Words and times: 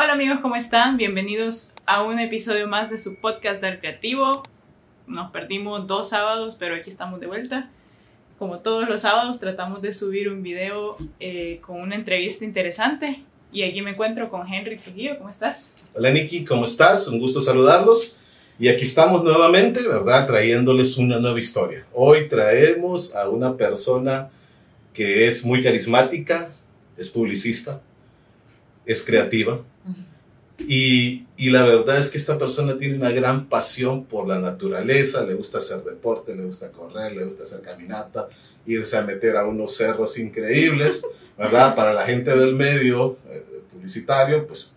Hola 0.00 0.12
amigos, 0.12 0.38
¿cómo 0.40 0.54
están? 0.54 0.96
Bienvenidos 0.96 1.72
a 1.84 2.04
un 2.04 2.20
episodio 2.20 2.68
más 2.68 2.88
de 2.88 2.98
su 2.98 3.20
podcast 3.20 3.60
del 3.60 3.80
creativo. 3.80 4.44
Nos 5.08 5.32
perdimos 5.32 5.88
dos 5.88 6.10
sábados, 6.10 6.54
pero 6.56 6.76
aquí 6.76 6.88
estamos 6.88 7.18
de 7.18 7.26
vuelta. 7.26 7.68
Como 8.38 8.60
todos 8.60 8.88
los 8.88 9.00
sábados, 9.00 9.40
tratamos 9.40 9.82
de 9.82 9.92
subir 9.94 10.28
un 10.28 10.44
video 10.44 10.96
eh, 11.18 11.60
con 11.66 11.80
una 11.80 11.96
entrevista 11.96 12.44
interesante. 12.44 13.24
Y 13.50 13.64
aquí 13.64 13.82
me 13.82 13.90
encuentro 13.90 14.30
con 14.30 14.46
Henry 14.46 14.78
Trujillo. 14.78 15.18
¿Cómo 15.18 15.30
estás? 15.30 15.74
Hola 15.94 16.12
Nikki, 16.12 16.44
¿cómo 16.44 16.64
estás? 16.64 17.08
Un 17.08 17.18
gusto 17.18 17.40
saludarlos. 17.40 18.18
Y 18.60 18.68
aquí 18.68 18.84
estamos 18.84 19.24
nuevamente, 19.24 19.82
¿verdad? 19.82 20.28
Trayéndoles 20.28 20.96
una 20.96 21.18
nueva 21.18 21.40
historia. 21.40 21.84
Hoy 21.92 22.28
traemos 22.28 23.16
a 23.16 23.28
una 23.28 23.56
persona 23.56 24.30
que 24.94 25.26
es 25.26 25.44
muy 25.44 25.60
carismática, 25.60 26.52
es 26.96 27.08
publicista, 27.08 27.82
es 28.88 29.02
creativa. 29.02 29.62
Y, 30.66 31.24
y, 31.36 31.50
la 31.50 31.62
verdad 31.62 31.98
es 31.98 32.08
que 32.08 32.18
esta 32.18 32.36
persona 32.36 32.76
tiene 32.78 32.96
una 32.96 33.12
gran 33.12 33.48
pasión 33.48 34.06
por 34.06 34.26
la 34.26 34.40
naturaleza, 34.40 35.24
le 35.24 35.34
gusta 35.34 35.58
hacer 35.58 35.84
deporte, 35.84 36.34
le 36.34 36.42
gusta 36.42 36.72
correr, 36.72 37.12
le 37.12 37.24
gusta 37.24 37.44
hacer 37.44 37.60
caminata, 37.60 38.28
irse 38.66 38.96
a 38.96 39.02
meter 39.02 39.36
a 39.36 39.44
unos 39.44 39.76
cerros 39.76 40.18
increíbles, 40.18 41.04
¿verdad? 41.38 41.76
Para 41.76 41.92
la 41.92 42.04
gente 42.04 42.36
del 42.36 42.56
medio 42.56 43.18
eh, 43.30 43.44
publicitario, 43.70 44.48
pues 44.48 44.74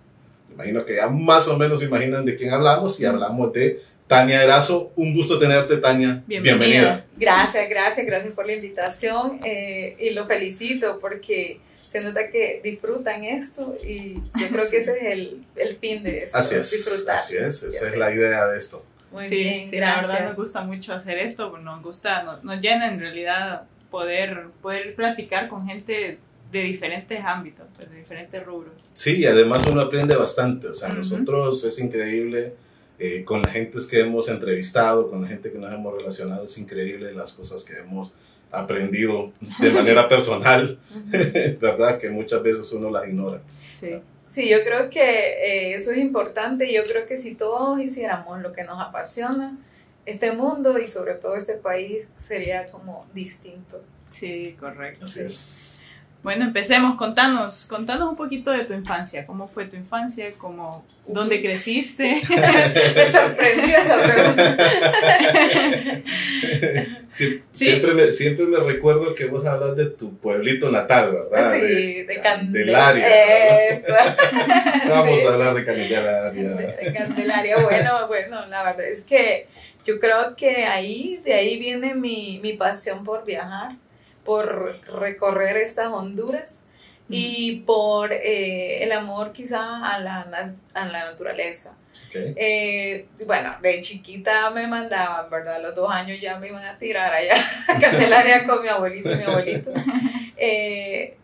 imagino 0.53 0.85
que 0.85 0.97
ya 0.97 1.07
más 1.07 1.47
o 1.47 1.57
menos 1.57 1.81
imaginan 1.81 2.25
de 2.25 2.35
quién 2.35 2.53
hablamos 2.53 2.99
y 2.99 3.05
hablamos 3.05 3.51
de 3.51 3.81
Tania 4.05 4.43
Erazo. 4.43 4.91
Un 4.95 5.15
gusto 5.15 5.39
tenerte, 5.39 5.77
Tania. 5.77 6.21
Bienvenida. 6.27 7.07
Gracias, 7.17 7.67
gracias, 7.69 8.05
gracias 8.05 8.33
por 8.33 8.45
la 8.45 8.53
invitación 8.53 9.39
eh, 9.43 9.95
y 9.99 10.11
lo 10.11 10.27
felicito 10.27 10.99
porque 10.99 11.59
se 11.91 11.99
nota 11.99 12.29
que 12.29 12.61
disfrutan 12.63 13.25
esto 13.25 13.75
y 13.85 14.13
yo 14.13 14.47
creo 14.49 14.69
que 14.69 14.77
ese 14.77 14.93
es 14.93 15.03
el, 15.03 15.45
el 15.57 15.75
fin 15.75 16.01
de 16.01 16.19
esto. 16.19 16.37
Así 16.37 16.55
es, 16.55 16.71
disfrutar. 16.71 17.17
así 17.17 17.35
es, 17.35 17.63
esa 17.63 17.89
es 17.89 17.97
la 17.97 18.13
idea 18.15 18.47
de 18.47 18.57
esto. 18.57 18.85
Muy 19.11 19.25
sí, 19.25 19.35
bien, 19.35 19.69
sí, 19.69 19.77
la 19.77 19.97
verdad 19.97 20.27
nos 20.27 20.37
gusta 20.37 20.61
mucho 20.61 20.93
hacer 20.93 21.17
esto, 21.17 21.57
nos 21.57 21.83
gusta, 21.83 22.23
nos, 22.23 22.45
nos, 22.45 22.61
llena 22.61 22.87
en 22.87 22.97
realidad 23.01 23.63
poder, 23.89 24.45
poder 24.61 24.95
platicar 24.95 25.49
con 25.49 25.67
gente 25.67 26.17
de 26.49 26.63
diferentes 26.63 27.21
ámbitos, 27.25 27.65
pues, 27.75 27.91
de 27.91 27.97
diferentes 27.97 28.41
rubros. 28.45 28.71
Sí, 28.93 29.17
y 29.17 29.25
además 29.25 29.67
uno 29.69 29.81
aprende 29.81 30.15
bastante, 30.15 30.69
o 30.69 30.73
sea, 30.73 30.87
nosotros 30.93 31.61
es 31.65 31.77
increíble 31.77 32.53
eh, 32.99 33.25
con 33.25 33.41
la 33.41 33.49
gente 33.49 33.79
que 33.89 33.99
hemos 33.99 34.29
entrevistado, 34.29 35.09
con 35.09 35.23
la 35.23 35.27
gente 35.27 35.51
que 35.51 35.57
nos 35.57 35.73
hemos 35.73 35.93
relacionado, 35.93 36.45
es 36.45 36.57
increíble 36.57 37.11
las 37.11 37.33
cosas 37.33 37.65
que 37.65 37.73
hemos 37.73 38.13
aprendido 38.51 39.31
de 39.59 39.71
manera 39.71 40.07
personal, 40.07 40.77
¿verdad? 41.59 41.97
Que 41.97 42.09
muchas 42.09 42.43
veces 42.43 42.71
uno 42.71 42.89
las 42.89 43.07
ignora. 43.07 43.41
Sí. 43.73 44.01
Sí, 44.27 44.49
yo 44.49 44.63
creo 44.63 44.89
que 44.89 45.01
eh, 45.01 45.73
eso 45.73 45.91
es 45.91 45.97
importante. 45.97 46.71
Yo 46.71 46.83
creo 46.83 47.05
que 47.05 47.17
si 47.17 47.35
todos 47.35 47.81
hiciéramos 47.81 48.41
lo 48.41 48.53
que 48.53 48.63
nos 48.63 48.79
apasiona, 48.79 49.57
este 50.05 50.31
mundo 50.31 50.79
y 50.79 50.87
sobre 50.87 51.15
todo 51.15 51.35
este 51.35 51.55
país 51.55 52.07
sería 52.15 52.65
como 52.67 53.05
distinto. 53.13 53.83
Sí, 54.09 54.55
correcto. 54.59 55.05
Así 55.05 55.19
es. 55.19 55.80
Bueno, 56.23 56.45
empecemos. 56.45 56.97
Contanos, 56.97 57.65
contanos 57.65 58.09
un 58.09 58.15
poquito 58.15 58.51
de 58.51 58.65
tu 58.65 58.73
infancia. 58.73 59.25
¿Cómo 59.25 59.47
fue 59.47 59.65
tu 59.65 59.75
infancia? 59.75 60.31
¿Cómo, 60.37 60.85
¿Dónde 61.07 61.41
creciste? 61.41 62.21
me 62.95 63.05
sorprendió 63.05 63.77
esa 63.77 64.01
pregunta. 64.01 64.57
Siempre, 67.51 67.93
me, 67.93 68.11
siempre 68.11 68.45
me 68.45 68.57
recuerdo 68.57 69.13
que 69.13 69.25
vos 69.25 69.45
hablas 69.45 69.75
de 69.75 69.87
tu 69.87 70.15
pueblito 70.17 70.71
natal, 70.71 71.11
¿verdad? 71.11 71.53
Sí, 71.53 72.03
de, 72.03 72.21
Candelaria. 72.21 73.67
Eso. 73.67 73.93
Vamos 74.89 75.23
a 75.25 75.33
hablar 75.33 75.53
de 75.53 75.65
Candelaria. 75.65 76.53
De 76.53 76.93
Candelaria. 76.93 77.57
Bueno, 77.57 78.07
bueno, 78.07 78.45
la 78.47 78.63
verdad 78.63 78.87
es 78.87 79.01
que 79.01 79.47
yo 79.83 79.99
creo 79.99 80.35
que 80.37 80.65
ahí, 80.65 81.19
de 81.23 81.33
ahí 81.33 81.59
viene 81.59 81.93
mi, 81.93 82.39
mi 82.41 82.53
pasión 82.53 83.03
por 83.03 83.25
viajar 83.25 83.75
por 84.23 84.81
recorrer 84.87 85.57
estas 85.57 85.87
Honduras 85.87 86.63
y 87.11 87.59
por 87.65 88.13
eh, 88.13 88.83
el 88.83 88.91
amor 88.93 89.33
quizá 89.33 89.85
a 89.85 89.99
la, 89.99 90.55
a 90.73 90.85
la 90.85 91.05
naturaleza. 91.11 91.75
Eh, 92.13 93.07
bueno, 93.25 93.53
de 93.61 93.81
chiquita 93.81 94.49
me 94.51 94.65
mandaban, 94.65 95.29
¿verdad? 95.29 95.55
A 95.55 95.59
los 95.59 95.75
dos 95.75 95.91
años 95.91 96.19
ya 96.21 96.39
me 96.39 96.47
iban 96.47 96.63
a 96.63 96.77
tirar 96.77 97.13
allá 97.13 97.35
a 97.67 97.77
Candelaria 97.77 98.45
con 98.45 98.61
mi 98.61 98.69
abuelito 98.69 99.11
y 99.11 99.15
mi 99.15 99.23
abuelito. 99.23 99.71
Eh, 100.43 101.17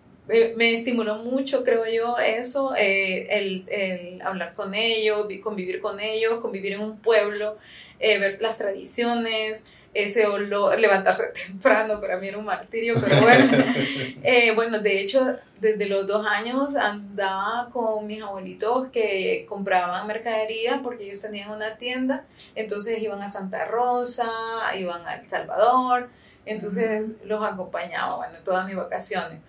me 0.56 0.74
estimuló 0.74 1.16
mucho, 1.16 1.64
creo 1.64 1.88
yo, 1.88 2.20
eso, 2.20 2.76
el, 2.76 3.66
el, 3.68 4.22
hablar 4.22 4.54
con 4.54 4.76
ellos, 4.76 5.26
convivir 5.42 5.82
con 5.82 6.00
ellos, 6.00 6.40
convivir 6.40 6.74
en 6.74 6.82
un 6.82 7.00
pueblo, 7.00 7.58
ver 8.00 8.40
las 8.40 8.60
tradiciones, 8.60 9.64
ese 10.04 10.28
olor, 10.28 10.80
levantarse 10.80 11.24
temprano 11.48 12.00
para 12.00 12.18
mí 12.18 12.28
era 12.28 12.38
un 12.38 12.46
martirio, 12.46 12.96
pero 13.02 13.22
bueno, 13.22 13.52
eh, 14.24 14.54
bueno, 14.54 14.80
de 14.80 15.00
hecho, 15.00 15.38
desde 15.60 15.88
los 15.88 16.06
dos 16.06 16.26
años 16.26 16.76
andaba 16.76 17.70
con 17.72 18.06
mis 18.06 18.22
abuelitos 18.22 18.90
que 18.90 19.46
compraban 19.50 20.06
mercadería 20.06 20.82
porque 20.84 21.06
ellos 21.06 21.20
tenían 21.20 21.50
una 21.50 21.78
tienda, 21.78 22.26
entonces 22.56 23.02
iban 23.02 23.22
a 23.22 23.28
Santa 23.28 23.66
Rosa, 23.66 24.30
iban 24.78 25.06
a 25.08 25.16
El 25.16 25.28
Salvador, 25.30 26.10
entonces 26.46 27.16
los 27.26 27.44
acompañaba, 27.44 28.16
bueno, 28.18 28.40
todas 28.44 28.66
mis 28.66 28.76
vacaciones. 28.76 29.40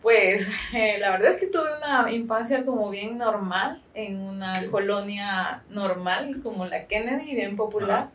Pues 0.00 0.50
eh, 0.74 0.98
la 0.98 1.10
verdad 1.10 1.30
es 1.30 1.36
que 1.36 1.46
tuve 1.46 1.68
una 1.78 2.10
infancia 2.10 2.64
como 2.64 2.90
bien 2.90 3.18
normal, 3.18 3.82
en 3.94 4.20
una 4.20 4.66
colonia 4.70 5.62
normal 5.68 6.40
como 6.42 6.66
la 6.66 6.86
Kennedy, 6.86 7.34
bien 7.34 7.54
popular. 7.56 8.10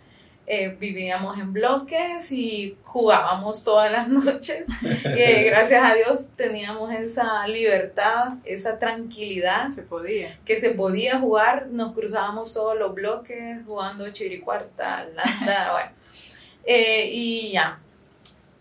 Eh, 0.51 0.75
vivíamos 0.79 1.37
en 1.37 1.53
bloques 1.53 2.31
y 2.31 2.75
jugábamos 2.83 3.63
todas 3.63 3.91
las 3.91 4.07
noches. 4.07 4.67
que 5.03 5.43
gracias 5.43 5.83
a 5.83 5.93
Dios 5.93 6.29
teníamos 6.35 6.91
esa 6.91 7.47
libertad, 7.47 8.29
esa 8.45 8.79
tranquilidad. 8.79 9.69
Se 9.69 9.83
podía. 9.83 10.39
Que 10.45 10.57
se 10.57 10.71
podía 10.71 11.19
jugar. 11.19 11.67
Nos 11.67 11.93
cruzábamos 11.93 12.51
todos 12.51 12.75
los 12.75 12.95
bloques 12.95 13.59
jugando 13.67 14.09
chiricuarta, 14.09 15.07
landa, 15.13 15.71
bueno. 15.71 15.91
Eh, 16.65 17.11
y 17.13 17.51
ya. 17.51 17.79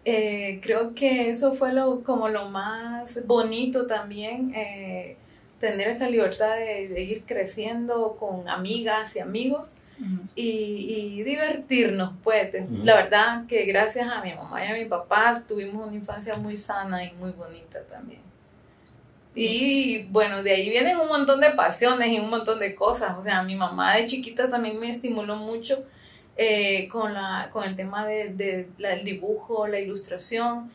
Eh, 0.05 0.61
creo 0.63 0.95
que 0.95 1.31
eso 1.31 1.55
fue 1.55 1.73
lo, 1.73 2.03
como 2.05 2.29
lo 2.29 2.51
más 2.51 3.27
bonito 3.27 3.87
también 3.87 4.53
tener 5.59 5.89
esa 5.89 6.11
libertad 6.11 6.55
de, 6.55 7.03
ir 7.03 7.23
creciendo 7.27 8.17
con 8.19 8.47
amigas 8.47 9.17
y 9.17 9.21
amigos 9.21 9.77
y, 10.35 11.23
divertirnos, 11.23 12.15
pues. 12.23 12.51
La 12.85 12.95
verdad 12.95 13.47
que 13.47 13.65
gracias 13.65 14.09
a 14.09 14.23
mi 14.23 14.35
mamá 14.35 14.65
y 14.65 14.69
a 14.69 14.75
mi 14.75 14.85
papá 14.85 15.43
tuvimos 15.47 15.87
una 15.87 15.97
infancia 15.97 16.37
muy 16.37 16.57
sana 16.57 17.05
y 17.05 17.13
muy 17.15 17.33
bonita 17.33 17.85
también. 17.87 18.23
Y 19.35 20.05
bueno, 20.11 20.43
de 20.43 20.53
ahí 20.53 20.69
vienen 20.69 20.99
un 20.99 21.09
montón 21.09 21.41
de 21.41 21.51
pasiones 21.51 22.09
y 22.09 22.19
un 22.19 22.29
montón 22.29 22.59
de 22.59 22.75
cosas. 22.75 23.17
O 23.17 23.23
sea, 23.23 23.43
mi 23.43 23.55
mamá 23.55 23.95
de 23.97 24.05
chiquita 24.05 24.49
también 24.49 24.81
me 24.81 24.89
estimuló 24.89 25.37
mucho 25.37 25.85
eh, 26.37 26.89
con, 26.89 27.15
la, 27.15 27.49
con 27.53 27.65
el 27.65 27.77
tema 27.77 28.05
del 28.07 28.37
de, 28.37 28.69
dibujo, 29.05 29.67
la 29.67 29.79
ilustración. 29.79 30.71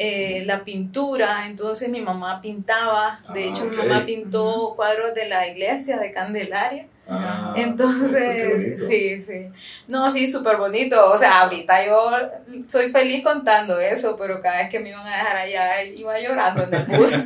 Eh, 0.00 0.44
la 0.46 0.62
pintura, 0.62 1.48
entonces 1.48 1.88
mi 1.88 2.00
mamá 2.00 2.40
pintaba, 2.40 3.20
de 3.34 3.42
ah, 3.42 3.46
hecho 3.48 3.64
mi 3.64 3.74
mamá 3.74 4.06
pintó 4.06 4.74
cuadros 4.76 5.12
de 5.12 5.26
la 5.26 5.48
iglesia 5.48 5.98
de 5.98 6.12
Candelaria, 6.12 6.86
Ah, 7.10 7.54
Entonces, 7.56 8.86
sí, 8.86 9.18
sí. 9.18 9.46
No, 9.86 10.10
sí, 10.10 10.28
súper 10.28 10.58
bonito. 10.58 11.10
O 11.10 11.16
sea, 11.16 11.40
ahorita 11.40 11.86
yo 11.86 12.10
soy 12.68 12.90
feliz 12.90 13.24
contando 13.24 13.80
eso, 13.80 14.14
pero 14.18 14.42
cada 14.42 14.58
vez 14.58 14.68
que 14.68 14.78
me 14.78 14.90
iban 14.90 15.06
a 15.06 15.16
dejar 15.16 15.36
allá 15.38 15.82
iba 15.84 16.20
llorando 16.20 16.64
en 16.64 16.74
el 16.74 16.84
bus. 16.84 17.12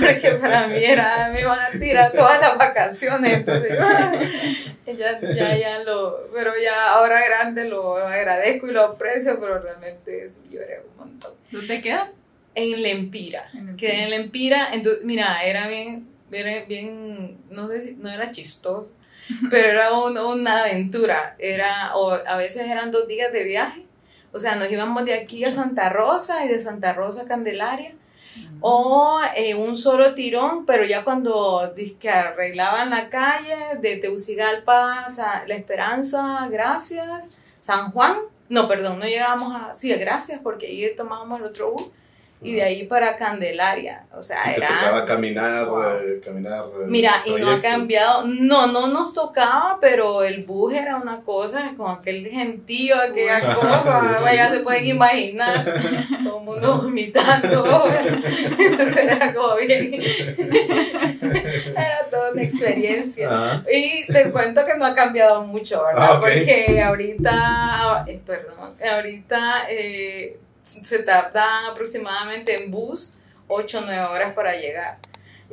Porque 0.00 0.30
para 0.40 0.66
mí 0.66 0.84
era, 0.84 1.30
me 1.32 1.40
iban 1.40 1.58
a 1.60 1.70
tirar 1.78 2.10
todas 2.10 2.40
las 2.40 2.58
vacaciones. 2.58 3.32
Entonces, 3.32 3.78
ya, 4.98 5.20
ya, 5.20 5.56
ya 5.56 5.78
lo, 5.84 6.28
pero 6.34 6.50
ya 6.60 6.94
ahora 6.94 7.20
grande 7.24 7.68
lo 7.68 7.96
agradezco 7.96 8.66
y 8.66 8.72
lo 8.72 8.82
aprecio, 8.82 9.38
pero 9.38 9.60
realmente 9.60 10.26
lloré 10.50 10.82
un 10.90 10.96
montón. 10.96 11.32
¿Dónde 11.52 11.80
queda? 11.80 12.10
En 12.56 12.82
Lempira. 12.82 13.48
Quedé 13.78 14.02
en 14.02 14.10
Lempira. 14.10 14.70
Entonces, 14.72 15.04
mira, 15.04 15.44
era 15.44 15.68
bien 15.68 16.11
era 16.32 16.64
bien, 16.64 17.38
no 17.50 17.68
sé 17.68 17.82
si, 17.82 17.94
no 17.94 18.08
era 18.08 18.30
chistoso, 18.30 18.92
pero 19.50 19.68
era 19.70 19.92
una 19.92 20.64
aventura, 20.64 21.36
era, 21.38 21.94
o 21.96 22.12
a 22.12 22.36
veces 22.36 22.68
eran 22.68 22.90
dos 22.90 23.06
días 23.06 23.32
de 23.32 23.44
viaje, 23.44 23.86
o 24.32 24.38
sea, 24.38 24.54
nos 24.56 24.70
íbamos 24.70 25.04
de 25.04 25.14
aquí 25.14 25.44
a 25.44 25.52
Santa 25.52 25.88
Rosa 25.90 26.44
y 26.44 26.48
de 26.48 26.58
Santa 26.58 26.94
Rosa 26.94 27.22
a 27.22 27.26
Candelaria, 27.26 27.94
o 28.60 29.20
eh, 29.36 29.54
un 29.54 29.76
solo 29.76 30.14
tirón, 30.14 30.64
pero 30.64 30.84
ya 30.84 31.04
cuando 31.04 31.74
que 32.00 32.08
arreglaban 32.08 32.90
la 32.90 33.10
calle 33.10 33.78
de 33.80 33.96
Teucigalpa, 33.96 35.06
La 35.46 35.54
Esperanza, 35.54 36.48
Gracias, 36.50 37.40
San 37.60 37.90
Juan, 37.92 38.16
no, 38.48 38.68
perdón, 38.68 38.98
no 38.98 39.04
llegábamos 39.04 39.54
a, 39.54 39.72
sí, 39.74 39.92
Gracias, 39.94 40.40
porque 40.42 40.66
ahí 40.66 40.94
tomábamos 40.96 41.40
el 41.40 41.46
otro 41.46 41.72
bus, 41.72 41.90
y 42.44 42.54
de 42.56 42.62
ahí 42.62 42.86
para 42.86 43.14
Candelaria. 43.16 44.06
O 44.14 44.22
sea, 44.22 44.38
Y 44.50 44.54
te 44.54 44.58
era... 44.64 44.68
tocaba 44.68 45.04
caminar, 45.04 45.68
Wow. 45.68 45.82
eh, 45.82 46.20
caminar. 46.24 46.64
eh, 46.64 46.84
Mira, 46.88 47.22
y 47.24 47.32
no 47.34 47.50
ha 47.50 47.60
cambiado, 47.60 48.24
no, 48.26 48.66
no 48.66 48.88
nos 48.88 49.12
tocaba, 49.12 49.78
pero 49.80 50.22
el 50.22 50.42
bus 50.44 50.74
era 50.74 50.96
una 50.96 51.20
cosa, 51.22 51.72
con 51.76 51.90
aquel 51.90 52.26
gentío, 52.28 52.96
aquella 53.00 53.54
cosa, 53.54 54.20
ya 54.34 54.50
se 54.50 54.60
pueden 54.60 54.86
imaginar, 54.86 55.64
todo 56.24 56.38
el 56.38 56.44
mundo 56.44 56.80
vomitando, 56.82 57.84
entonces 58.58 58.96
era 59.02 59.32
como 59.32 59.56
bien, 59.56 60.00
era 61.76 62.04
toda 62.10 62.32
una 62.32 62.42
experiencia. 62.42 63.62
Y 63.72 64.06
te 64.12 64.30
cuento 64.30 64.64
que 64.66 64.76
no 64.78 64.84
ha 64.86 64.94
cambiado 64.94 65.42
mucho, 65.44 65.82
¿verdad? 65.84 66.10
Ah. 66.14 66.20
Porque 66.20 66.82
ahorita, 66.82 68.04
eh, 68.06 68.20
perdón, 68.24 68.74
ahorita 68.92 69.66
eh, 69.70 70.38
se 70.62 70.98
tarda 71.00 71.68
aproximadamente 71.68 72.62
en 72.62 72.70
bus 72.70 73.14
8 73.48 73.78
o 73.78 73.80
9 73.82 74.00
horas 74.06 74.34
para 74.34 74.56
llegar. 74.56 74.98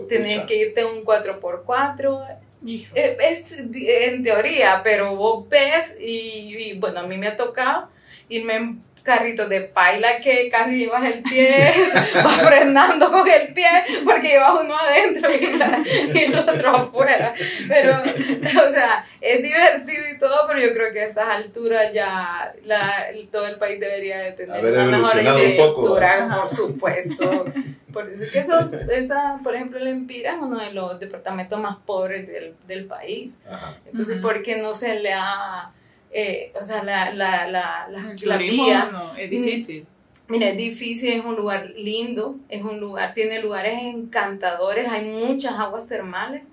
Tenés 0.07 0.45
que 0.45 0.55
irte 0.55 0.81
en 0.81 0.87
un 0.87 1.03
4x4. 1.03 2.37
Hijo. 2.65 2.95
Eh, 2.95 3.17
Es 3.19 3.51
en 3.53 4.23
teoría, 4.23 4.81
pero 4.83 5.15
vos 5.15 5.47
ves 5.49 5.95
y, 5.99 6.55
y, 6.57 6.79
bueno, 6.79 7.01
a 7.01 7.03
mí 7.03 7.17
me 7.17 7.27
ha 7.27 7.35
tocado 7.35 7.89
irme 8.27 8.55
en 8.55 8.83
carritos 9.03 9.49
de 9.49 9.61
paila 9.61 10.19
que 10.19 10.49
casi 10.49 10.77
llevas 10.79 11.03
el 11.05 11.21
pie, 11.23 11.71
vas 12.23 12.41
frenando 12.41 13.11
con 13.11 13.27
el 13.27 13.53
pie 13.53 13.67
porque 14.03 14.29
llevas 14.29 14.61
uno 14.61 14.75
adentro 14.77 15.33
y, 15.33 15.53
la- 15.57 15.81
y 16.13 16.17
el 16.25 16.37
otro 16.37 16.69
afuera. 16.75 17.33
Pero, 17.67 17.93
o 18.01 18.71
sea, 18.73 19.05
es 19.21 19.41
divertido 19.41 20.03
y 20.15 20.19
todo, 20.19 20.45
pero 20.47 20.59
yo 20.59 20.73
creo 20.73 20.91
que 20.91 21.01
a 21.01 21.05
estas 21.05 21.27
alturas 21.29 21.91
ya 21.93 22.53
la, 22.65 23.07
todo 23.31 23.47
el 23.47 23.55
país 23.57 23.79
debería 23.79 24.19
de 24.19 24.31
tener 24.33 24.65
una 24.65 24.83
mejor 24.85 25.21
infraestructura, 25.21 26.29
por 26.35 26.47
supuesto. 26.47 27.45
Por 27.91 28.07
eso 28.07 28.23
es 28.23 28.31
que 28.31 28.39
esos, 28.39 28.71
esa, 28.73 29.39
por 29.43 29.55
ejemplo, 29.55 29.79
el 29.79 29.87
Empira 29.87 30.33
es 30.33 30.37
uno 30.39 30.59
de 30.59 30.71
los 30.73 30.99
departamentos 30.99 31.59
más 31.59 31.77
pobres 31.85 32.27
del, 32.27 32.55
del 32.67 32.85
país. 32.85 33.41
Ajá. 33.49 33.77
Entonces, 33.87 34.17
Ujú. 34.17 34.27
¿por 34.27 34.43
qué 34.43 34.57
no 34.57 34.75
se 34.75 34.99
le 34.99 35.11
ha, 35.11 35.71
eh, 36.11 36.51
o 36.59 36.63
sea, 36.63 36.83
la, 36.83 37.13
la, 37.13 37.47
la, 37.47 37.87
la, 37.89 38.15
la 38.19 38.37
vía? 38.37 38.89
no, 38.91 39.15
es 39.15 39.29
difícil. 39.29 39.85
Mira, 40.27 40.49
es 40.49 40.57
difícil, 40.57 41.13
es 41.13 41.25
un 41.25 41.35
lugar 41.35 41.71
lindo, 41.75 42.37
es 42.49 42.61
un 42.61 42.79
lugar, 42.79 43.13
tiene 43.13 43.41
lugares 43.41 43.79
encantadores, 43.81 44.87
hay 44.87 45.05
muchas 45.05 45.53
aguas 45.59 45.87
termales. 45.87 46.49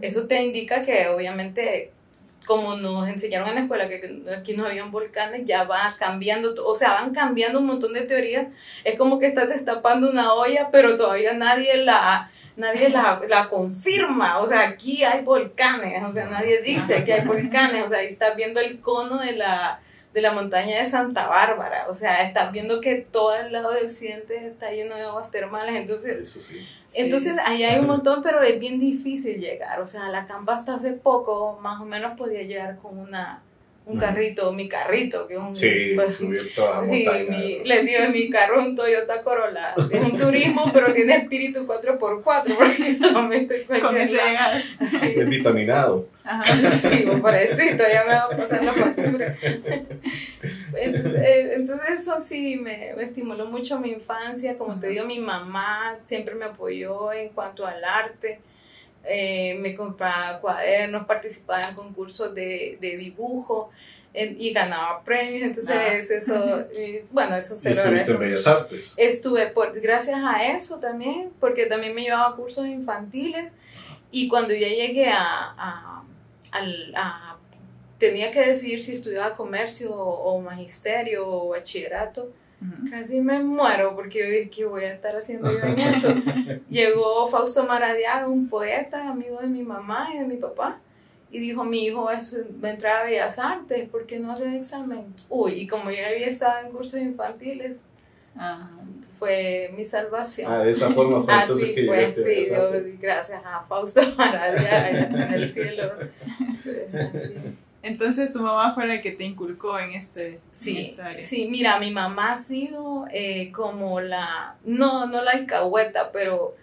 Eso 0.00 0.26
te 0.26 0.42
indica 0.42 0.82
que 0.82 1.08
obviamente, 1.08 1.90
como 2.46 2.76
nos 2.76 3.08
enseñaron 3.08 3.48
en 3.48 3.54
la 3.56 3.60
escuela, 3.62 3.88
que 3.88 4.22
aquí 4.38 4.56
no 4.56 4.64
habían 4.64 4.90
volcanes, 4.90 5.42
ya 5.44 5.64
va 5.64 5.94
cambiando, 5.98 6.54
o 6.64 6.74
sea, 6.74 6.94
van 6.94 7.12
cambiando 7.12 7.58
un 7.58 7.66
montón 7.66 7.92
de 7.92 8.02
teorías. 8.02 8.46
Es 8.84 8.96
como 8.96 9.18
que 9.18 9.26
estás 9.26 9.48
destapando 9.48 10.08
una 10.08 10.32
olla, 10.32 10.70
pero 10.70 10.96
todavía 10.96 11.34
nadie 11.34 11.76
la, 11.78 12.30
nadie 12.56 12.88
la, 12.88 13.20
la 13.28 13.48
confirma. 13.48 14.38
O 14.38 14.46
sea, 14.46 14.60
aquí 14.60 15.02
hay 15.04 15.22
volcanes, 15.22 16.02
o 16.04 16.12
sea, 16.12 16.26
nadie 16.26 16.62
dice 16.62 17.04
que 17.04 17.14
hay 17.14 17.26
volcanes. 17.26 17.84
O 17.84 17.88
sea, 17.88 17.98
ahí 17.98 18.06
estás 18.06 18.36
viendo 18.36 18.60
el 18.60 18.80
cono 18.80 19.18
de 19.18 19.32
la, 19.32 19.80
de 20.16 20.22
la 20.22 20.32
montaña 20.32 20.78
de 20.78 20.86
Santa 20.86 21.26
Bárbara. 21.26 21.88
O 21.90 21.94
sea, 21.94 22.22
estás 22.22 22.50
viendo 22.50 22.80
que 22.80 22.94
todo 22.94 23.36
el 23.36 23.52
lado 23.52 23.70
de 23.72 23.82
Occidente 23.82 24.46
está 24.46 24.70
lleno 24.70 24.94
de 24.94 25.02
aguas 25.02 25.30
termales. 25.30 25.76
Entonces, 25.76 26.16
Eso 26.22 26.40
sí. 26.40 26.66
Sí. 26.86 27.02
entonces, 27.02 27.36
ahí 27.44 27.64
hay 27.64 27.78
un 27.78 27.86
montón, 27.86 28.22
pero 28.22 28.40
es 28.40 28.58
bien 28.58 28.78
difícil 28.78 29.38
llegar. 29.38 29.78
O 29.78 29.86
sea, 29.86 30.08
la 30.08 30.24
campa 30.24 30.54
hasta 30.54 30.74
hace 30.74 30.94
poco, 30.94 31.58
más 31.60 31.82
o 31.82 31.84
menos 31.84 32.16
podía 32.16 32.42
llegar 32.44 32.78
con 32.78 32.98
una, 32.98 33.42
un 33.86 33.96
carrito, 33.98 34.52
mi 34.52 34.68
carrito, 34.68 35.26
que 35.28 35.34
es 35.34 35.40
un... 35.40 35.54
Sí, 35.54 35.92
pues, 35.94 36.16
subir 36.16 36.54
toda 36.54 36.82
la 36.82 36.88
sí, 36.88 37.06
mi- 37.28 37.60
les 37.64 37.84
digo, 37.86 38.08
mi 38.12 38.28
carro 38.28 38.60
es 38.60 38.66
un 38.66 38.74
Toyota 38.74 39.22
Corolla. 39.22 39.74
Es 39.90 40.02
un 40.02 40.16
turismo, 40.18 40.70
pero 40.72 40.92
tiene 40.92 41.14
espíritu 41.16 41.66
4x4, 41.66 42.22
porque 42.58 42.96
no 42.98 43.22
me 43.28 43.36
estoy 43.38 43.60
cualquier. 43.62 44.10
Sí. 44.84 45.14
Es 45.16 45.28
vitaminado. 45.28 46.08
Ajá. 46.24 46.42
Sí, 46.72 47.06
pobrecito, 47.20 47.84
ya 47.90 48.02
me 48.04 48.14
va 48.14 48.24
a 48.24 48.28
pasar 48.36 48.64
la 48.64 48.72
factura. 48.72 49.34
Entonces, 50.74 51.14
eh, 51.22 51.52
entonces 51.54 51.88
eso 52.00 52.20
sí 52.20 52.56
me, 52.56 52.92
me 52.96 53.02
estimuló 53.04 53.46
mucho 53.46 53.78
mi 53.78 53.90
infancia. 53.92 54.56
Como 54.56 54.78
te 54.78 54.88
digo, 54.88 55.04
mi 55.06 55.20
mamá 55.20 55.96
siempre 56.02 56.34
me 56.34 56.46
apoyó 56.46 57.12
en 57.12 57.28
cuanto 57.30 57.64
al 57.66 57.84
arte. 57.84 58.40
Eh, 59.08 59.54
me 59.60 59.74
compraba 59.74 60.40
cuadernos, 60.40 61.06
participaba 61.06 61.68
en 61.68 61.74
concursos 61.74 62.34
de, 62.34 62.78
de 62.80 62.96
dibujo 62.96 63.70
en- 64.14 64.36
y 64.40 64.50
ganaba 64.52 65.04
premios. 65.04 65.42
Entonces, 65.42 65.76
Ah. 65.76 66.14
eso, 66.14 66.64
y, 66.80 67.00
bueno, 67.12 67.36
eso 67.36 67.56
se 67.56 67.70
estuviste 67.70 68.12
en 68.12 68.18
Bellas 68.18 68.46
Artes. 68.46 68.94
Estuve 68.96 69.48
por, 69.48 69.78
gracias 69.80 70.18
a 70.24 70.44
eso 70.46 70.80
también, 70.80 71.30
porque 71.40 71.66
también 71.66 71.94
me 71.94 72.02
llevaba 72.02 72.28
a 72.28 72.36
cursos 72.36 72.66
infantiles 72.66 73.52
y 74.10 74.28
cuando 74.28 74.54
ya 74.54 74.68
llegué 74.68 75.08
a, 75.08 75.18
a- 75.56 76.02
al- 76.52 76.92
a- 76.96 77.36
tenía 77.98 78.30
que 78.30 78.40
decidir 78.40 78.82
si 78.82 78.92
estudiaba 78.92 79.34
comercio 79.34 79.94
o, 79.94 80.34
o 80.34 80.40
magisterio 80.40 81.26
o 81.28 81.48
bachillerato, 81.48 82.30
Casi 82.90 83.20
me 83.20 83.42
muero 83.42 83.94
porque 83.94 84.20
yo 84.20 84.24
dije, 84.24 84.50
¿qué 84.50 84.64
voy 84.64 84.84
a 84.84 84.94
estar 84.94 85.14
haciendo 85.14 85.50
yo 85.52 85.58
en 85.58 85.78
eso? 85.78 86.08
Llegó 86.70 87.26
Fausto 87.26 87.64
Maradiaga, 87.64 88.28
un 88.28 88.48
poeta, 88.48 89.08
amigo 89.08 89.40
de 89.40 89.46
mi 89.46 89.62
mamá 89.62 90.08
y 90.14 90.18
de 90.18 90.24
mi 90.24 90.36
papá, 90.36 90.80
y 91.30 91.38
dijo, 91.38 91.64
mi 91.64 91.84
hijo 91.84 92.04
va 92.04 92.12
a, 92.12 92.68
entrar 92.70 93.02
a 93.02 93.04
Bellas 93.04 93.38
Artes, 93.38 93.88
¿por 93.90 94.06
qué 94.06 94.18
no 94.18 94.32
hace 94.32 94.56
examen? 94.56 95.04
Uy, 95.28 95.52
y 95.52 95.66
como 95.66 95.90
yo 95.90 95.98
había 96.06 96.28
estado 96.28 96.66
en 96.66 96.72
cursos 96.72 97.00
infantiles, 97.00 97.82
Ajá. 98.34 98.70
fue 99.18 99.70
mi 99.76 99.84
salvación. 99.84 100.50
Ah, 100.50 100.60
de 100.60 100.70
esa 100.70 100.90
forma 100.90 101.20
fue 101.20 101.34
entonces 101.40 101.62
Así 101.62 101.74
que 101.74 101.86
fue, 101.86 102.12
sí, 102.12 102.50
yo, 102.50 102.70
gracias 102.98 103.42
a 103.44 103.66
Fausto 103.68 104.00
Maradia 104.16 104.88
en 104.88 105.34
el 105.34 105.48
cielo. 105.48 105.92
Sí. 106.62 107.34
Entonces 107.86 108.32
tu 108.32 108.40
mamá 108.40 108.74
fue 108.74 108.86
la 108.86 109.00
que 109.00 109.12
te 109.12 109.24
inculcó 109.24 109.78
en 109.78 109.92
este 109.92 110.26
en 110.34 110.40
Sí, 110.50 110.78
esta 110.86 111.06
área. 111.06 111.22
sí, 111.22 111.48
mira, 111.50 111.78
mi 111.78 111.90
mamá 111.90 112.32
ha 112.32 112.36
sido 112.36 113.06
eh, 113.10 113.50
como 113.52 114.00
la, 114.00 114.56
no, 114.64 115.06
no 115.06 115.22
la 115.22 115.30
alcahueta, 115.32 116.10
pero 116.12 116.54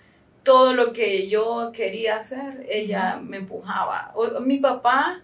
todo 0.43 0.73
lo 0.73 0.91
que 0.91 1.27
yo 1.29 1.71
quería 1.73 2.17
hacer, 2.17 2.65
ella 2.69 3.19
me 3.23 3.37
empujaba. 3.37 4.11
O- 4.15 4.41
mi 4.41 4.57
papá 4.57 5.21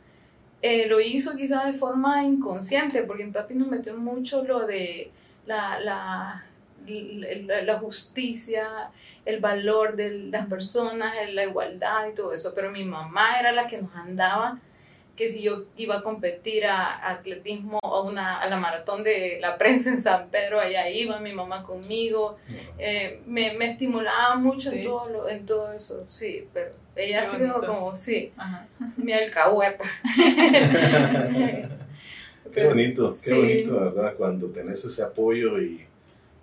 eh, 0.62 0.88
lo 0.88 1.00
hizo 1.02 1.36
quizás 1.36 1.66
de 1.66 1.74
forma 1.74 2.24
inconsciente, 2.24 3.04
porque 3.04 3.26
mi 3.26 3.32
papi 3.32 3.56
nos 3.56 3.68
metió 3.68 3.96
mucho 3.98 4.44
lo 4.44 4.66
de 4.66 5.12
la, 5.46 5.80
la, 5.82 6.44
la, 6.88 7.62
la 7.64 7.80
justicia, 7.80 8.68
el 9.26 9.40
valor 9.40 9.96
de 9.96 10.18
las 10.32 10.48
personas, 10.48 11.14
la 11.34 11.44
igualdad 11.44 12.08
y 12.10 12.14
todo 12.16 12.34
eso, 12.34 12.54
pero 12.56 12.72
mi 12.72 12.86
mamá 12.86 13.40
era 13.40 13.52
la 13.52 13.68
que 13.68 13.82
nos 13.82 13.94
andaba 13.96 14.60
que 15.20 15.28
si 15.28 15.42
yo 15.42 15.66
iba 15.76 15.98
a 15.98 16.02
competir 16.02 16.66
a, 16.66 16.96
a 16.96 17.12
atletismo 17.12 17.78
a, 17.84 18.00
una, 18.04 18.40
a 18.40 18.50
la 18.50 18.56
maratón 18.56 19.04
de 19.04 19.38
la 19.42 19.58
prensa 19.58 19.90
en 19.90 20.00
San 20.00 20.30
Pedro, 20.30 20.62
allá 20.62 20.90
iba 20.90 21.20
mi 21.20 21.34
mamá 21.34 21.62
conmigo, 21.64 22.38
eh, 22.78 23.20
me, 23.26 23.52
me 23.56 23.66
estimulaba 23.66 24.36
mucho 24.38 24.72
en, 24.72 24.82
todo 24.82 25.10
lo, 25.10 25.28
en 25.28 25.46
todo 25.46 25.74
eso, 25.74 26.06
sí, 26.08 26.48
pero 26.54 26.72
ella 26.96 27.20
ha 27.20 27.24
sido 27.26 27.56
bonito. 27.56 27.68
como, 27.68 27.96
sí, 27.98 28.32
Ajá. 28.38 28.66
mi 28.96 29.12
alcahueta. 29.12 29.84
Qué 32.54 32.64
bonito, 32.66 33.14
qué 33.16 33.30
Sí. 33.30 33.34
bonito, 33.36 33.80
¿verdad? 33.80 34.16
Cuando 34.16 34.48
tenés 34.48 34.84
ese 34.86 35.04
apoyo 35.04 35.62
y, 35.62 35.86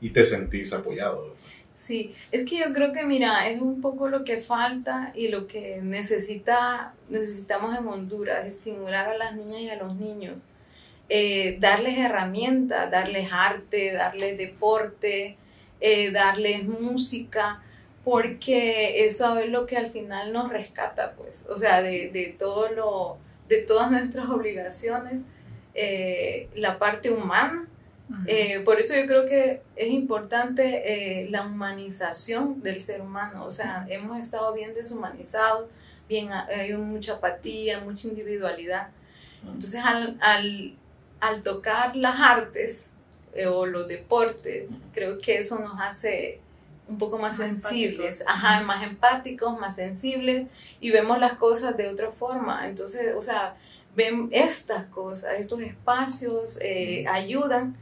y 0.02 0.11
te 0.11 0.23
sentís 0.23 0.73
apoyado. 0.75 1.35
Sí, 1.76 2.14
es 2.33 2.45
que 2.45 2.56
yo 2.59 2.73
creo 2.73 2.92
que 2.92 3.04
mira, 3.04 3.50
es 3.50 3.61
un 3.61 3.83
poco 3.83 4.09
lo 4.09 4.25
que 4.25 4.38
falta 4.38 5.12
y 5.14 5.28
lo 5.28 5.47
que 5.47 5.80
necesita, 5.83 6.95
necesitamos 7.11 7.78
en 7.78 7.87
Honduras, 7.87 8.47
estimular 8.47 9.11
a 9.11 9.18
las 9.18 9.37
niñas 9.37 9.61
y 9.61 9.68
a 9.68 9.76
los 9.76 9.95
niños, 9.97 10.47
eh, 11.11 11.59
darles 11.61 11.99
herramientas, 11.99 12.90
darles 12.90 13.28
arte, 13.30 13.92
darles 13.92 14.38
deporte, 14.38 15.37
eh, 15.80 16.11
darles 16.12 16.64
música, 16.64 17.62
porque 18.04 19.04
eso 19.04 19.38
es 19.38 19.50
lo 19.50 19.66
que 19.66 19.76
al 19.76 19.90
final 19.90 20.33
nos 20.33 20.49
rescata, 20.49 21.14
pues, 21.14 21.47
o 21.50 21.56
sea, 21.56 21.83
de, 21.83 22.09
de 22.09 22.35
todo 22.38 22.71
lo, 22.71 23.18
de 23.49 23.61
todas 23.61 23.90
nuestras 23.90 24.28
obligaciones, 24.30 25.21
eh, 25.75 26.49
la 26.54 26.78
parte 26.78 27.11
humana 27.11 27.68
Eh, 28.27 28.61
por 28.65 28.79
eso 28.79 28.95
yo 28.95 29.05
creo 29.07 29.27
que 29.27 29.63
es 29.75 29.89
importante 29.89 31.23
eh, 31.25 31.29
la 31.31 31.43
humanización 31.45 32.63
del 32.63 32.81
ser 32.81 33.01
humano. 33.01 33.45
O 33.45 33.51
sea, 33.51 33.85
hemos 33.89 34.19
estado 34.19 34.53
bien 34.53 34.75
deshumanizados, 34.75 35.69
bien, 36.09 36.31
hay 36.33 36.73
mucha 36.75 37.15
apatía, 37.15 37.81
mucha 37.81 38.07
individualidad. 38.09 38.89
Entonces, 39.45 39.81
al, 39.85 40.17
al, 40.21 40.75
al 41.21 41.43
tocar 41.43 41.97
las 41.97 42.21
artes 42.21 42.91
eh, 43.35 43.47
o 43.47 43.67
los 43.67 43.89
deportes, 43.89 44.71
creo 44.93 45.19
que 45.19 45.39
eso 45.39 45.59
nos 45.59 45.81
hace 45.81 46.41
un 46.89 46.99
poco 46.99 47.19
más, 47.19 47.39
Más 47.39 47.49
sensibles, 47.49 48.21
empáticos. 48.21 48.45
ajá, 48.45 48.61
más 48.63 48.85
empáticos, 48.85 49.59
más 49.59 49.75
sensibles 49.75 50.47
y 50.81 50.93
vemos 50.93 51.19
las 51.19 51.35
cosas 51.35 51.77
de 51.77 51.89
otra 51.89 52.13
forma. 52.13 52.69
Entonces, 52.69 53.15
o 53.17 53.21
sea, 53.21 53.57
ven 53.97 54.29
estas 54.31 54.87
cosas, 54.87 55.41
estos 55.41 55.61
espacios 55.61 56.61
ayudan 57.09 57.75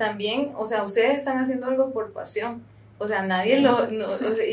también, 0.00 0.52
o 0.56 0.64
sea, 0.64 0.82
ustedes 0.82 1.14
están 1.18 1.38
haciendo 1.38 1.66
algo 1.66 1.92
por 1.92 2.12
pasión 2.12 2.62
O 2.98 3.06
sea, 3.06 3.22
nadie 3.22 3.60
lo... 3.60 3.86
no, 4.00 4.08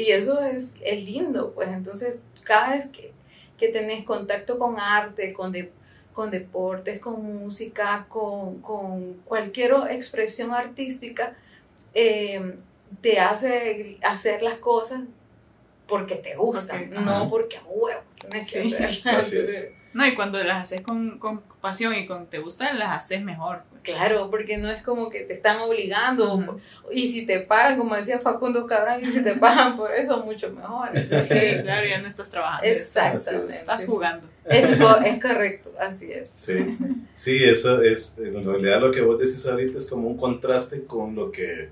y 0.06 0.12
eso 0.12 0.42
es, 0.42 0.76
es 0.84 1.06
lindo, 1.06 1.54
pues 1.56 1.70
entonces 1.70 2.20
cada 2.44 2.74
vez 2.76 2.86
que, 2.88 3.12
que 3.58 3.68
tenés 3.70 4.04
contacto 4.04 4.60
con 4.60 4.80
arte, 4.80 5.34
con, 5.34 5.52
de- 5.52 5.72
con 6.14 6.30
deportes, 6.32 7.00
con 7.00 7.16
música, 7.44 8.06
con, 8.10 8.62
con 8.62 9.14
cualquier 9.26 9.72
expresión 9.90 10.52
artística, 10.54 11.36
eh, 11.94 12.56
te 13.02 13.20
hace 13.20 13.98
hacer 14.04 14.42
las 14.42 14.60
cosas 14.60 15.02
porque 15.88 16.16
te 16.16 16.36
gustan, 16.36 16.90
no 17.06 17.28
porque 17.30 17.58
a 17.58 17.64
huevos 17.66 18.04
tenés 18.20 18.50
que 18.52 18.60
hacerlas. 18.62 19.06
Así 19.22 19.38
es. 19.38 19.72
No, 19.94 20.06
y 20.06 20.14
cuando 20.16 20.44
las 20.44 20.62
haces 20.64 20.82
con, 20.82 21.18
con 21.18 21.42
pasión 21.62 21.96
y 21.96 22.06
con 22.06 22.28
te 22.28 22.40
gustan, 22.40 22.78
las 22.78 22.92
haces 22.98 23.24
mejor. 23.24 23.62
pues. 23.70 23.82
Claro, 23.84 24.30
porque 24.30 24.58
no 24.58 24.70
es 24.70 24.82
como 24.82 25.10
que 25.10 25.22
te 25.22 25.34
están 25.34 25.60
obligando. 25.62 26.60
Y 26.92 27.08
si 27.08 27.26
te 27.26 27.40
pagan, 27.40 27.78
como 27.78 27.96
decía 27.96 28.20
Facundo 28.20 28.68
Cabrán, 28.68 29.04
y 29.04 29.08
si 29.08 29.24
te 29.24 29.36
pagan 29.36 29.76
por 29.78 29.94
eso, 29.94 30.24
mucho 30.26 30.52
mejor. 30.52 30.90
Entonces, 30.94 31.28
Sí, 31.58 31.62
claro, 31.64 31.88
ya 31.88 32.02
no 32.02 32.08
estás 32.08 32.30
trabajando. 32.30 32.68
Exactamente. 32.68 33.54
Estás 33.54 33.86
jugando. 33.86 34.28
Es, 34.46 34.76
co- 34.78 34.98
es 35.00 35.22
correcto, 35.22 35.74
así 35.80 36.12
es. 36.12 36.30
Sí, 36.30 36.78
sí, 37.14 37.44
eso 37.44 37.82
es, 37.82 38.16
en 38.18 38.44
realidad 38.46 38.80
lo 38.82 38.92
que 38.92 39.02
vos 39.02 39.18
decís 39.20 39.46
ahorita 39.46 39.78
es 39.78 39.86
como 39.86 40.08
un 40.08 40.18
contraste 40.18 40.84
con 40.86 41.16
lo 41.16 41.32
que 41.32 41.70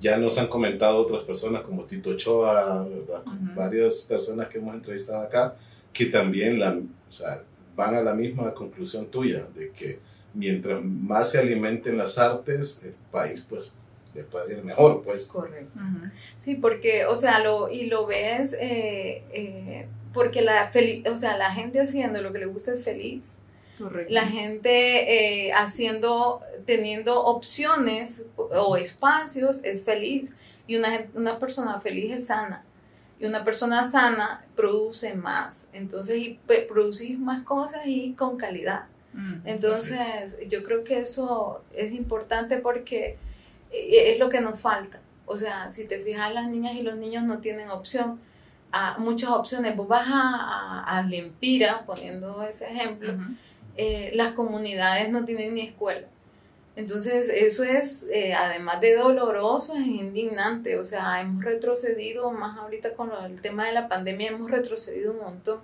ya 0.00 0.16
nos 0.16 0.38
han 0.38 0.46
comentado 0.46 0.96
otras 0.98 1.22
personas 1.24 1.62
como 1.62 1.84
Tito 1.84 2.10
Ochoa, 2.10 2.84
¿verdad? 2.84 3.22
Varias 3.56 4.02
personas 4.02 4.46
que 4.48 4.58
hemos 4.58 4.74
entrevistado 4.74 5.22
acá, 5.24 5.54
que 5.92 6.06
también 6.06 6.58
la, 6.60 6.78
o 7.08 7.12
sea, 7.12 7.42
van 7.76 7.94
a 7.94 8.02
la 8.02 8.14
misma 8.14 8.52
conclusión 8.54 9.06
tuya, 9.06 9.46
de 9.54 9.70
que 9.70 10.00
mientras 10.34 10.82
más 10.84 11.30
se 11.30 11.38
alimenten 11.38 11.96
las 11.96 12.18
artes, 12.18 12.80
el 12.84 12.94
país 13.10 13.44
pues 13.48 13.72
le 14.14 14.24
puede 14.24 14.54
ir 14.58 14.64
mejor, 14.64 15.02
pues. 15.04 15.26
Correcto. 15.26 15.80
Sí, 16.36 16.54
porque, 16.56 17.04
o 17.06 17.14
sea, 17.16 17.38
lo, 17.40 17.70
y 17.70 17.86
lo 17.86 18.06
ves, 18.06 18.54
eh, 18.60 19.22
eh, 19.32 19.86
porque 20.12 20.42
la, 20.42 20.72
feli- 20.72 21.06
o 21.10 21.16
sea, 21.16 21.36
la 21.36 21.52
gente 21.52 21.80
haciendo 21.80 22.20
lo 22.22 22.32
que 22.32 22.40
le 22.40 22.46
gusta 22.46 22.72
es 22.72 22.82
feliz. 22.84 23.36
Correcto. 23.78 24.12
La 24.12 24.24
gente 24.26 25.46
eh, 25.46 25.52
haciendo, 25.52 26.40
teniendo 26.64 27.22
opciones 27.24 28.24
o 28.36 28.76
espacios 28.76 29.60
es 29.62 29.84
feliz. 29.84 30.34
Y 30.66 30.76
una, 30.76 31.06
una 31.14 31.38
persona 31.38 31.78
feliz 31.78 32.12
es 32.12 32.26
sana. 32.26 32.64
Y 33.20 33.26
una 33.26 33.44
persona 33.44 33.88
sana 33.90 34.44
produce 34.54 35.14
más. 35.14 35.68
Entonces, 35.72 36.16
y 36.18 36.40
producís 36.68 37.18
más 37.18 37.42
cosas 37.42 37.86
y 37.86 38.12
con 38.14 38.36
calidad. 38.36 38.86
Mm. 39.12 39.46
Entonces, 39.46 40.36
yo 40.48 40.62
creo 40.62 40.84
que 40.84 41.00
eso 41.00 41.62
es 41.74 41.92
importante 41.92 42.58
porque 42.58 43.18
eh, 43.72 44.12
es 44.12 44.18
lo 44.18 44.28
que 44.28 44.40
nos 44.40 44.60
falta. 44.60 45.00
O 45.26 45.36
sea, 45.36 45.68
si 45.68 45.86
te 45.86 45.98
fijas, 45.98 46.32
las 46.32 46.48
niñas 46.48 46.74
y 46.74 46.82
los 46.82 46.96
niños 46.96 47.24
no 47.24 47.38
tienen 47.38 47.70
opción, 47.70 48.20
ah, 48.72 48.96
muchas 48.98 49.30
opciones. 49.30 49.76
Vos 49.76 49.88
vas 49.88 50.06
a, 50.08 50.84
a, 50.84 50.98
a 50.98 51.02
Lempira, 51.02 51.84
poniendo 51.84 52.42
ese 52.44 52.70
ejemplo, 52.70 53.14
eh, 53.76 54.10
las 54.14 54.32
comunidades 54.32 55.10
no 55.10 55.24
tienen 55.24 55.54
ni 55.54 55.62
escuela. 55.62 56.06
Entonces, 56.78 57.28
eso 57.28 57.64
es, 57.64 58.06
eh, 58.12 58.34
además 58.34 58.80
de 58.80 58.94
doloroso, 58.94 59.74
es 59.74 59.84
indignante. 59.86 60.78
O 60.78 60.84
sea, 60.84 61.20
hemos 61.20 61.44
retrocedido, 61.44 62.30
más 62.30 62.56
ahorita 62.56 62.94
con 62.94 63.10
el 63.24 63.40
tema 63.40 63.66
de 63.66 63.72
la 63.72 63.88
pandemia, 63.88 64.28
hemos 64.28 64.48
retrocedido 64.48 65.10
un 65.12 65.18
montón. 65.18 65.58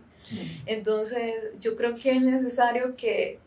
Entonces, 0.67 1.35
yo 1.61 1.77
creo 1.77 1.95
que 1.95 2.11
es 2.13 2.21
necesario 2.21 2.97
que 2.97 3.39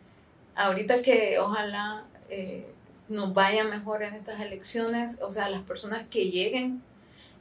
ahorita 0.55 1.01
que 1.01 1.39
ojalá 1.39 2.05
eh, 2.29 2.65
nos 3.09 3.33
vaya 3.33 3.63
mejor 3.63 4.03
en 4.03 4.13
estas 4.13 4.39
elecciones, 4.41 5.19
o 5.21 5.29
sea, 5.31 5.49
las 5.49 5.61
personas 5.63 6.05
que 6.09 6.29
lleguen 6.29 6.81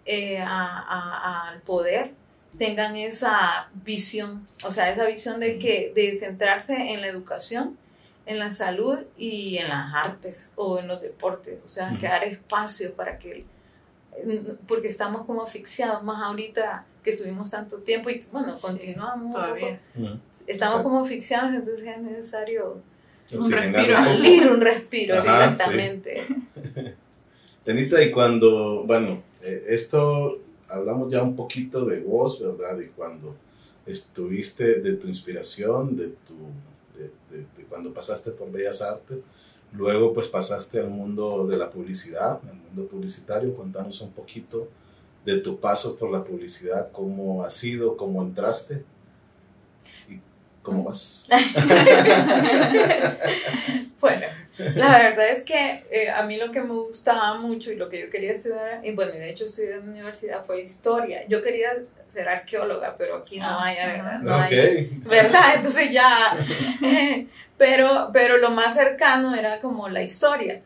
eh, 0.06 0.38
a- 0.38 0.46
a- 0.88 1.48
al 1.50 1.60
poder 1.62 2.12
tengan 2.58 2.96
esa 2.96 3.68
visión, 3.84 4.46
o 4.64 4.70
sea, 4.70 4.90
esa 4.90 5.04
visión 5.06 5.40
de 5.40 5.58
que 5.58 5.92
de 5.94 6.16
centrarse 6.18 6.92
en 6.92 7.00
la 7.00 7.08
educación, 7.08 7.76
en 8.26 8.38
la 8.38 8.50
salud 8.50 8.98
y 9.16 9.56
en 9.58 9.68
las 9.68 9.94
artes 9.94 10.50
o 10.56 10.78
en 10.78 10.88
los 10.88 11.00
deportes, 11.00 11.60
o 11.64 11.68
sea, 11.68 11.88
Ujú. 11.90 11.98
crear 11.98 12.24
espacio 12.24 12.94
para 12.94 13.18
que 13.18 13.44
porque 14.66 14.88
estamos 14.88 15.26
como 15.26 15.42
asfixiados 15.42 16.02
más 16.02 16.22
ahorita 16.22 16.86
que 17.04 17.10
estuvimos 17.10 17.50
tanto 17.50 17.78
tiempo 17.78 18.08
y 18.10 18.18
bueno, 18.32 18.56
Sí, 18.56 18.66
continuamos. 18.66 19.32
Todavía. 19.34 19.80
Ujú. 19.94 20.04
Estamos 20.06 20.48
Exacto. 20.48 20.82
como 20.82 21.00
asfixiados, 21.02 21.50
entonces 21.50 21.86
es 21.86 21.98
necesario 21.98 22.80
Un 23.32 23.50
respiro. 23.52 23.96
salir 23.96 24.50
un 24.50 24.60
respiro, 24.60 25.14
Ajá, 25.16 25.52
exactamente. 25.52 26.26
Tenita, 27.64 28.02
y 28.02 28.10
cuando, 28.10 28.84
bueno, 28.84 29.22
eh, 29.42 29.64
esto 29.68 30.38
hablamos 30.68 31.12
ya 31.12 31.22
un 31.22 31.36
poquito 31.36 31.84
de 31.84 32.00
vos, 32.00 32.40
¿verdad? 32.40 32.78
Y 32.80 32.86
cuando 32.88 33.36
estuviste, 33.86 34.80
de 34.80 34.94
tu 34.94 35.08
inspiración, 35.08 35.94
de 35.96 36.08
tu, 36.08 36.34
de, 36.96 37.46
cuando 37.68 37.92
pasaste 37.92 38.30
por 38.30 38.50
Bellas 38.50 38.82
Artes, 38.82 39.18
luego 39.72 40.12
pues 40.12 40.28
pasaste 40.28 40.78
al 40.78 40.90
mundo 40.90 41.46
de 41.46 41.56
la 41.56 41.70
publicidad, 41.70 42.40
al 42.48 42.56
mundo 42.56 42.86
publicitario, 42.88 43.54
contanos 43.54 44.00
un 44.00 44.12
poquito 44.12 44.68
de 45.24 45.38
tu 45.38 45.58
paso 45.58 45.96
por 45.96 46.10
la 46.10 46.22
publicidad, 46.22 46.90
cómo 46.92 47.42
ha 47.42 47.50
sido, 47.50 47.96
cómo 47.96 48.22
entraste 48.22 48.84
y 50.08 50.20
cómo 50.62 50.84
vas. 50.84 51.26
Bueno, 53.98 54.26
la 54.58 54.98
verdad 54.98 55.28
es 55.28 55.42
que 55.42 55.84
eh, 55.90 56.10
a 56.10 56.22
mí 56.22 56.36
lo 56.36 56.50
que 56.50 56.60
me 56.60 56.72
gustaba 56.74 57.34
mucho 57.34 57.70
y 57.72 57.76
lo 57.76 57.88
que 57.88 58.00
yo 58.00 58.10
quería 58.10 58.32
estudiar, 58.32 58.80
y 58.84 58.92
bueno, 58.92 59.12
y 59.14 59.18
de 59.18 59.30
hecho 59.30 59.44
estudié 59.44 59.72
en 59.74 59.86
la 59.86 59.92
universidad, 59.92 60.44
fue 60.44 60.62
historia. 60.62 61.26
Yo 61.28 61.42
quería 61.42 61.68
ser 62.06 62.28
arqueóloga, 62.28 62.94
pero 62.96 63.16
aquí 63.16 63.38
no 63.38 63.46
Ah, 63.46 63.64
hay, 63.64 63.76
ajá. 63.78 64.18
no 64.22 64.34
hay 64.34 64.54
ok. 64.94 65.08
¿verdad? 65.08 65.44
Entonces 65.56 65.90
ya, 65.90 66.36
pero, 67.58 68.10
pero 68.12 68.36
lo 68.38 68.50
más 68.50 68.74
cercano 68.74 69.34
era 69.34 69.60
como 69.60 69.88
la 69.88 70.02
historia. 70.02 70.60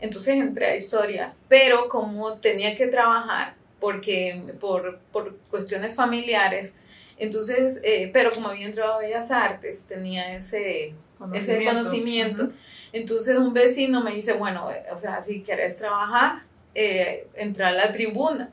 Entonces 0.00 0.34
entré 0.36 0.66
a 0.66 0.76
historia, 0.76 1.32
pero 1.48 1.88
como 1.88 2.34
tenía 2.34 2.74
que 2.74 2.86
trabajar, 2.86 3.54
porque 3.80 4.42
por, 4.60 4.98
por 5.12 5.36
cuestiones 5.50 5.94
familiares, 5.94 6.74
entonces, 7.18 7.80
eh, 7.84 8.10
pero 8.12 8.32
como 8.32 8.48
había 8.48 8.66
entrado 8.66 8.94
a 8.94 8.98
Bellas 8.98 9.30
Artes, 9.30 9.86
tenía 9.86 10.34
ese, 10.36 10.94
ese 11.34 11.64
conocimiento. 11.64 12.44
Ujú. 12.44 12.52
Entonces 12.92 13.36
un 13.36 13.52
vecino 13.54 14.02
me 14.02 14.12
dice, 14.14 14.32
bueno, 14.34 14.70
eh, 14.70 14.84
o 14.92 14.96
sea, 14.98 15.20
si 15.20 15.42
quieres 15.42 15.76
trabajar, 15.76 16.42
eh, 16.74 17.26
entra 17.34 17.68
a 17.68 17.72
la 17.72 17.92
tribuna. 17.92 18.50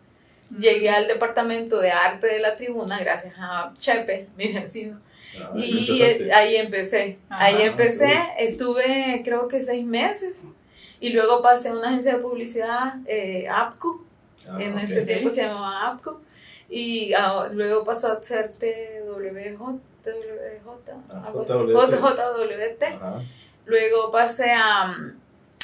Llegué 0.59 0.89
al 0.89 1.07
departamento 1.07 1.79
de 1.79 1.91
arte 1.91 2.27
de 2.27 2.39
la 2.39 2.55
tribuna 2.57 2.99
gracias 2.99 3.33
a 3.37 3.73
Chepe, 3.77 4.27
mi 4.37 4.51
vecino. 4.51 4.99
Ah, 5.39 5.51
Y 5.55 6.01
eh, 6.01 6.29
ahí 6.33 6.57
empecé. 6.57 7.17
Ajá. 7.29 7.45
Ahí 7.45 7.61
empecé, 7.61 8.11
estuve 8.37 9.21
creo 9.23 9.47
que 9.47 9.61
seis 9.61 9.85
meses. 9.85 10.43
Y 10.99 11.09
luego 11.09 11.41
pasé 11.41 11.69
a 11.69 11.73
una 11.73 11.87
agencia 11.87 12.15
de 12.15 12.21
publicidad, 12.21 12.95
eh, 13.07 13.47
APCO, 13.49 14.05
Ah, 14.49 14.57
en 14.59 14.73
ok. 14.73 14.79
ese 14.83 15.01
tiempo 15.03 15.29
se 15.29 15.43
llamaba 15.43 15.87
APCO. 15.87 16.19
Y 16.73 17.13
ah, 17.13 17.49
luego 17.51 17.83
pasó 17.83 18.13
a 18.13 18.23
ser 18.23 18.53
TWJ, 18.53 19.59
WJ, 19.59 20.93
Ah, 21.09 21.31
JWT. 21.33 22.83
Luego 23.65 24.09
pasé 24.09 24.53
a, 24.53 24.95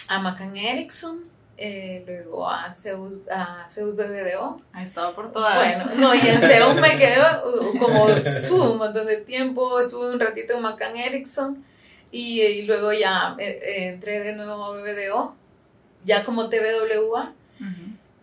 a 0.09 0.19
McCann 0.19 0.57
Erickson, 0.57 1.23
eh, 1.57 2.03
luego 2.05 2.47
a 2.49 2.69
Zeus, 2.73 3.15
a 3.31 3.67
Zeus 3.69 3.95
BBDO. 3.95 4.59
Ha 4.73 4.83
estado 4.83 5.15
por 5.15 5.31
todas. 5.31 5.85
Bueno, 5.85 5.95
no, 5.95 6.13
y 6.13 6.19
en 6.19 6.41
Zeus 6.41 6.75
me 6.75 6.97
quedé 6.97 7.17
uh, 7.19 7.79
como 7.79 8.09
su, 8.19 8.61
un 8.73 8.77
montón 8.77 9.07
de 9.07 9.17
tiempo, 9.17 9.79
estuve 9.79 10.11
un 10.11 10.19
ratito 10.19 10.55
en 10.55 10.61
McCann 10.61 10.97
Erickson 10.97 11.63
y, 12.11 12.41
y 12.41 12.61
luego 12.63 12.91
ya 12.91 13.35
eh, 13.39 13.59
eh, 13.63 13.87
entré 13.87 14.19
de 14.19 14.33
nuevo 14.33 14.65
a 14.65 14.71
BBDO, 14.71 15.35
ya 16.03 16.23
como 16.25 16.49
TVWA. 16.49 17.33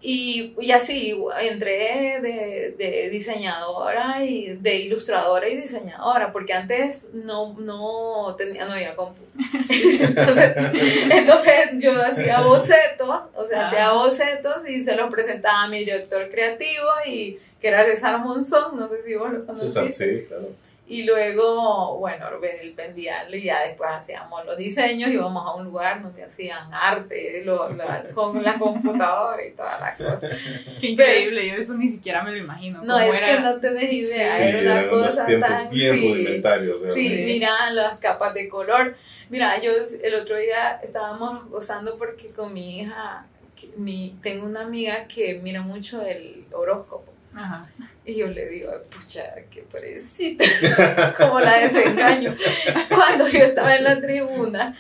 Y, 0.06 0.54
y 0.61 0.70
así 0.70 1.18
entré 1.40 2.20
de, 2.20 2.75
de 2.76 3.08
diseñadora 3.08 4.23
y 4.23 4.54
de 4.56 4.76
ilustradora 4.76 5.49
y 5.49 5.56
diseñadora, 5.56 6.30
porque 6.30 6.52
antes 6.52 7.08
no, 7.14 7.56
no 7.58 8.34
tenía, 8.37 8.66
no 8.66 8.73
había 8.75 8.94
compu. 8.96 9.23
Entonces, 10.00 10.52
entonces 11.11 11.54
yo 11.78 11.92
hacía 12.02 12.40
bocetos, 12.42 13.20
o 13.34 13.44
sea, 13.46 13.62
Ah. 13.62 13.66
hacía 13.66 13.92
bocetos 13.92 14.68
y 14.68 14.82
se 14.82 14.94
los 14.94 15.08
presentaba 15.11 15.62
a 15.62 15.68
mi 15.68 15.78
director 15.78 16.28
creativo 16.28 16.87
y 17.06 17.38
que 17.61 17.68
era 17.68 17.82
César 17.84 18.18
Monzón, 18.20 18.76
no 18.76 18.87
sé 18.88 19.02
si 19.02 19.14
vos 19.14 19.32
lo 19.32 19.40
César, 19.54 19.84
conociste. 19.84 20.20
sí, 20.20 20.26
claro. 20.28 20.49
Y 20.87 21.05
luego, 21.05 21.97
bueno, 21.99 22.26
él 22.61 22.75
vendía 22.76 23.26
y 23.31 23.43
ya 23.45 23.62
después 23.67 23.88
hacíamos 23.91 24.45
los 24.45 24.57
diseños, 24.59 25.11
íbamos 25.11 25.43
a 25.47 25.55
un 25.55 25.64
lugar 25.64 26.03
donde 26.03 26.23
hacían 26.25 26.61
arte 26.73 27.43
lo- 27.43 27.71
la- 27.71 28.05
con 28.14 28.43
la 28.43 28.59
computadora 28.59 29.45
y 29.47 29.53
todas 29.53 29.81
las 29.81 29.97
cosas. 29.97 30.31
Qué 30.81 30.88
increíble, 30.88 31.49
yo 31.49 31.55
eso 31.55 31.75
ni 31.75 31.88
siquiera 31.91 32.23
me 32.23 32.33
lo 32.33 32.37
imagino. 32.37 32.83
No, 32.85 32.99
es 33.00 33.17
era- 33.17 33.26
que 33.29 33.41
no 33.41 33.61
tenés 33.61 33.91
idea, 33.95 34.37
Sí, 34.37 34.43
era 34.43 34.73
una 34.73 34.88
cosa 34.91 35.26
tan... 35.41 35.71
bien 35.71 35.95
sí, 35.95 36.00
Sí, 36.93 37.23
mira 37.25 37.71
las 37.71 37.99
capas 37.99 38.35
de 38.35 38.47
color. 38.50 38.95
Mira, 39.31 39.59
yo 39.62 39.71
el 40.03 40.14
otro 40.17 40.37
día 40.38 40.81
estábamos 40.83 41.49
gozando 41.49 41.97
porque 41.97 42.29
con 42.29 42.53
mi 42.53 42.81
hija 42.81 43.25
que 43.57 43.71
mi, 43.79 44.19
tengo 44.23 44.45
una 44.45 44.61
amiga 44.61 45.07
que 45.09 45.41
mira 45.43 45.62
mucho 45.62 46.03
el 46.03 46.45
horóscopo. 46.53 47.11
Ajá. 47.35 47.62
Y 48.06 48.16
yo 48.16 48.26
le 48.26 48.46
digo, 48.49 48.70
pucha, 48.90 49.34
qué 49.50 49.62
parecita, 49.62 50.44
como 51.16 51.40
la 51.40 51.58
desengaño. 51.61 52.34
Cuando 52.88 53.26
yo 53.28 53.38
estaba 53.38 53.75
en 53.76 53.84
la 53.84 54.00
tribuna, 54.00 54.76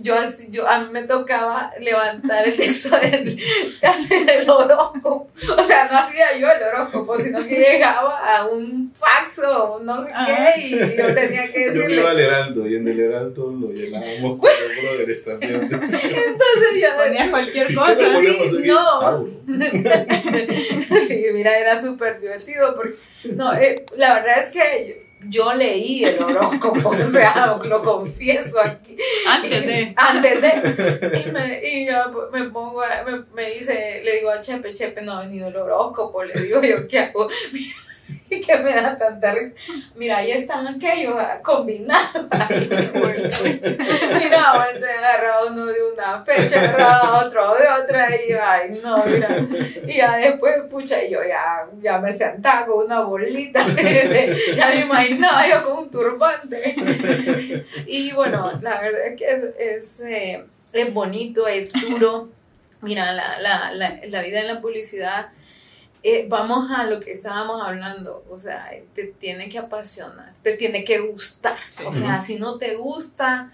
yo 0.00 0.14
así, 0.14 0.48
yo, 0.50 0.66
a 0.66 0.80
mí 0.80 0.90
me 0.92 1.02
tocaba 1.02 1.70
levantar 1.80 2.46
el 2.48 2.56
texto 2.56 2.96
del, 2.98 3.38
hacer 3.82 4.30
el 4.30 4.48
horóscopo. 4.48 5.28
O 5.56 5.62
sea, 5.64 5.88
no 5.90 5.98
hacía 5.98 6.38
yo 6.38 6.50
el 6.50 6.62
horóscopo, 6.62 7.18
sino 7.18 7.44
que 7.46 7.56
llegaba 7.56 8.36
a 8.36 8.46
un 8.46 8.92
fax 8.92 9.40
o 9.40 9.80
no 9.80 10.04
sé 10.04 10.12
qué 10.26 10.60
y 10.60 10.70
yo 10.96 11.14
tenía 11.14 11.50
que 11.52 11.66
decirle. 11.66 11.96
Yo 11.96 12.00
iba 12.00 12.10
al 12.10 12.20
Heraldo 12.20 12.66
y 12.66 12.76
en 12.76 12.88
el 12.88 13.00
Heraldo 13.00 13.50
lo 13.52 13.68
llenábamos 13.70 14.38
con 14.38 14.50
el 14.50 14.96
brothers 14.96 15.24
también. 15.24 15.62
Entonces 15.62 16.80
yo 16.80 16.88
Ponía 16.96 17.30
cualquier 17.30 17.66
¿Qué 17.66 17.74
cosa. 17.74 18.20
Sí, 18.20 18.62
no. 18.64 19.26
Sí, 21.06 21.24
mira, 21.32 21.58
era 21.58 21.80
súper 21.80 22.20
divertido 22.20 22.74
porque, 22.74 22.94
no, 23.34 23.52
eh, 23.54 23.84
la 23.96 24.14
verdad 24.14 24.38
es 24.38 24.48
que 24.50 25.02
yo 25.24 25.52
leí 25.54 26.04
el 26.04 26.22
horóscopo, 26.22 26.88
o 26.90 27.06
sea, 27.06 27.58
lo 27.64 27.82
confieso 27.82 28.60
aquí. 28.60 28.96
Antes 29.28 29.66
de. 29.66 29.94
Antes 29.96 30.40
de. 30.42 31.22
Y, 31.26 31.30
me, 31.32 31.60
y 31.68 31.86
yo 31.86 32.28
me 32.32 32.44
pongo, 32.44 32.82
a- 32.82 33.02
me, 33.04 33.22
me 33.34 33.50
dice, 33.50 34.02
le 34.04 34.16
digo 34.16 34.30
a 34.30 34.40
Chepe, 34.40 34.72
Chepe, 34.72 35.02
no 35.02 35.12
ha 35.12 35.20
venido 35.22 35.48
el 35.48 35.56
horóscopo, 35.56 36.22
le 36.24 36.34
digo 36.40 36.62
yo, 36.62 36.86
¿qué 36.88 36.98
hago? 36.98 37.28
Que 38.46 38.58
me 38.58 38.72
da 38.72 38.98
tanta 38.98 39.32
risa. 39.32 39.52
Mira, 39.94 40.18
ahí 40.18 40.32
están 40.32 40.66
aquellos 40.66 41.14
ah, 41.18 41.40
combinados. 41.42 42.26
Ay, 42.30 42.68
mira, 44.18 44.52
bueno, 44.56 44.80
te 44.80 44.90
agarra 44.90 45.44
uno 45.50 45.66
de 45.66 45.92
una 45.92 46.24
fecha, 46.24 46.60
agarra 46.60 47.24
otro 47.24 47.54
de 47.54 47.68
otra, 47.68 48.08
y 48.16 48.30
yo, 48.30 48.38
ay, 48.42 48.80
no, 48.82 49.04
mira. 49.04 49.28
Y 49.86 49.96
ya 49.96 50.16
después, 50.16 50.54
pucha, 50.70 50.96
yo 51.04 51.20
ya, 51.22 51.66
ya 51.80 51.98
me 51.98 52.12
sentaba 52.12 52.66
con 52.66 52.86
una 52.86 53.00
bolita, 53.00 53.64
ya 54.56 54.68
me 54.68 54.80
imaginaba 54.80 55.46
yo 55.48 55.62
con 55.62 55.78
un 55.84 55.90
turbante. 55.90 56.74
Y 57.86 58.12
bueno, 58.12 58.58
la 58.62 58.80
verdad 58.80 59.06
es 59.06 59.16
que 59.16 59.24
es, 59.24 59.42
es, 59.58 60.00
eh, 60.00 60.44
es 60.72 60.92
bonito, 60.92 61.46
es 61.46 61.70
duro. 61.72 62.28
Mira, 62.80 63.12
la, 63.12 63.38
la, 63.40 63.72
la, 63.72 64.00
la 64.08 64.22
vida 64.22 64.40
en 64.40 64.48
la 64.48 64.60
publicidad, 64.60 65.28
eh, 66.02 66.26
vamos 66.28 66.70
a 66.70 66.84
lo 66.84 66.98
que 67.00 67.12
estábamos 67.12 67.62
hablando, 67.62 68.24
o 68.28 68.38
sea, 68.38 68.70
te 68.94 69.04
tiene 69.06 69.48
que 69.48 69.58
apasionar, 69.58 70.32
te 70.42 70.54
tiene 70.54 70.84
que 70.84 70.98
gustar. 70.98 71.56
Sí. 71.68 71.84
O 71.86 71.92
sea, 71.92 72.18
si 72.20 72.38
no 72.38 72.58
te 72.58 72.76
gusta, 72.76 73.52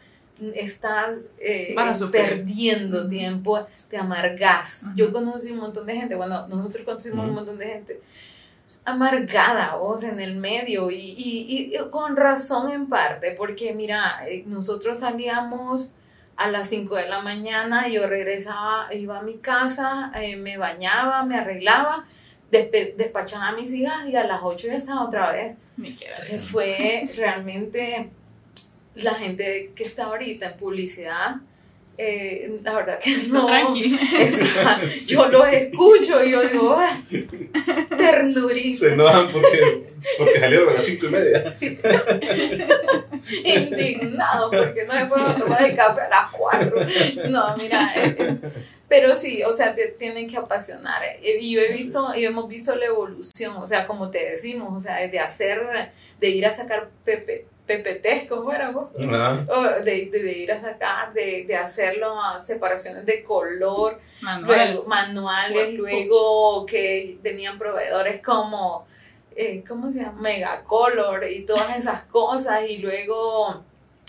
estás 0.55 1.23
eh, 1.39 1.75
sufrir. 1.97 2.11
perdiendo 2.11 3.09
tiempo, 3.09 3.59
te 3.89 3.99
amargas. 3.99 4.87
Yo 4.95 5.13
conocí 5.13 5.51
un 5.51 5.59
montón 5.59 5.87
de 5.87 5.97
gente, 5.97 6.15
bueno, 6.15 6.47
nosotros 6.49 6.85
conocimos 6.85 7.29
un 7.29 7.35
montón 7.35 7.59
de 7.59 7.67
gente 7.67 8.01
amargada, 8.85 9.75
vos, 9.75 10.03
en 10.03 10.19
el 10.19 10.37
medio, 10.37 10.91
y, 10.91 10.97
y, 10.97 11.75
y 11.75 11.91
con 11.91 12.17
razón 12.17 12.71
en 12.71 12.87
parte, 12.87 13.33
porque 13.33 13.75
mira, 13.75 14.21
eh, 14.27 14.45
nosotros 14.47 15.01
salíamos 15.01 15.93
a 16.37 16.49
las 16.49 16.69
5 16.71 16.95
de 16.95 17.09
la 17.09 17.21
mañana, 17.21 17.89
yo 17.89 18.07
regresaba, 18.07 18.95
iba 18.95 19.19
a 19.19 19.23
mi 19.23 19.39
casa, 19.39 20.11
eh, 20.15 20.37
me 20.37 20.57
bañaba, 20.57 21.25
me 21.25 21.37
arreglaba, 21.37 22.07
despe- 22.51 22.95
despachaba 22.97 23.49
a 23.49 23.53
mis 23.53 23.73
hijas 23.73 24.07
y 24.09 24.17
a 24.17 24.25
las 24.25 24.41
8 24.43 24.67
ya 24.69 24.75
estaba 24.77 25.05
otra 25.05 25.33
vez. 25.33 25.57
Entonces 25.83 26.43
fue 26.45 27.09
realmente 27.17 28.11
la 28.95 29.15
gente 29.15 29.73
que 29.75 29.85
está 29.85 30.05
ahorita 30.05 30.47
en 30.51 30.57
publicidad, 30.57 31.37
eh, 32.01 32.53
la 32.63 32.75
verdad 32.75 32.99
que 33.01 33.17
no... 33.29 33.49
Está- 34.19 34.81
yo 35.09 35.27
los 35.29 35.49
escucho 35.49 36.23
y 36.25 36.31
yo 36.31 36.49
digo, 36.49 36.77
"Ah, 36.79 36.97
ternurísimo. 37.97 38.89
Se 38.89 38.95
enojan 38.95 39.27
porque, 39.33 39.93
porque 40.17 40.39
salieron 40.41 40.69
a 40.69 40.73
las 40.75 40.85
cinco 40.85 41.07
y 41.07 41.11
media. 41.11 41.45
Sí. 43.21 43.41
Indignado 43.45 44.51
porque 44.51 44.85
no 44.87 44.93
se 44.93 45.07
fueron 45.07 45.31
a 45.31 45.37
tomar 45.37 45.63
el 45.65 45.75
café 45.77 46.03
a 46.03 46.09
las 46.09 46.31
4. 46.31 46.77
No, 47.31 47.57
mira, 47.57 47.93
eh, 47.97 48.15
eh, 48.19 48.39
pero 48.89 49.15
sí, 49.15 49.43
o 49.45 49.53
sea, 49.53 49.75
te 49.75 49.89
tienen 49.89 50.29
que 50.29 50.37
apasionar. 50.37 51.03
eh, 51.05 51.39
Y 51.41 51.53
yo 51.55 51.61
he 51.61 51.73
visto, 51.73 52.15
y 52.17 52.25
hemos 52.25 52.49
visto 52.49 52.75
la 52.75 52.87
evolución, 52.87 53.57
o 53.57 53.67
sea, 53.67 53.87
como 53.87 54.11
te 54.11 54.31
decimos, 54.31 54.73
o 54.75 54.81
sea, 54.81 55.07
de 55.07 55.19
hacer, 55.21 55.93
de 56.19 56.29
ir 56.31 56.47
a 56.47 56.51
sacar 56.51 56.89
pepe, 57.05 57.47
PPTs, 57.67 58.29
¿cómo 58.31 58.51
era 58.51 58.71
vos? 58.71 58.89
O 59.51 59.63
de, 59.85 60.07
de- 60.07 60.23
de 60.23 60.33
ir 60.39 60.51
a 60.53 60.59
sacar, 60.59 61.13
de, 61.13 61.45
de 61.45 61.55
hacerlo 61.55 62.19
a 62.23 62.39
separaciones 62.39 63.05
de 63.05 63.23
color, 63.23 63.99
luego 64.73 64.85
manuales, 64.85 65.53
Bueno, 65.53 65.71
luego 65.77 66.65
que 66.65 67.19
venían 67.23 67.59
proveedores 67.59 68.23
como, 68.23 68.87
eh, 69.37 69.63
¿cómo 69.69 69.93
se 69.93 70.01
llama? 70.01 70.19
Megacolor 70.23 71.25
y 71.31 71.45
todas 71.45 71.77
esas 71.77 72.05
cosas, 72.05 72.63
y 72.67 72.79
luego 72.79 73.65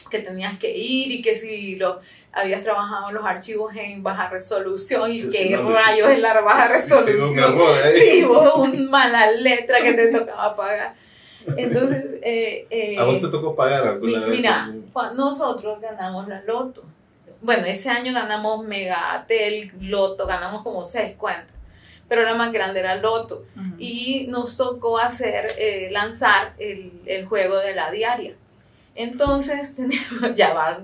que 0.07 0.19
tenías 0.19 0.57
que 0.59 0.75
ir 0.75 1.11
y 1.11 1.21
que 1.21 1.35
si 1.35 1.75
lo 1.75 1.99
habías 2.31 2.61
trabajado 2.61 3.11
los 3.11 3.25
archivos 3.25 3.75
en 3.75 4.01
baja 4.03 4.29
resolución 4.29 5.11
y 5.11 5.21
Sí, 5.21 5.29
qué 5.49 5.57
rayos 5.57 6.07
sí, 6.07 6.13
es 6.13 6.19
la 6.19 6.41
baja 6.41 6.67
Sí, 6.79 6.93
un 6.93 7.05
resolución. 7.05 7.53
error. 7.53 7.75
Sí, 7.97 8.23
vos, 8.23 8.55
un 8.57 8.89
mala 8.89 9.31
letra 9.31 9.81
que 9.81 9.93
te 9.93 10.11
tocaba 10.11 10.55
pagar. 10.55 10.95
Entonces, 11.57 12.19
eh, 12.21 12.67
eh, 12.69 12.95
¿A 12.99 13.03
vos 13.05 13.19
te 13.21 13.27
tocó 13.29 13.55
pagar 13.55 13.87
alguna 13.87 14.25
vez? 14.25 14.37
mira, 14.37 14.73
nosotros 15.15 15.79
ganamos 15.81 16.27
la 16.27 16.41
loto. 16.43 16.83
Bueno, 17.41 17.65
ese 17.65 17.89
año 17.89 18.13
ganamos 18.13 18.65
Megatel, 18.65 19.71
Loto, 19.79 20.27
ganamos 20.27 20.61
como 20.61 20.83
seis 20.83 21.15
cuentas. 21.17 21.55
Pero 22.09 22.23
la 22.23 22.33
más 22.33 22.51
grande 22.51 22.79
era 22.81 22.95
Loto. 22.95 23.45
Y 23.77 24.25
nos 24.27 24.57
tocó 24.57 24.97
hacer, 24.99 25.47
eh, 25.57 25.87
lanzar 25.91 26.53
el, 26.59 26.91
el 27.05 27.25
juego 27.25 27.57
de 27.59 27.75
la 27.75 27.91
diaria. 27.91 28.35
Entonces, 29.01 29.75
tenemos, 29.77 30.35
ya 30.35 30.53
va, 30.53 30.83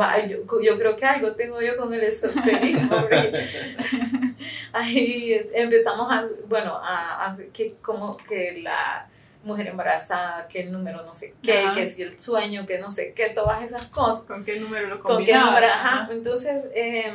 va, 0.00 0.26
yo, 0.26 0.38
yo 0.62 0.76
creo 0.78 0.96
que 0.96 1.04
algo 1.06 1.32
tengo 1.36 1.62
yo 1.62 1.76
con 1.76 1.94
el 1.94 2.02
esoterismo. 2.02 2.96
ahí 4.72 5.40
empezamos 5.54 6.10
a, 6.10 6.24
bueno, 6.48 6.74
a, 6.82 7.30
a 7.30 7.36
que 7.52 7.76
como 7.80 8.16
que 8.16 8.60
la 8.62 9.08
mujer 9.44 9.68
embarazada, 9.68 10.46
que 10.48 10.62
el 10.62 10.72
número 10.72 11.04
no 11.04 11.14
sé 11.14 11.34
qué, 11.42 11.60
Ajá. 11.60 11.74
que 11.74 11.86
si 11.86 12.02
el 12.02 12.18
sueño, 12.18 12.64
que 12.66 12.78
no 12.78 12.90
sé 12.90 13.12
qué, 13.14 13.28
todas 13.30 13.62
esas 13.62 13.86
cosas. 13.86 14.24
¿Con 14.24 14.44
qué 14.44 14.58
número 14.60 14.88
lo 14.88 15.00
¿Con 15.00 15.24
qué 15.24 15.32
combinabas? 15.32 15.46
número? 15.46 15.66
Ajá. 15.68 16.02
Ajá. 16.02 16.12
Entonces, 16.12 16.64
eh, 16.74 17.12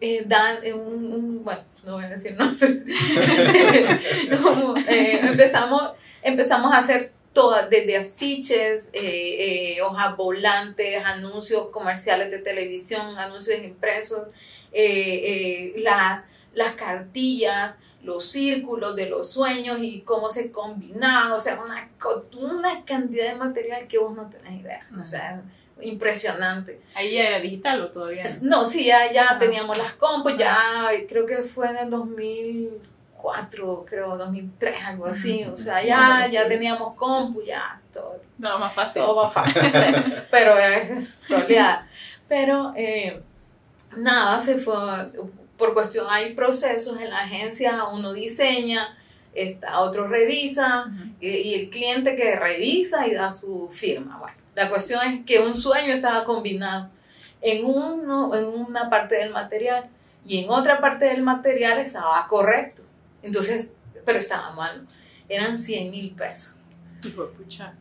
eh, 0.00 0.24
dan 0.26 0.58
eh, 0.62 0.72
un, 0.72 1.12
un- 1.12 1.44
bueno, 1.44 1.62
no 1.84 1.92
voy 1.94 2.04
a 2.04 2.08
decir 2.08 2.34
nombres. 2.36 2.84
Como, 4.42 4.76
eh, 4.76 5.20
empezamos, 5.22 5.92
empezamos 6.22 6.72
a 6.72 6.78
hacer 6.78 7.12
todas, 7.32 7.70
desde 7.70 7.96
afiches, 7.96 8.90
eh, 8.92 9.76
eh, 9.76 9.82
hojas 9.82 10.16
volantes, 10.16 11.04
anuncios 11.04 11.68
comerciales 11.68 12.30
de 12.30 12.38
televisión, 12.38 13.18
anuncios 13.18 13.62
impresos, 13.62 14.28
eh, 14.72 15.72
eh, 15.74 15.80
las, 15.80 16.24
las 16.54 16.72
cartillas, 16.72 17.76
los 18.02 18.24
círculos 18.24 18.96
de 18.96 19.08
los 19.08 19.30
sueños 19.30 19.78
y 19.80 20.00
cómo 20.00 20.28
se 20.28 20.50
combinaban, 20.50 21.32
o 21.32 21.38
sea, 21.38 21.60
una, 21.60 21.90
una 22.38 22.84
cantidad 22.84 23.26
de 23.26 23.36
material 23.36 23.86
que 23.86 23.98
vos 23.98 24.14
no 24.14 24.28
tenés 24.28 24.60
idea, 24.60 24.86
o 25.00 25.04
sea, 25.04 25.42
impresionante. 25.80 26.80
Ahí 26.94 27.14
ya 27.14 27.28
era 27.28 27.40
digital 27.40 27.80
o 27.82 27.90
todavía 27.90 28.24
no? 28.42 28.58
No, 28.58 28.64
sí, 28.64 28.84
ya, 28.84 29.12
ya 29.12 29.38
teníamos 29.38 29.78
las 29.78 29.94
compus, 29.94 30.36
ya 30.36 30.88
creo 31.08 31.26
que 31.26 31.36
fue 31.36 31.68
en 31.70 31.76
el 31.76 31.90
2004, 33.22 33.84
creo, 33.86 34.16
2003, 34.16 34.76
algo 34.84 35.06
así, 35.06 35.44
o 35.44 35.56
sea, 35.56 35.82
ya, 35.82 36.28
ya 36.30 36.46
teníamos 36.46 36.94
compu, 36.94 37.42
ya, 37.42 37.80
todo, 37.92 38.18
No, 38.38 38.58
más 38.58 38.72
fácil. 38.72 39.02
todo 39.02 39.16
va 39.16 39.30
fácil, 39.30 39.62
pero 40.30 40.58
es 40.58 41.20
troleada. 41.20 41.86
Pero 42.28 42.72
eh, 42.76 43.22
nada, 43.96 44.40
se 44.40 44.58
fue, 44.58 44.74
por 45.56 45.74
cuestión, 45.74 46.06
hay 46.08 46.34
procesos 46.34 47.00
en 47.00 47.10
la 47.10 47.20
agencia, 47.20 47.84
uno 47.84 48.12
diseña, 48.12 48.96
está, 49.34 49.80
otro 49.80 50.08
revisa, 50.08 50.86
y, 51.20 51.28
y 51.28 51.54
el 51.54 51.70
cliente 51.70 52.16
que 52.16 52.36
revisa 52.36 53.06
y 53.06 53.14
da 53.14 53.32
su 53.32 53.68
firma. 53.70 54.18
Bueno, 54.18 54.36
la 54.54 54.68
cuestión 54.68 55.00
es 55.06 55.24
que 55.24 55.38
un 55.40 55.56
sueño 55.56 55.92
estaba 55.92 56.24
combinado 56.24 56.90
en, 57.40 57.64
uno, 57.64 58.34
en 58.34 58.46
una 58.46 58.88
parte 58.88 59.16
del 59.16 59.30
material 59.30 59.88
y 60.26 60.44
en 60.44 60.50
otra 60.50 60.80
parte 60.80 61.06
del 61.06 61.22
material 61.22 61.78
estaba 61.78 62.26
correcto. 62.28 62.82
Entonces, 63.22 63.74
pero 64.04 64.18
estaba 64.18 64.52
mal. 64.52 64.86
Eran 65.28 65.58
100 65.58 65.90
mil 65.90 66.14
pesos. 66.14 66.56
Hijo 67.04 67.24
de 67.24 67.32
pucha. 67.32 67.74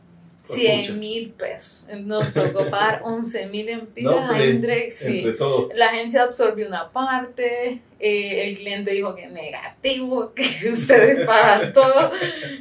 Por 0.45 0.55
100 0.55 0.81
pucha. 0.81 0.93
mil 0.93 1.31
pesos. 1.31 1.85
Nos 1.99 2.33
tocó 2.33 2.69
pagar 2.69 3.01
11 3.05 3.47
mil 3.47 3.69
empiras 3.69 4.15
No, 4.15 4.27
pero 4.29 4.43
entre, 4.43 4.91
sí. 4.91 5.19
Entre 5.19 5.33
todo. 5.33 5.69
La 5.75 5.87
agencia 5.87 6.23
absorbió 6.23 6.67
una 6.67 6.91
parte, 6.91 7.81
eh, 7.99 8.49
el 8.49 8.57
cliente 8.57 8.91
dijo 8.91 9.15
que 9.15 9.27
negativo, 9.27 10.33
que 10.35 10.69
ustedes 10.71 11.25
pagan 11.25 11.73
todo, 11.73 12.11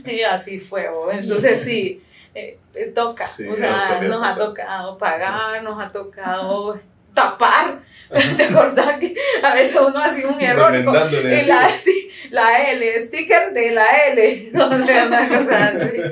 y 0.05 0.21
así 0.23 0.59
fue. 0.59 0.89
¿o? 0.89 1.11
Entonces 1.11 1.63
sí, 1.63 2.03
eh, 2.35 2.59
eh, 2.75 2.87
toca, 2.87 3.27
Sí, 3.27 3.47
o 3.49 3.57
sea, 3.57 4.01
nos 4.03 4.23
ha 4.23 4.37
tocado 4.37 4.99
pagar, 4.99 5.63
nos 5.63 5.83
ha 5.83 5.91
tocado 5.91 6.81
tapar. 7.15 7.83
¿Te 8.37 8.45
acordás 8.45 8.99
que 8.99 9.15
a 9.43 9.55
veces 9.55 9.81
uno 9.81 9.99
hacía 9.99 10.27
un 10.27 10.41
error? 10.41 10.75
y 10.75 11.47
la, 11.47 11.69
sí, 11.69 12.11
la 12.31 12.71
L, 12.71 12.99
sticker 12.99 13.53
de 13.53 13.71
la 13.71 14.07
L. 14.09 14.51
No 14.53 14.67
una 14.67 15.29
cosa 15.29 15.67
así. 15.67 16.03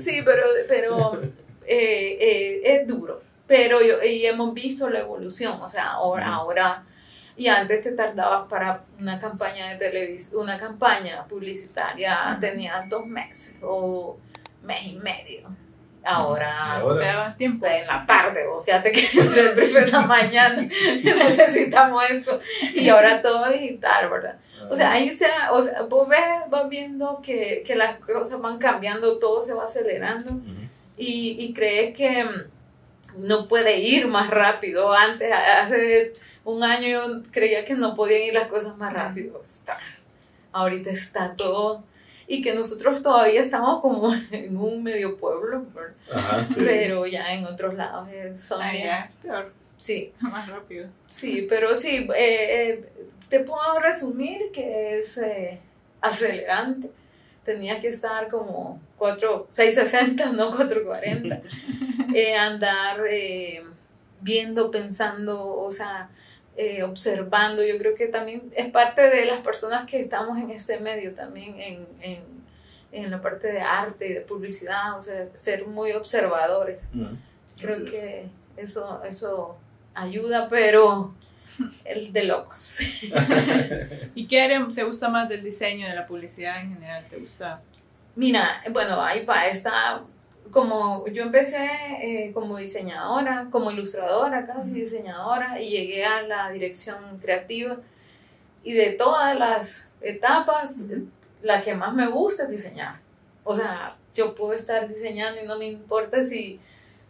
Sí, 0.00 0.22
pero, 0.24 0.42
pero 0.68 1.20
eh, 1.66 2.18
eh, 2.20 2.60
es 2.64 2.86
duro. 2.86 3.22
Pero 3.46 3.82
yo, 3.82 4.02
y 4.02 4.24
hemos 4.24 4.54
visto 4.54 4.88
la 4.88 5.00
evolución. 5.00 5.60
O 5.60 5.68
sea, 5.68 5.90
ahora, 5.92 6.28
ahora 6.28 6.84
y 7.36 7.48
antes 7.48 7.80
te 7.80 7.92
tardabas 7.92 8.48
para 8.48 8.84
una 8.98 9.18
campaña 9.18 9.70
de 9.70 9.76
televisión, 9.76 10.42
una 10.42 10.58
campaña 10.58 11.24
publicitaria, 11.26 12.36
tenías 12.40 12.88
dos 12.88 13.06
meses 13.06 13.56
o 13.62 14.18
mes 14.62 14.86
y 14.86 14.94
medio. 14.94 15.48
Ahora, 16.04 17.34
tiempo. 17.38 17.66
en 17.66 17.86
la 17.86 18.04
tarde, 18.06 18.46
vos 18.48 18.64
fíjate 18.64 18.90
que 18.90 19.00
entre 19.20 19.52
el 19.52 19.76
en 19.76 19.90
la 19.90 20.02
mañana 20.02 20.62
necesitamos 21.04 22.10
eso. 22.10 22.40
Y 22.74 22.88
ahora 22.88 23.22
todo 23.22 23.48
digital, 23.50 24.10
¿verdad? 24.10 24.36
O 24.70 24.76
sea, 24.76 24.92
ahí 24.92 25.12
se, 25.12 25.26
o 25.50 25.60
sea, 25.60 25.82
vos 25.82 26.08
ves, 26.08 26.20
vas 26.48 26.68
viendo 26.68 27.20
que, 27.22 27.62
que 27.66 27.76
las 27.76 27.96
cosas 27.98 28.40
van 28.40 28.58
cambiando, 28.58 29.18
todo 29.18 29.42
se 29.42 29.54
va 29.54 29.64
acelerando 29.64 30.40
y, 30.96 31.36
y 31.38 31.52
crees 31.52 31.96
que 31.96 32.24
mm, 32.24 33.26
no 33.26 33.48
puede 33.48 33.78
ir 33.78 34.08
más 34.08 34.30
rápido. 34.30 34.92
Antes, 34.92 35.32
hace 35.32 36.12
un 36.44 36.62
año 36.62 36.88
yo 36.88 37.22
creía 37.30 37.64
que 37.64 37.74
no 37.74 37.94
podían 37.94 38.22
ir 38.22 38.34
las 38.34 38.48
cosas 38.48 38.76
más 38.76 38.92
rápido. 38.92 39.40
Está, 39.42 39.78
ahorita 40.52 40.90
está 40.90 41.34
todo. 41.36 41.84
Y 42.26 42.40
que 42.42 42.54
nosotros 42.54 43.02
todavía 43.02 43.40
estamos 43.40 43.80
como 43.80 44.12
en 44.30 44.56
un 44.56 44.82
medio 44.82 45.16
pueblo, 45.16 45.64
¿verdad? 45.74 45.96
Ajá, 46.14 46.46
sí. 46.46 46.60
pero 46.64 47.06
ya 47.06 47.34
en 47.34 47.44
otros 47.46 47.74
lados 47.74 48.08
eh, 48.10 48.32
son... 48.36 48.62
Ah, 48.62 48.70
bien- 48.72 48.84
ya, 48.86 49.10
peor, 49.22 49.52
Sí, 49.76 50.12
más 50.20 50.48
rápido. 50.48 50.88
sí, 51.08 51.46
pero 51.48 51.74
sí, 51.74 52.08
eh, 52.16 52.70
eh, 52.70 52.88
te 53.28 53.40
puedo 53.40 53.78
resumir 53.80 54.50
que 54.52 54.98
es 54.98 55.18
eh, 55.18 55.60
acelerante. 56.00 56.90
Tenía 57.44 57.80
que 57.80 57.88
estar 57.88 58.28
como 58.28 58.80
4, 58.98 59.48
660, 59.50 60.32
no 60.32 60.50
440. 60.50 61.40
Eh, 62.14 62.36
andar 62.36 63.00
eh, 63.08 63.62
viendo, 64.20 64.70
pensando, 64.70 65.56
o 65.56 65.70
sea, 65.70 66.10
eh, 66.56 66.82
observando. 66.82 67.64
Yo 67.64 67.78
creo 67.78 67.94
que 67.94 68.06
también 68.08 68.50
es 68.56 68.68
parte 68.70 69.08
de 69.08 69.26
las 69.26 69.38
personas 69.40 69.86
que 69.86 70.00
estamos 70.00 70.38
en 70.38 70.50
este 70.50 70.78
medio 70.80 71.14
también, 71.14 71.60
en, 71.60 71.86
en, 72.00 72.22
en 72.92 73.10
la 73.10 73.20
parte 73.20 73.50
de 73.52 73.60
arte 73.60 74.08
y 74.08 74.12
de 74.12 74.20
publicidad, 74.20 74.98
o 74.98 75.02
sea, 75.02 75.28
ser 75.34 75.66
muy 75.66 75.92
observadores. 75.92 76.90
Ujú. 76.94 77.16
Creo 77.60 77.76
Así 77.76 77.84
es. 77.84 77.90
que 77.90 78.28
eso, 78.56 79.02
eso 79.04 79.56
ayuda, 79.94 80.48
pero 80.48 81.14
el 81.84 82.12
de 82.12 82.24
locos. 82.24 82.78
¿Y 84.14 84.26
qué 84.26 84.42
área 84.42 84.66
te 84.74 84.82
gusta 84.84 85.08
más 85.08 85.28
del 85.28 85.42
diseño, 85.42 85.86
de 85.88 85.94
la 85.94 86.06
publicidad 86.06 86.60
en 86.60 86.74
general? 86.74 87.04
¿Te 87.08 87.16
gusta? 87.16 87.60
Mira, 88.14 88.62
bueno, 88.70 89.00
ahí 89.02 89.24
va, 89.24 89.46
está 89.46 90.02
como 90.52 91.06
yo 91.08 91.22
empecé 91.22 91.66
eh, 92.02 92.30
como 92.32 92.58
diseñadora, 92.58 93.48
como 93.50 93.70
ilustradora, 93.70 94.44
casi 94.44 94.72
diseñadora, 94.74 95.60
y 95.60 95.70
llegué 95.70 96.04
a 96.04 96.22
la 96.22 96.50
dirección 96.50 97.18
creativa. 97.20 97.78
Y 98.62 98.74
de 98.74 98.90
todas 98.90 99.36
las 99.36 99.90
etapas, 100.02 100.84
la 101.40 101.62
que 101.62 101.74
más 101.74 101.94
me 101.94 102.06
gusta 102.06 102.44
es 102.44 102.50
diseñar. 102.50 103.00
O 103.44 103.54
sea, 103.54 103.96
yo 104.14 104.34
puedo 104.34 104.52
estar 104.52 104.86
diseñando 104.86 105.40
y 105.42 105.46
no 105.46 105.58
me 105.58 105.66
importa 105.66 106.22
si, 106.22 106.60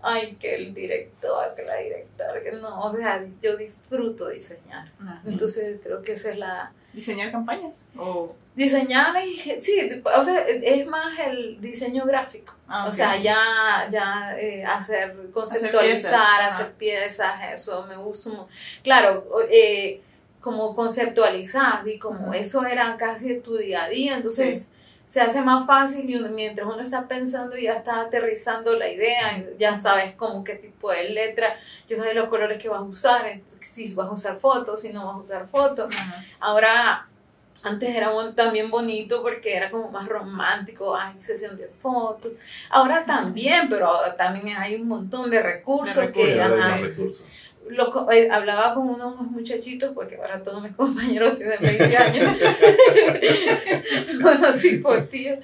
ay, 0.01 0.37
que 0.37 0.55
el 0.55 0.73
director, 0.73 1.53
que 1.55 1.65
la 1.65 1.77
directora, 1.79 2.43
que 2.43 2.53
no, 2.53 2.81
o 2.81 2.93
sea, 2.95 3.27
yo 3.43 3.57
disfruto 3.57 4.29
diseñar. 4.29 4.93
Entonces 5.27 5.81
creo 5.83 6.01
que 6.01 6.13
esa 6.13 6.31
es 6.31 6.39
la... 6.39 6.73
¿Diseñar 6.93 7.31
campañas? 7.31 7.87
O, 7.97 8.35
Diseñar, 8.55 9.15
y, 9.27 9.39
sí, 9.61 9.89
o 10.15 10.23
sea, 10.23 10.41
es 10.47 10.87
más 10.87 11.19
el 11.21 11.59
diseño 11.61 12.05
gráfico. 12.05 12.55
ah, 12.69 12.85
O 12.87 12.93
sea, 12.93 13.17
ya, 13.17 13.89
ya 13.91 14.37
eh, 14.39 14.63
hacer, 14.65 15.17
conceptualizar, 15.33 16.11
piezas, 16.41 16.55
hacer 16.55 16.73
piezas, 16.73 17.35
eso 17.55 17.87
me 17.87 17.97
gusta. 17.97 18.29
mu- 18.31 18.47
Claro, 18.83 19.27
eh, 19.51 20.03
como 20.41 20.75
conceptualizar 20.75 21.87
y 21.89 21.99
como 21.99 22.35
eso 22.35 22.65
era 22.67 22.97
casi 22.99 23.37
tu 23.41 23.57
día 23.57 23.85
a 23.85 23.89
día, 23.89 24.17
entonces 24.17 24.63
Sí. 24.63 24.69
Se 25.13 25.21
hace 25.21 25.43
más 25.43 25.67
fácil 25.67 26.09
y 26.09 26.19
mientras 26.31 26.67
uno 26.67 26.81
está 26.81 27.07
pensando 27.07 27.55
ya 27.59 27.75
está 27.75 28.01
aterrizando 28.01 28.75
la 28.75 28.89
idea, 28.89 29.45
ya 29.59 29.77
sabes 29.77 30.15
como 30.15 30.43
qué 30.43 30.55
tipo 30.55 30.91
de 30.91 31.11
letra, 31.11 31.55
ya 31.87 31.99
sabes 31.99 32.15
los 32.15 32.29
colores 32.29 32.57
que 32.57 32.71
vas 32.71 32.79
a 32.79 32.85
usar, 32.85 33.27
entonces, 33.27 33.61
si 33.75 33.93
vas 33.93 34.09
a 34.09 34.13
usar 34.13 34.39
fotos, 34.39 34.81
si 34.81 34.91
no 34.91 35.07
vas 35.07 35.17
a 35.17 35.19
usar 35.19 35.49
fotos. 35.49 35.95
Ahora, 36.41 37.07
antes 37.63 37.95
era 37.95 38.11
también 38.35 38.71
bonito 38.71 39.21
porque 39.21 39.55
era 39.55 39.71
como 39.71 39.91
más 39.91 40.09
romántico, 40.09 40.97
hay 40.97 41.21
sesión 41.21 41.59
de 41.59 41.69
fotos. 41.69 42.33
Ahora 42.71 43.05
también, 43.05 43.69
pero 43.69 43.93
también 44.17 44.57
hay 44.57 44.77
un 44.77 44.89
montón 44.89 45.29
de 45.29 45.43
recursos, 45.43 45.95
De 45.95 46.07
recursos. 46.07 46.33
que, 46.33 46.41
ajá, 46.41 46.77
recursos. 46.79 47.25
Los 47.73 47.89
eh, 48.13 48.29
hablaba 48.31 48.75
con 48.75 48.89
unos 48.89 49.21
muchachitos, 49.31 49.91
porque 49.95 50.17
ahora 50.17 50.43
todos 50.43 50.63
mis 50.63 50.75
compañeros 50.77 51.35
tienen 51.39 51.59
20 51.61 51.97
años, 51.97 52.37
unos 54.21 54.55
cipotíos. 54.57 55.39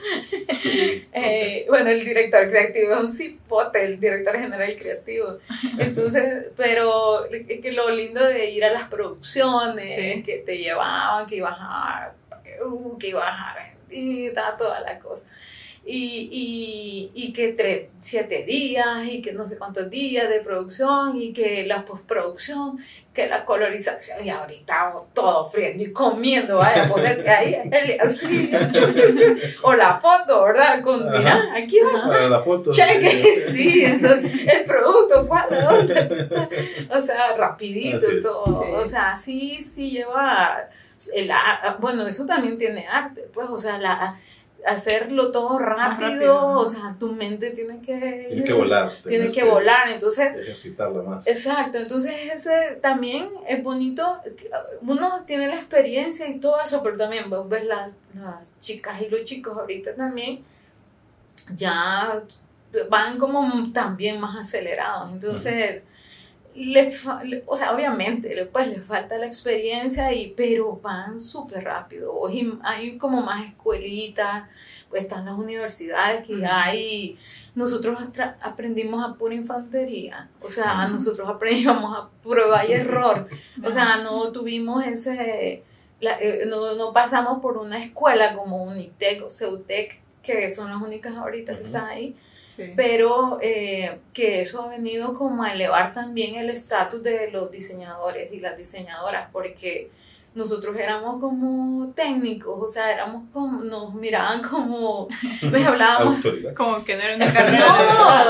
Eh, 1.13 1.67
bueno, 1.69 1.91
el 1.91 2.05
director 2.05 2.47
creativo 2.49 2.93
es 2.93 2.99
un 2.99 3.13
cipote, 3.13 3.85
el 3.85 4.01
director 4.01 4.39
general 4.39 4.77
creativo. 4.77 5.39
Entonces, 5.79 6.49
pero 6.57 7.25
es 7.31 7.61
que 7.61 7.73
lo 7.73 7.91
lindo 7.91 8.25
de 8.25 8.51
ir 8.51 8.65
a 8.65 8.73
las 8.73 8.89
producciones, 8.89 9.97
Sí. 9.97 10.23
que 10.23 10.37
te 10.39 10.59
llevaban, 10.59 11.27
que 11.27 11.37
ibas 11.37 11.57
a 11.59 12.13
Perú, 12.45 12.97
que 13.01 13.09
ibas 13.09 13.25
a 13.31 13.53
Argentina, 13.53 14.57
toda 14.57 14.81
la 14.81 14.99
cosa. 14.99 15.25
Y, 15.85 16.29
y, 16.31 17.13
y 17.15 17.33
que 17.33 17.49
tres, 17.55 17.89
siete 18.01 18.43
días 18.45 19.07
y 19.07 19.23
que 19.23 19.33
no 19.33 19.47
sé 19.47 19.57
cuántos 19.57 19.89
días 19.89 20.29
de 20.29 20.41
producción 20.41 21.17
y 21.21 21.33
que 21.33 21.65
la 21.67 21.85
postproducción, 21.87 22.79
que 23.15 23.27
la 23.27 23.45
colorización 23.47 24.23
y 24.23 24.29
ahorita 24.29 24.95
oh, 24.97 25.09
todo 25.15 25.49
friendo 25.49 25.83
y 25.83 25.91
comiendo, 25.93 26.59
vaya, 26.59 26.87
ponerte 26.89 27.31
ahí, 27.31 27.57
Eli, 27.73 27.97
así, 27.99 28.51
chu, 28.73 28.93
chu, 28.93 29.17
chu, 29.17 29.35
o 29.63 29.73
la 29.73 29.99
foto, 29.99 30.45
¿verdad? 30.45 30.83
Con, 30.83 31.09
Ajá. 31.09 31.19
mira, 31.19 31.53
aquí 31.57 31.79
va, 31.81 32.07
Para 32.07 32.29
la 32.29 32.41
foto. 32.41 32.71
cheque, 32.71 33.41
sí, 33.41 33.83
entonces 33.85 34.43
el 34.47 34.65
producto, 34.67 35.27
¿cuál? 35.27 35.47
O 36.91 37.01
sea, 37.01 37.35
rapidito 37.37 38.07
todo, 38.23 38.63
Sí. 38.63 38.71
o 38.75 38.85
sea, 38.85 39.17
sí, 39.17 39.61
sí 39.63 39.91
lleva, 39.91 40.69
el, 41.15 41.31
bueno, 41.79 42.07
eso 42.07 42.27
también 42.27 42.59
tiene 42.59 42.87
arte, 42.87 43.23
pues, 43.33 43.49
o 43.49 43.57
sea, 43.59 43.79
la, 43.79 44.17
hacerlo 44.67 45.31
todo 45.31 45.59
rápido, 45.59 46.09
rápido, 46.09 46.49
o 46.59 46.65
sea, 46.65 46.97
tu 46.99 47.13
mente 47.13 47.51
tiene 47.51 47.81
que... 47.81 48.27
Tiene 48.29 48.45
que 48.45 48.53
volar. 48.53 48.93
Tiene 49.07 49.29
que 49.29 49.45
volar, 49.45 49.89
entonces 49.89 50.35
Ejercitarla 50.35 51.03
más. 51.03 51.27
Exacto, 51.27 51.79
entonces 51.79 52.13
ese 52.35 52.77
también 52.83 53.31
es 53.47 53.63
bonito, 53.63 54.19
uno 54.83 55.23
tiene 55.27 55.47
la 55.47 55.57
experiencia 55.57 56.29
y 56.29 56.41
todo 56.41 56.61
eso, 56.61 56.83
pero 56.83 56.97
también 56.97 57.31
vos 57.31 57.49
ves 57.49 57.65
las, 57.65 57.93
las 58.15 58.59
chicas 58.61 59.01
y 59.01 59.09
los 59.09 59.23
chicos 59.23 59.57
ahorita 59.57 59.95
también 59.95 60.43
ya 61.55 62.23
van 62.91 63.19
como 63.19 63.73
también 63.73 64.21
más 64.21 64.37
acelerados, 64.37 65.13
entonces, 65.13 65.85
le- 66.65 67.45
o 67.47 67.57
sea, 67.57 67.73
obviamente, 67.73 68.35
le- 68.35 68.47
pues 68.47 68.69
les 68.69 68.85
falta 68.85 69.17
la 69.19 69.27
experiencia, 69.27 70.13
y, 70.13 70.35
pero 70.37 70.77
van 70.83 71.21
súper 71.21 71.65
rápido, 71.65 72.13
hoy 72.15 72.59
hay 72.63 72.99
como 72.99 73.23
más 73.23 73.47
escuelitas, 73.47 74.45
pues 74.89 75.03
están 75.03 75.25
las 75.27 75.35
universidades 75.39 76.27
que 76.27 76.45
hay 76.47 77.19
nosotros 77.55 77.99
aprendimos 78.41 79.05
a 79.05 79.15
pura 79.15 79.35
infantería, 79.35 80.29
o 80.41 80.49
sea, 80.49 80.87
nosotros 80.89 81.29
aprendíamos 81.29 81.97
a 81.97 82.09
prueba 82.23 82.65
y 82.65 82.73
error, 82.73 83.29
o 83.65 83.71
sea, 83.71 83.99
no 83.99 84.31
tuvimos 84.33 84.87
ese, 84.87 85.63
la- 86.01 86.19
eh, 86.21 86.45
no, 86.47 86.75
no 86.75 86.93
pasamos 86.93 87.41
por 87.41 87.59
una 87.59 87.79
escuela 87.79 88.35
como 88.37 88.63
Unitec 88.63 89.25
o 89.25 89.31
Ceutec, 89.31 90.01
que 90.23 90.53
son 90.53 90.71
las 90.71 90.81
únicas 90.81 91.17
ahorita 91.17 91.57
que 91.57 91.63
están 91.63 91.87
ahí, 91.87 92.15
Sí. 92.59 92.73
pero 92.75 93.39
eh, 93.41 94.01
que 94.13 94.41
eso 94.41 94.63
ha 94.63 94.69
venido 94.69 95.15
como 95.15 95.45
a 95.45 95.53
elevar 95.53 95.93
también 95.93 96.35
el 96.35 96.51
estatus 96.51 97.05
de 97.05 97.31
los 97.31 97.53
diseñadores 97.53 98.33
y 98.33 98.41
las 98.41 98.59
diseñadoras, 98.59 99.29
porque 99.33 99.93
nosotros 100.35 100.77
éramos 100.77 101.21
como 101.21 101.93
técnicos, 101.93 102.59
o 102.61 102.67
sea, 102.67 102.93
éramos 102.93 103.25
como, 103.33 103.63
nos 103.63 103.95
miraban 103.95 104.43
como, 104.43 105.09
me 105.43 105.65
hablábamos. 105.65 106.25
Como 106.57 106.83
que 106.85 106.97
no 106.97 107.03
era 107.03 107.17
una 107.17 107.27
no, 107.27 107.33
carrera. 107.33 107.67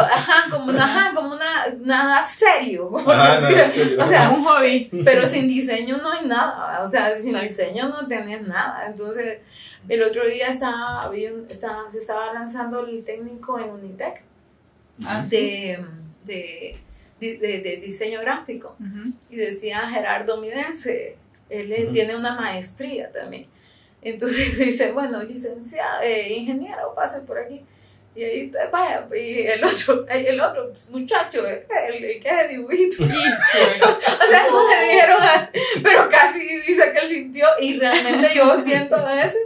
ajá, 0.06 0.50
como 0.50 0.64
una, 0.70 0.84
ajá, 0.84 1.14
como 1.14 1.32
una, 1.34 1.66
nada 1.80 2.22
serio, 2.22 2.90
por 2.90 3.06
nada 3.06 3.64
serio. 3.64 4.02
o 4.02 4.06
sea, 4.06 4.30
un 4.30 4.44
hobby. 4.44 4.90
pero 5.04 5.26
sin 5.26 5.48
diseño 5.48 5.98
no 5.98 6.10
hay 6.10 6.26
nada, 6.26 6.80
o 6.82 6.86
sea, 6.86 7.16
sin 7.18 7.36
Exacto. 7.36 7.46
diseño 7.46 7.88
no 7.88 8.06
tenés 8.06 8.42
nada, 8.42 8.86
entonces, 8.86 9.40
el 9.88 10.02
otro 10.02 10.26
día 10.26 10.48
estaba, 10.48 11.02
había 11.02 11.30
estaba, 11.48 11.88
se 11.90 11.98
estaba 11.98 12.32
lanzando 12.32 12.80
el 12.86 13.02
técnico 13.04 13.58
en 13.58 13.70
Unitec, 13.70 14.22
Ah, 15.06 15.22
sí. 15.22 15.36
de, 15.36 15.78
de 16.24 16.78
de, 17.20 17.36
de 17.60 17.76
diseño 17.82 18.20
gráfico 18.20 18.76
y 19.28 19.36
decía 19.36 19.80
Gerardo 19.88 20.36
Midense, 20.40 21.16
él 21.50 21.72
eh, 21.72 21.88
tiene 21.92 22.14
una 22.16 22.34
maestría 22.36 23.10
también. 23.10 23.46
Entonces 24.02 24.56
dice, 24.58 24.92
bueno, 24.92 25.20
licenciado, 25.24 26.02
eh, 26.02 26.32
ingeniero, 26.34 26.94
pase 26.94 27.20
por 27.22 27.38
aquí. 27.38 27.64
Y 28.14 28.22
ahí 28.24 28.40
está, 28.42 28.68
vaya, 28.70 29.06
y 29.16 29.46
el 29.46 29.64
otro, 29.64 30.06
el 30.08 30.40
otro 30.40 30.72
muchacho, 30.90 31.44
el, 31.46 31.64
el 32.04 32.20
que 32.20 32.28
es 32.28 32.36
de 32.38 32.48
dibujito. 32.48 33.02
O 33.04 34.30
sea, 34.30 34.46
no 34.50 34.68
le 34.70 34.84
dijeron, 34.92 35.22
a- 35.22 35.50
pero 35.82 36.08
casi 36.08 36.40
dice 36.66 36.90
que 36.92 36.98
él 36.98 37.06
sintió, 37.06 37.46
y 37.60 37.78
realmente 37.78 38.28
yo 38.34 38.60
siento 38.60 38.94
a 38.96 39.14
veces 39.14 39.40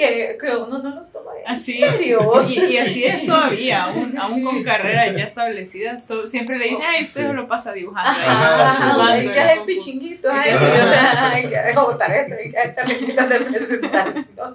que, 0.00 0.38
que 0.40 0.56
uno 0.56 0.78
no 0.78 0.90
lo 0.94 1.02
toma 1.02 1.30
en 1.46 1.54
Así. 1.56 1.78
serio. 1.78 2.20
Y, 2.48 2.58
y 2.60 2.78
así 2.78 3.04
es 3.04 3.26
todavía, 3.26 3.78
aún, 3.80 4.14
aún 4.20 4.34
Sí. 4.36 4.42
con 4.44 4.62
carreras 4.62 5.16
ya 5.16 5.24
establecidas, 5.24 6.06
to- 6.06 6.26
siempre 6.28 6.58
le 6.58 6.64
dicen, 6.64 6.86
ay, 6.96 7.02
usted 7.04 7.28
Sí. 7.28 7.32
lo 7.34 7.46
pasa 7.48 7.72
dibujando. 7.72 8.10
Ajá, 8.10 8.92
jugando 8.92 9.12
hay 9.12 9.26
en 9.26 9.30
que 9.30 9.36
la 9.36 9.42
hacer 9.44 9.56
compu". 9.58 9.66
pichinguito, 9.72 10.28
ay, 10.32 10.50
que 10.50 11.56
hacer 11.56 11.74
tarjeta, 11.98 12.34
hay 12.36 12.50
que 12.50 12.58
hacer 12.58 12.74
tarjetitas 12.74 13.28
de 13.28 13.40
presentación. 13.40 14.26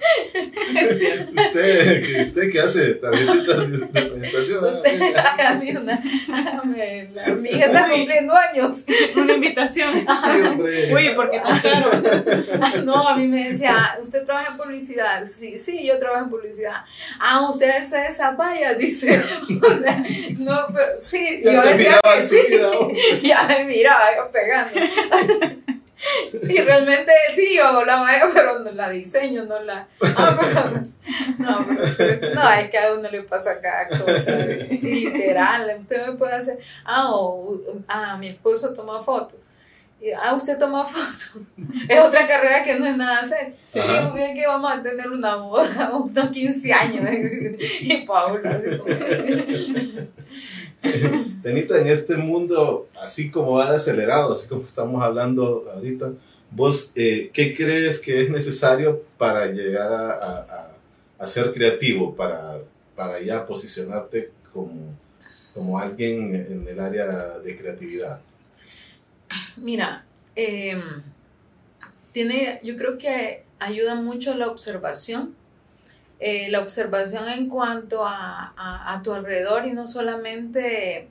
Es 0.75 0.99
cierto. 0.99 1.31
Usted, 1.41 2.03
que, 2.05 2.21
usted 2.23 2.51
que 2.51 2.59
hace 2.59 2.93
tarjetitas 2.95 3.69
de, 3.69 4.01
presentación. 4.05 4.65
ah, 5.17 5.33
Hágame 5.37 5.77
una, 5.77 6.01
hágame 6.33 7.09
la- 7.13 7.35
mi 7.35 7.49
hija 7.49 7.65
está 7.65 7.89
cumpliendo 7.89 8.33
años. 8.35 8.83
Una 9.15 9.33
invitación. 9.33 10.05
Sí, 10.25 10.41
hombre. 10.47 10.93
Uy, 10.93 11.11
porque 11.15 11.39
tan 11.39 11.59
caro. 11.59 11.91
No, 12.83 13.07
a 13.07 13.15
mí 13.17 13.27
me 13.27 13.49
decía, 13.49 13.97
¿usted 14.01 14.23
trabaja 14.23 14.51
en 14.51 14.57
publicidad? 14.57 15.23
Sí, 15.35 15.57
sí, 15.57 15.85
yo 15.85 15.99
trabajo 15.99 16.23
en 16.23 16.29
publicidad. 16.29 16.85
Ah, 17.19 17.49
usted 17.49 17.69
es 17.77 17.91
esa 17.91 18.31
vaya, 18.31 18.73
dice. 18.75 19.21
O 19.61 19.83
sea, 19.83 20.03
no, 20.37 20.67
pero 20.73 21.01
sí, 21.01 21.41
Ya 21.43 21.53
yo 21.53 21.61
decía 21.61 21.99
que 22.01 22.23
sí. 22.23 23.21
Ya 23.21 23.43
me 23.43 23.65
miraba 23.65 24.15
yo 24.15 24.31
pegando. 24.31 24.79
Y 26.43 26.59
realmente 26.59 27.11
sí, 27.33 27.55
yo 27.55 27.65
hago 27.65 27.85
la 27.85 27.95
valla, 27.95 28.27
pero 28.31 28.59
no 28.59 28.69
la 28.71 28.89
diseño, 28.89 29.45
no 29.45 29.59
la. 29.61 29.87
Ah, 30.01 30.37
pero, 30.39 30.83
no, 31.37 31.65
pero, 31.65 32.35
no, 32.35 32.51
es 32.51 32.69
que 32.69 32.77
a 32.77 32.93
uno 32.93 33.09
le 33.09 33.23
pasa 33.23 33.61
cada 33.61 33.87
cosa. 33.87 34.35
Literal, 34.35 35.77
usted 35.79 36.05
me 36.05 36.13
puede 36.13 36.33
hacer. 36.33 36.59
Ah, 36.83 37.15
o 37.15 37.59
ah, 37.87 38.17
mi 38.17 38.27
esposo 38.27 38.73
toma 38.73 39.01
fotos. 39.01 39.39
Y, 40.01 40.11
ah, 40.11 40.33
usted 40.35 40.57
toma 40.59 40.83
fotos. 40.85 41.31
Es 41.89 41.99
otra 41.99 42.27
carrera 42.27 42.61
que 42.63 42.77
no 42.79 42.85
es 42.85 42.97
nada 42.97 43.19
hacer. 43.21 43.55
Sí, 43.67 43.79
Ajá. 43.79 44.11
bien 44.13 44.35
que 44.35 44.45
vamos 44.45 44.71
a 44.71 44.81
tener 44.81 45.09
una 45.09 45.35
boda, 45.35 45.91
unos 45.95 46.29
15 46.29 46.73
años. 46.73 47.09
Y 47.81 48.05
Paula, 48.05 48.49
así. 48.51 48.69
Tenita, 51.41 51.79
en 51.79 51.87
este 51.87 52.15
mundo, 52.17 52.87
así 53.01 53.31
como 53.31 53.53
va 53.53 53.69
de 53.71 53.77
acelerado, 53.77 54.33
así 54.33 54.47
como 54.47 54.65
estamos 54.65 55.03
hablando 55.03 55.65
ahorita, 55.73 56.11
vos, 56.51 56.91
eh, 56.95 57.29
¿qué 57.33 57.55
crees 57.55 57.99
que 57.99 58.21
es 58.21 58.29
necesario 58.29 59.01
para 59.17 59.47
llegar 59.47 59.91
a, 59.91 60.11
a- 60.11 60.39
a- 60.39 60.71
a 61.17 61.27
ser 61.27 61.51
creativo, 61.51 62.15
para, 62.15 62.59
para 62.95 63.19
ya 63.21 63.45
posicionarte 63.45 64.31
como, 64.53 64.93
como 65.53 65.79
alguien 65.79 66.35
en 66.35 66.67
el 66.67 66.79
área 66.79 67.39
de 67.39 67.55
creatividad? 67.55 68.19
Mira, 69.57 70.05
eh, 70.35 70.81
tiene, 72.11 72.59
yo 72.63 72.75
creo 72.77 72.97
que 72.97 73.43
ayuda 73.59 73.95
mucho 73.95 74.35
la 74.35 74.47
observación, 74.47 75.35
eh, 76.19 76.49
la 76.49 76.61
observación 76.61 77.27
en 77.29 77.49
cuanto 77.49 78.05
a, 78.05 78.53
a- 78.55 78.93
a 78.93 79.03
tu 79.03 79.13
alrededor 79.13 79.65
y 79.65 79.71
no 79.73 79.85
solamente 79.87 81.07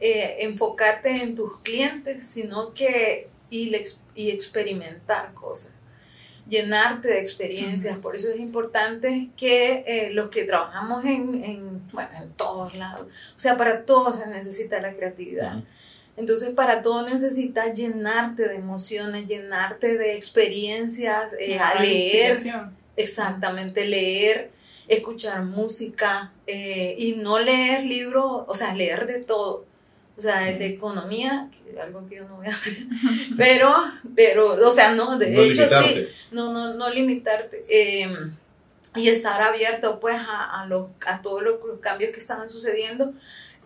eh, 0.00 0.36
enfocarte 0.40 1.22
en 1.22 1.34
tus 1.34 1.58
clientes, 1.60 2.24
sino 2.26 2.72
que 2.74 3.28
y, 3.50 3.70
le 3.70 3.84
y 4.14 4.30
experimentar 4.30 5.32
cosas, 5.34 5.72
llenarte 6.48 7.08
de 7.08 7.20
experiencias. 7.20 7.96
Por 7.98 8.14
eso 8.16 8.28
es 8.28 8.38
importante 8.38 9.30
que 9.36 9.84
eh, 9.86 10.10
los 10.12 10.28
que 10.28 10.44
trabajamos 10.44 11.04
en, 11.06 11.42
en, 11.42 11.90
bueno, 11.92 12.10
en 12.22 12.30
todos 12.34 12.76
lados, 12.76 13.06
o 13.34 13.38
sea, 13.38 13.56
para 13.56 13.84
todos 13.86 14.16
se 14.16 14.26
necesita 14.28 14.80
la 14.80 14.92
creatividad. 14.92 15.62
Entonces, 16.18 16.50
para 16.50 16.82
todo 16.82 17.02
necesitas 17.02 17.72
llenarte 17.78 18.48
de 18.48 18.56
emociones, 18.56 19.26
llenarte 19.26 19.96
de 19.96 20.16
experiencias, 20.16 21.34
eh, 21.38 21.58
a 21.58 21.80
leer, 21.80 22.36
exactamente, 22.96 23.86
leer, 23.86 24.50
escuchar 24.88 25.42
música 25.44 26.32
eh, 26.46 26.94
y 26.98 27.12
no 27.16 27.38
leer 27.38 27.84
libros, 27.84 28.42
o 28.46 28.54
sea, 28.54 28.74
leer 28.74 29.06
de 29.06 29.20
todo. 29.22 29.64
O 30.16 30.20
sea, 30.20 30.40
de 30.40 30.66
economía, 30.66 31.48
que 31.52 31.70
es 31.70 31.78
algo 31.78 32.04
que 32.08 32.16
yo 32.16 32.24
no 32.28 32.38
voy 32.38 32.48
a 32.48 32.50
hacer, 32.50 32.74
pero, 33.36 33.72
pero, 34.16 34.54
o 34.68 34.70
sea, 34.72 34.92
no, 34.92 35.16
de 35.16 35.30
No 35.30 35.42
hecho 35.42 35.62
sí, 35.68 36.08
no, 36.32 36.52
no, 36.52 36.74
no 36.74 36.90
limitarte. 36.90 37.64
eh, 37.68 38.08
y 38.96 39.08
estar 39.10 39.40
abierto 39.42 40.00
pues 40.00 40.16
a, 40.16 40.62
a, 40.62 40.66
los- 40.66 40.88
a 41.06 41.22
todos 41.22 41.42
los, 41.44 41.62
los 41.64 41.78
cambios 41.78 42.10
que 42.10 42.18
estaban 42.18 42.50
sucediendo 42.50 43.12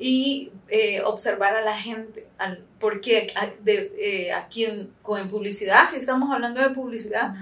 y 0.04 0.50
eh, 0.68 1.00
observar 1.02 1.54
a 1.54 1.60
la 1.60 1.76
gente, 1.76 2.26
al, 2.38 2.64
porque 2.80 3.28
a, 3.36 3.46
de, 3.62 3.92
eh, 4.00 4.32
a 4.32 4.48
quien 4.48 4.90
con 5.02 5.28
publicidad, 5.28 5.86
si 5.88 5.96
estamos 5.96 6.30
hablando 6.32 6.60
de 6.60 6.70
publicidad, 6.70 7.34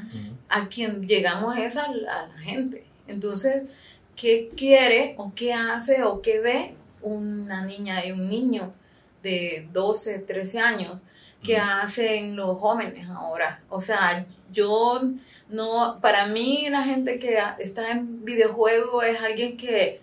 a 0.50 0.68
quien 0.68 1.06
llegamos 1.06 1.56
es 1.56 1.76
a, 1.78 1.90
la- 1.90 2.20
a 2.20 2.26
la 2.28 2.38
gente. 2.38 2.84
Entonces, 3.08 3.70
¿qué 4.14 4.50
quiere 4.56 5.14
o 5.16 5.32
qué 5.34 5.54
hace 5.54 6.02
o 6.02 6.20
qué 6.20 6.40
ve 6.40 6.74
una 7.00 7.64
niña 7.64 8.04
y 8.04 8.12
un 8.12 8.28
niño 8.28 8.74
de 9.22 9.66
12, 9.72 10.18
13 10.18 10.58
años? 10.60 11.02
¿Qué 11.42 11.54
Ujú. 11.54 11.62
hacen 11.64 12.36
los 12.36 12.58
jóvenes 12.58 13.08
ahora? 13.08 13.62
O 13.70 13.80
sea, 13.80 14.26
yo 14.52 15.00
no, 15.48 15.98
para 16.02 16.26
mí 16.26 16.66
la 16.68 16.82
gente 16.82 17.18
que 17.18 17.38
está 17.58 17.90
en 17.92 18.22
videojuego 18.24 19.02
es 19.02 19.18
alguien 19.22 19.56
que, 19.56 20.02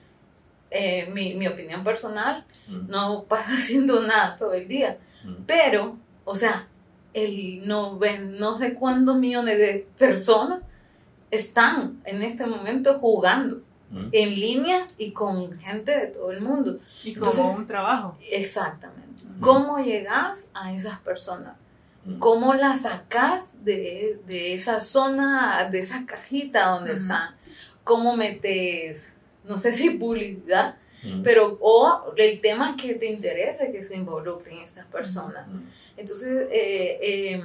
eh, 0.71 1.09
mi, 1.13 1.33
mi 1.35 1.47
opinión 1.47 1.83
personal, 1.83 2.45
Ujú. 2.67 2.83
no 2.87 3.23
pasa 3.23 3.53
haciendo 3.57 4.01
nada 4.01 4.35
todo 4.35 4.53
el 4.53 4.67
día. 4.67 4.97
Ujú. 5.25 5.35
Pero, 5.45 5.97
o 6.25 6.35
sea, 6.35 6.67
el 7.13 7.67
no, 7.67 7.99
no 8.29 8.57
sé 8.57 8.73
cuántos 8.75 9.17
millones 9.17 9.57
de 9.57 9.87
personas 9.97 10.59
están 11.31 12.01
en 12.05 12.21
este 12.21 12.45
momento 12.45 12.99
jugando 12.99 13.61
Ujú. 13.91 14.09
en 14.11 14.35
línea 14.39 14.87
y 14.97 15.11
con 15.11 15.57
gente 15.59 15.97
de 15.97 16.07
todo 16.07 16.31
el 16.31 16.41
mundo. 16.41 16.79
Y 17.03 17.13
como 17.15 17.31
Entonces- 17.31 17.57
un 17.57 17.67
trabajo. 17.67 18.17
Exactamente. 18.31 19.23
¿Cómo 19.39 19.79
llegas 19.79 20.49
a 20.53 20.73
esas 20.73 20.99
personas? 20.99 21.55
¿Cómo 22.19 22.53
las 22.53 22.83
sacas 22.83 23.65
de, 23.65 24.21
de 24.25 24.53
esa 24.53 24.79
zona, 24.79 25.67
de 25.69 25.79
esa 25.79 26.05
cajita 26.05 26.69
donde 26.69 26.93
están? 26.93 27.35
¿Cómo 27.83 28.15
metes, 28.15 29.16
no 29.47 29.57
sé 29.57 29.73
si 29.73 29.91
publicidad, 29.91 30.77
pero 31.23 31.57
o 31.61 32.13
el 32.17 32.41
tema 32.41 32.75
que 32.75 32.95
te 32.95 33.05
interesa 33.05 33.71
que 33.71 33.81
se 33.81 33.95
involucren 33.95 34.59
esas 34.59 34.85
personas? 34.87 35.47
Entonces, 35.95 36.47
eh, 36.51 36.99
eh, 37.01 37.43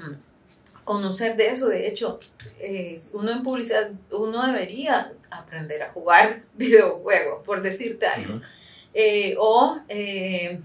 conocer 0.84 1.36
de 1.36 1.46
eso, 1.46 1.68
de 1.68 1.86
hecho, 1.86 2.18
eh, 2.58 3.00
uno 3.12 3.30
en 3.30 3.42
publicidad, 3.42 3.90
uno 4.10 4.44
debería 4.46 5.12
aprender 5.30 5.82
a 5.82 5.92
jugar 5.92 6.42
videojuegos, 6.54 7.44
por 7.44 7.62
decirte 7.62 8.06
algo. 8.06 8.40
Eh, 8.94 9.36
o 9.38 9.78
eh, 9.88 10.60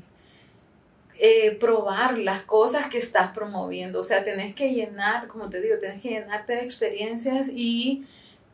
eh, 1.19 1.51
probar 1.59 2.19
las 2.19 2.43
cosas 2.43 2.87
que 2.87 2.99
estás 2.99 3.31
promoviendo. 3.31 3.99
O 3.99 4.03
sea, 4.03 4.23
tenés 4.23 4.53
que 4.53 4.73
llenar, 4.73 5.27
como 5.27 5.49
te 5.49 5.61
digo, 5.61 5.79
tenés 5.79 5.99
que 5.99 6.09
llenarte 6.09 6.53
de 6.53 6.61
experiencias 6.61 7.49
y 7.49 8.05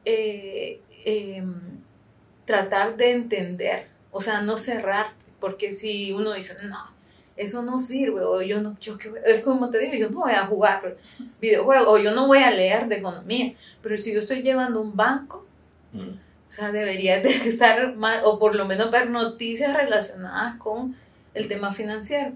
eh, 0.05 0.79
eh, 1.05 1.43
tratar 2.45 2.97
de 2.97 3.11
entender. 3.11 3.87
O 4.11 4.21
sea, 4.21 4.41
no 4.41 4.57
cerrarte, 4.57 5.25
porque 5.39 5.73
si 5.73 6.11
uno 6.11 6.33
dice, 6.33 6.55
no, 6.67 6.91
eso 7.35 7.63
no 7.63 7.79
sirve, 7.79 8.21
o 8.21 8.41
yo 8.41 8.61
no, 8.61 8.77
yo 8.79 8.97
qué 8.97 9.09
voy-". 9.09 9.19
es 9.25 9.41
como 9.41 9.69
te 9.69 9.79
digo, 9.79 9.93
yo 9.95 10.09
no 10.09 10.19
voy 10.21 10.33
a 10.33 10.45
jugar 10.45 10.97
videojuegos, 11.41 11.87
o 11.87 11.97
yo 11.97 12.11
no 12.11 12.27
voy 12.27 12.39
a 12.39 12.51
leer 12.51 12.87
de 12.87 12.97
economía, 12.97 13.53
pero 13.81 13.97
si 13.97 14.13
yo 14.13 14.19
estoy 14.19 14.41
llevando 14.43 14.79
un 14.81 14.95
banco, 14.95 15.45
Ujú. 15.93 16.11
o 16.11 16.51
sea, 16.51 16.71
debería 16.71 17.19
de 17.21 17.29
estar 17.29 17.95
más, 17.95 18.19
o 18.23 18.37
por 18.37 18.55
lo 18.55 18.65
menos 18.65 18.91
ver 18.91 19.09
noticias 19.09 19.75
relacionadas 19.75 20.55
con 20.57 20.95
el 21.33 21.47
tema 21.47 21.71
financiero. 21.71 22.33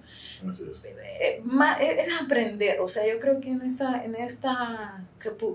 Eh, 1.19 1.41
ma- 1.43 1.77
Es 1.79 2.09
aprender, 2.19 2.79
o 2.79 2.87
sea, 2.87 3.05
yo 3.07 3.19
creo 3.19 3.39
que 3.39 3.49
en 3.49 3.61
esta, 3.61 4.03
en 4.03 4.15
esta 4.15 5.03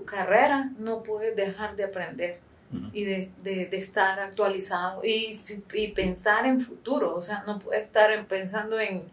carrera 0.05 0.71
no 0.79 1.03
puedes 1.03 1.35
dejar 1.35 1.75
de 1.75 1.83
aprender 1.83 2.39
Ujú. 2.73 2.89
y 2.93 3.03
de, 3.05 3.31
de- 3.43 3.65
de 3.67 3.77
estar 3.77 4.19
actualizado 4.19 5.01
y, 5.03 5.39
y 5.73 5.87
pensar 5.89 6.45
en 6.45 6.59
futuro, 6.59 7.15
o 7.15 7.21
sea, 7.21 7.43
no 7.45 7.59
puedes 7.59 7.83
estar 7.83 8.11
en- 8.11 8.25
pensando 8.25 8.79
en, 8.79 9.05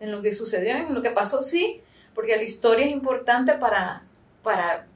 en 0.00 0.10
lo 0.12 0.22
que 0.22 0.32
sucedió, 0.32 0.74
en 0.76 0.94
lo 0.94 1.02
que 1.02 1.10
pasó, 1.10 1.42
sí, 1.42 1.80
porque 2.14 2.36
la 2.36 2.42
historia 2.42 2.86
es 2.86 2.92
importante 2.92 3.54
para, 3.54 4.02
para, 4.42 4.86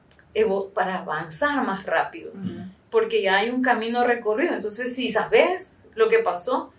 para 0.74 0.98
avanzar 0.98 1.64
más 1.66 1.84
rápido 1.84 2.32
Ujú. 2.32 2.64
porque 2.90 3.22
ya 3.22 3.36
hay 3.38 3.50
un 3.50 3.62
camino 3.62 4.04
recorrido. 4.04 4.54
Entonces, 4.54 4.94
si 4.94 5.08
sabes 5.10 5.82
lo 5.94 6.08
que 6.08 6.20
pasó, 6.20 6.72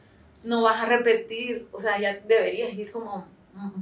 no 0.44 0.62
vas 0.64 0.82
a 0.82 0.86
repetir, 0.86 1.68
o 1.72 1.80
sea, 1.80 2.00
ya 2.00 2.18
deberías 2.26 2.74
ir 2.74 2.90
como 2.92 3.26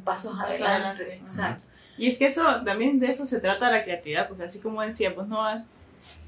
pasos 0.04 0.32
Paso 0.34 0.46
adelante. 0.66 1.04
adelante. 1.04 1.14
Exacto. 1.22 1.64
Y 2.00 2.10
es 2.10 2.18
que 2.18 2.26
eso, 2.26 2.64
también 2.64 3.00
de 3.00 3.08
eso 3.08 3.26
se 3.28 3.40
trata 3.40 3.70
la 3.72 3.84
creatividad, 3.84 4.28
porque 4.28 4.44
así 4.46 4.60
como 4.60 4.82
decía, 4.82 5.14
pues 5.14 5.28
no 5.28 5.38
vas, 5.38 5.66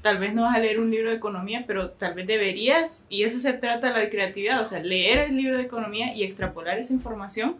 tal 0.02 0.18
vez 0.18 0.34
no 0.34 0.42
vas 0.42 0.56
a 0.56 0.58
leer 0.58 0.80
un 0.80 0.90
libro 0.90 1.10
de 1.10 1.16
economía, 1.16 1.64
pero 1.66 1.90
tal 1.90 2.14
vez 2.14 2.26
deberías, 2.26 3.06
y 3.08 3.24
eso 3.24 3.38
se 3.38 3.52
trata 3.52 3.90
la 3.90 4.08
creatividad, 4.08 4.60
o 4.60 4.64
sea, 4.64 4.80
leer 4.80 5.30
el 5.30 5.36
libro 5.36 5.56
de 5.58 5.64
economía 5.64 6.14
y 6.14 6.24
extrapolar 6.24 6.78
esa 6.78 6.92
información 6.92 7.56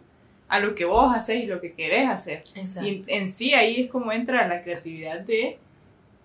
a 0.47 0.59
lo 0.59 0.75
que 0.75 0.85
vos 0.85 1.15
haces 1.15 1.43
y 1.43 1.45
lo 1.45 1.61
que 1.61 1.73
querés 1.73 2.09
hacer. 2.09 2.43
Exacto. 2.55 2.87
Y 2.87 2.95
en, 2.95 3.03
en 3.07 3.31
sí 3.31 3.53
ahí 3.53 3.81
es 3.81 3.91
como 3.91 4.11
entra 4.11 4.47
la 4.47 4.63
creatividad 4.63 5.21
de 5.21 5.57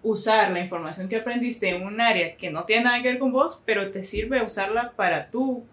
usar 0.03 0.53
la 0.53 0.61
información 0.61 1.09
que 1.09 1.17
aprendiste 1.17 1.69
en 1.69 1.85
un 1.85 2.01
área 2.01 2.37
que 2.37 2.51
no 2.51 2.65
tiene 2.65 2.85
nada 2.85 3.03
que 3.03 3.09
ver 3.09 3.19
con 3.19 3.33
vos, 3.33 3.63
pero 3.65 3.91
te 3.91 4.05
sirve 4.05 4.43
usarla 4.43 4.93
para 4.93 5.31
tú, 5.31 5.65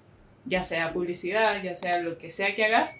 ya 0.45 0.63
sea 0.63 0.91
publicidad, 0.91 1.61
ya 1.63 1.75
sea 1.75 1.99
lo 1.99 2.17
que 2.17 2.29
sea 2.29 2.55
que 2.55 2.65
hagas, 2.65 2.95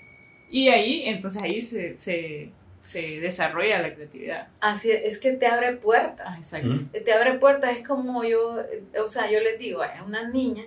y 0.52 0.70
ahí, 0.70 1.04
entonces 1.06 1.42
ahí 1.42 1.62
se, 1.64 1.98
se, 1.98 2.52
se 2.84 3.22
desarrolla 3.22 3.82
la 3.82 3.96
creatividad. 3.96 4.50
Así 4.60 4.92
es, 4.92 5.04
es 5.06 5.18
que 5.18 5.32
te 5.32 5.48
abre 5.48 5.72
puertas. 5.78 6.28
Ah, 6.30 6.38
exacto. 6.38 6.82
Te 6.92 7.14
abre 7.14 7.36
puertas, 7.36 7.78
es 7.78 7.88
como 7.88 8.26
yo, 8.26 8.58
o 9.02 9.08
sea, 9.08 9.32
yo 9.32 9.40
les 9.40 9.58
digo, 9.58 9.82
a 9.82 10.04
una 10.06 10.28
niña 10.28 10.66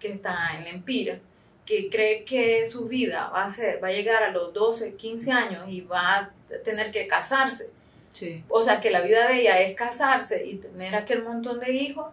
que 0.00 0.08
está 0.08 0.56
en 0.56 0.64
la 0.64 0.70
empira, 0.70 1.20
que 1.66 1.90
cree 1.90 2.24
que 2.24 2.66
su 2.66 2.88
vida 2.88 3.30
va 3.34 3.44
a 3.44 3.50
ser, 3.50 3.84
va 3.84 3.88
a 3.88 3.92
llegar 3.92 4.22
a 4.22 4.30
los 4.30 4.54
12, 4.54 4.94
15 4.94 5.30
años 5.30 5.68
y 5.68 5.82
va 5.82 6.16
a 6.16 6.30
tener 6.64 6.90
que 6.90 7.06
casarse. 7.06 7.70
Sí. 8.12 8.42
O 8.48 8.62
sea, 8.62 8.80
que 8.80 8.90
la 8.90 9.02
vida 9.02 9.28
de 9.28 9.42
ella 9.42 9.60
es 9.60 9.76
casarse 9.76 10.46
y 10.46 10.54
tener 10.54 10.96
aquel 10.96 11.22
montón 11.22 11.60
de 11.60 11.72
hijos 11.72 12.06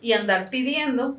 y 0.00 0.12
andar 0.12 0.50
pidiendo. 0.50 1.18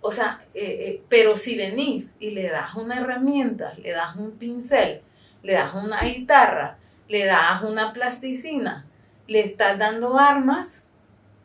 O 0.00 0.12
sea, 0.12 0.40
eh, 0.54 0.78
eh, 0.80 1.02
pero 1.08 1.36
si 1.36 1.58
venís 1.58 2.12
y 2.20 2.30
le 2.30 2.48
das 2.48 2.76
una 2.76 3.00
herramienta, 3.00 3.74
le 3.82 3.90
das 3.90 4.14
un 4.14 4.30
pincel, 4.30 5.02
le 5.42 5.52
das 5.54 5.74
una 5.74 6.00
guitarra, 6.02 6.78
le 7.08 7.24
das 7.24 7.62
una 7.62 7.92
plasticina, 7.92 8.86
le 9.26 9.40
estás 9.40 9.78
dando 9.78 10.18
armas 10.18 10.84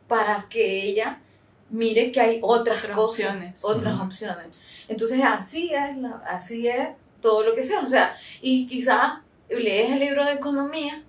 para 0.08 0.46
que 0.48 0.82
ella 0.82 1.20
mire 1.70 2.12
que 2.12 2.20
hay 2.20 2.38
otras, 2.42 2.78
Otras 2.78 2.96
cosas, 2.96 3.26
opciones. 3.26 3.64
otras 3.64 4.00
opciones. 4.00 4.46
Entonces 4.88 5.20
así 5.24 5.72
es, 5.74 5.96
la- 5.96 6.22
así 6.28 6.68
es 6.68 6.90
todo 7.20 7.42
lo 7.42 7.54
que 7.54 7.62
sea. 7.64 7.80
O 7.80 7.86
sea, 7.86 8.14
y 8.40 8.66
quizás 8.66 9.14
lees 9.48 9.90
el 9.90 9.98
libro 10.00 10.24
de 10.24 10.32
economía, 10.34 11.02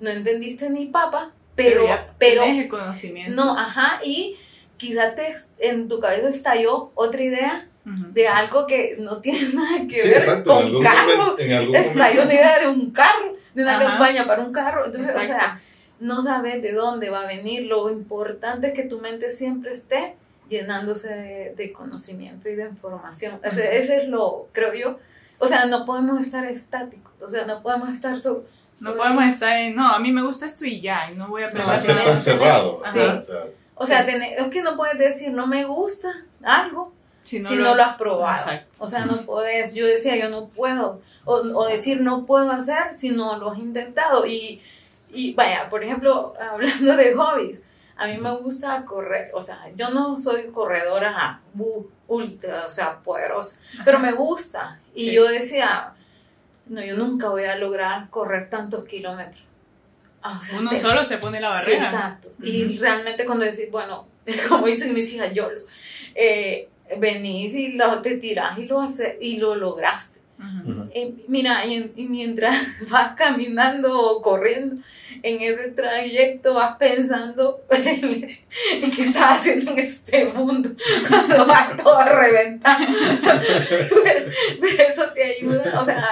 no 0.00 0.10
entendiste 0.10 0.68
ni 0.70 0.86
papa, 0.86 1.32
pero, 1.54 1.86
pero, 2.18 2.42
tenés 2.42 2.64
el 2.64 2.68
conocimiento. 2.68 3.44
no, 3.44 3.56
ajá, 3.58 4.00
y 4.04 4.36
quizás 4.78 5.14
te, 5.14 5.32
en 5.60 5.86
tu 5.86 6.00
cabeza 6.00 6.28
estalló 6.28 6.90
otra 6.96 7.22
idea 7.22 7.68
De 7.84 8.28
algo 8.28 8.66
que 8.66 8.96
no 9.00 9.20
tiene 9.20 9.40
nada 9.54 9.86
que 9.88 9.98
Sí, 10.00 10.08
ver 10.08 10.18
exacto. 10.18 10.50
en 10.52 10.56
con 10.56 10.66
algún 10.66 10.82
carro. 10.84 11.16
momento- 11.16 11.38
en 11.42 11.52
algún 11.52 11.74
Estalló 11.76 11.98
momento- 12.22 12.22
una 12.24 12.34
idea 12.34 12.58
de 12.60 12.68
un 12.68 12.90
carro, 12.92 13.36
de 13.54 13.62
una 13.62 13.76
Ajá. 13.76 13.84
campaña 13.86 14.26
para 14.26 14.42
un 14.42 14.52
carro. 14.52 14.84
Entonces, 14.86 15.14
o 15.14 15.18
Exacto. 15.18 15.34
sea, 15.42 15.60
no 16.00 16.22
sabes 16.22 16.62
de 16.62 16.72
dónde 16.72 17.10
va 17.10 17.22
a 17.22 17.26
venir. 17.26 17.62
Lo 17.66 17.90
importante 17.90 18.68
es 18.68 18.72
que 18.72 18.84
tu 18.84 19.00
mente 19.00 19.30
siempre 19.30 19.72
esté 19.72 20.16
llenándose 20.48 21.08
de, 21.08 21.54
de 21.56 21.72
conocimiento 21.72 22.48
y 22.48 22.54
de 22.54 22.64
información. 22.66 23.40
O 23.44 23.50
sea, 23.50 23.70
ese 23.72 23.96
es 24.02 24.08
lo, 24.08 24.48
creo 24.52 24.74
yo. 24.74 24.98
O 25.38 25.48
sea, 25.48 25.66
no 25.66 25.84
podemos 25.84 26.20
estar 26.20 26.44
estáticos. 26.46 27.12
O 27.20 27.28
sea, 27.28 27.44
no 27.46 27.62
podemos 27.62 27.88
estar 27.90 28.16
so- 28.18 28.44
No 28.80 28.96
podemos 28.96 29.24
estar 29.24 29.56
en, 29.58 29.74
no, 29.76 29.88
a 29.92 29.98
mí 29.98 30.12
me 30.12 30.22
gusta 30.22 30.46
esto 30.46 30.64
y 30.66 30.80
ya, 30.80 31.02
y 31.12 31.16
no 31.16 31.28
voy 31.28 31.42
a 31.44 31.50
ser 31.50 31.60
no, 31.60 31.66
tan 32.04 32.16
cerrado. 32.18 32.80
Ajá, 32.84 33.18
o 33.18 33.22
sea, 33.22 33.44
O 33.74 33.86
sea, 33.86 34.00
Sí. 34.00 34.06
tener- 34.12 34.38
es 34.38 34.48
que 34.48 34.62
no 34.62 34.76
puedes 34.76 34.98
decir 34.98 35.32
no 35.32 35.46
me 35.48 35.64
gusta 35.64 36.08
algo 36.42 36.92
Si 37.40 37.42
si 37.42 37.54
no 37.56 37.74
lo 37.74 37.82
has 37.82 37.96
probado. 37.96 38.36
Exacto. 38.36 38.78
O 38.78 38.86
sea, 38.88 39.04
no 39.06 39.22
puedes, 39.24 39.74
yo 39.74 39.86
decía, 39.86 40.16
yo 40.16 40.28
no 40.28 40.48
puedo, 40.48 41.00
o, 41.24 41.34
o 41.34 41.66
decir 41.66 42.00
no 42.00 42.26
puedo 42.26 42.50
hacer 42.50 42.92
si 42.94 43.10
no 43.10 43.38
lo 43.38 43.50
has 43.50 43.58
intentado. 43.58 44.26
Y, 44.26 44.60
y 45.10 45.34
vaya, 45.34 45.68
por 45.70 45.82
ejemplo, 45.84 46.34
hablando 46.40 46.96
de 46.96 47.14
hobbies, 47.14 47.62
a 47.96 48.06
mí 48.06 48.18
me 48.18 48.30
gusta 48.36 48.84
correr, 48.84 49.30
o 49.34 49.40
sea, 49.40 49.70
yo 49.74 49.90
no 49.90 50.18
soy 50.18 50.44
corredora 50.48 51.40
ultra, 52.08 52.64
o 52.66 52.70
sea, 52.70 52.98
poderosa, 53.02 53.56
pero 53.84 53.98
me 53.98 54.12
gusta. 54.12 54.80
Y 54.94 55.08
Sí. 55.08 55.12
yo 55.14 55.28
decía, 55.28 55.92
no, 56.66 56.82
yo 56.84 56.96
nunca 56.96 57.28
voy 57.28 57.44
a 57.44 57.56
lograr 57.56 58.08
correr 58.10 58.48
tantos 58.50 58.84
kilómetros. 58.84 59.44
Ah, 60.22 60.38
o 60.40 60.44
sea, 60.44 60.58
Uno 60.60 60.70
solo 60.78 61.04
se 61.04 61.18
pone 61.18 61.40
la 61.40 61.50
Sí, 61.60 61.72
barrera. 61.72 61.84
exacto. 61.84 62.28
Y 62.42 62.64
Ujú. 62.66 62.82
realmente 62.82 63.24
cuando 63.24 63.44
decís, 63.44 63.66
bueno, 63.70 64.06
como 64.48 64.66
dicen 64.66 64.94
mis 64.94 65.12
hijas, 65.12 65.32
yo, 65.32 65.48
eh, 66.14 66.68
venís 66.98 67.54
y 67.54 67.72
lo, 67.72 68.00
te 68.02 68.16
tirás 68.16 68.58
y 68.58 68.66
lo 68.66 68.80
haces 68.80 69.16
y 69.20 69.38
lo 69.38 69.54
lograste. 69.54 70.20
Ujú. 70.42 70.90
Eh, 70.94 71.14
mira, 71.28 71.64
y, 71.64 71.92
y 71.96 72.04
mientras 72.06 72.56
vas 72.90 73.14
caminando 73.16 73.98
o 73.98 74.20
corriendo 74.22 74.82
en 75.22 75.40
ese 75.40 75.68
trayecto, 75.68 76.54
vas 76.54 76.76
pensando 76.78 77.62
en 77.70 78.90
qué 78.92 79.02
estás 79.02 79.38
haciendo 79.38 79.72
en 79.72 79.78
este 79.78 80.24
mundo 80.26 80.70
cuando 81.08 81.46
vas 81.46 81.76
todo 81.76 81.96
a 81.98 82.06
reventar. 82.06 82.78
pero, 84.04 84.30
pero 84.60 84.82
eso 84.88 85.04
te 85.14 85.22
ayuda, 85.36 85.78
o 85.80 85.84
sea, 85.84 86.04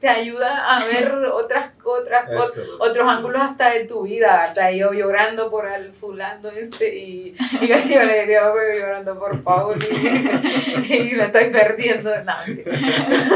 te 0.00 0.08
ayuda 0.08 0.76
a 0.76 0.84
ver 0.84 1.12
otras, 1.32 1.70
otras, 1.84 2.30
otros 2.78 3.08
ángulos 3.08 3.42
hasta 3.42 3.70
de 3.70 3.84
tu 3.84 4.02
vida, 4.02 4.42
hasta 4.42 4.70
yo 4.70 4.92
llorando 4.92 5.50
por 5.50 5.66
el 5.68 5.92
fulano 5.92 6.48
este 6.50 6.96
y, 6.96 7.34
y 7.60 7.66
yo, 7.66 7.76
yo 7.88 8.04
le 8.04 8.26
digo, 8.26 8.52
"Voy 8.52 8.78
llorando 8.80 9.18
por 9.18 9.42
Paul 9.42 9.78
y, 9.82 10.92
y 10.94 11.14
me 11.14 11.24
estoy 11.24 11.50
perdiendo. 11.50 12.10
No, 12.24 12.34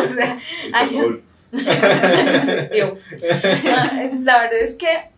o 0.05 0.09
sea. 0.09 0.30
ay, 0.73 1.23
La 4.23 4.39
verdad 4.39 4.59
es 4.61 4.75
que, 4.75 5.11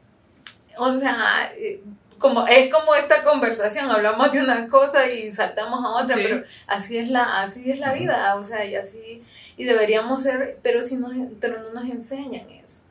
o 0.78 0.96
sea, 0.96 1.52
eh, 1.58 1.82
como, 2.18 2.46
es 2.46 2.72
como 2.72 2.94
esta 2.94 3.22
conversación, 3.22 3.90
hablamos 3.90 4.30
de 4.30 4.40
una 4.40 4.68
cosa 4.68 5.10
y 5.10 5.32
saltamos 5.32 5.84
a 5.84 6.02
otra, 6.02 6.16
Sí. 6.16 6.22
pero 6.22 6.42
así 6.66 6.96
es 6.96 7.08
la, 7.10 7.42
así 7.42 7.70
es 7.70 7.80
la 7.80 7.92
vida, 7.92 8.34
o 8.36 8.42
sea, 8.42 8.64
y 8.64 8.76
así, 8.76 9.22
y 9.56 9.64
deberíamos 9.64 10.22
ser, 10.22 10.58
pero 10.62 10.80
si 10.80 10.96
nos, 10.96 11.12
pero 11.40 11.62
no 11.62 11.80
nos 11.80 11.90
enseñan 11.90 12.48
eso. 12.50 12.82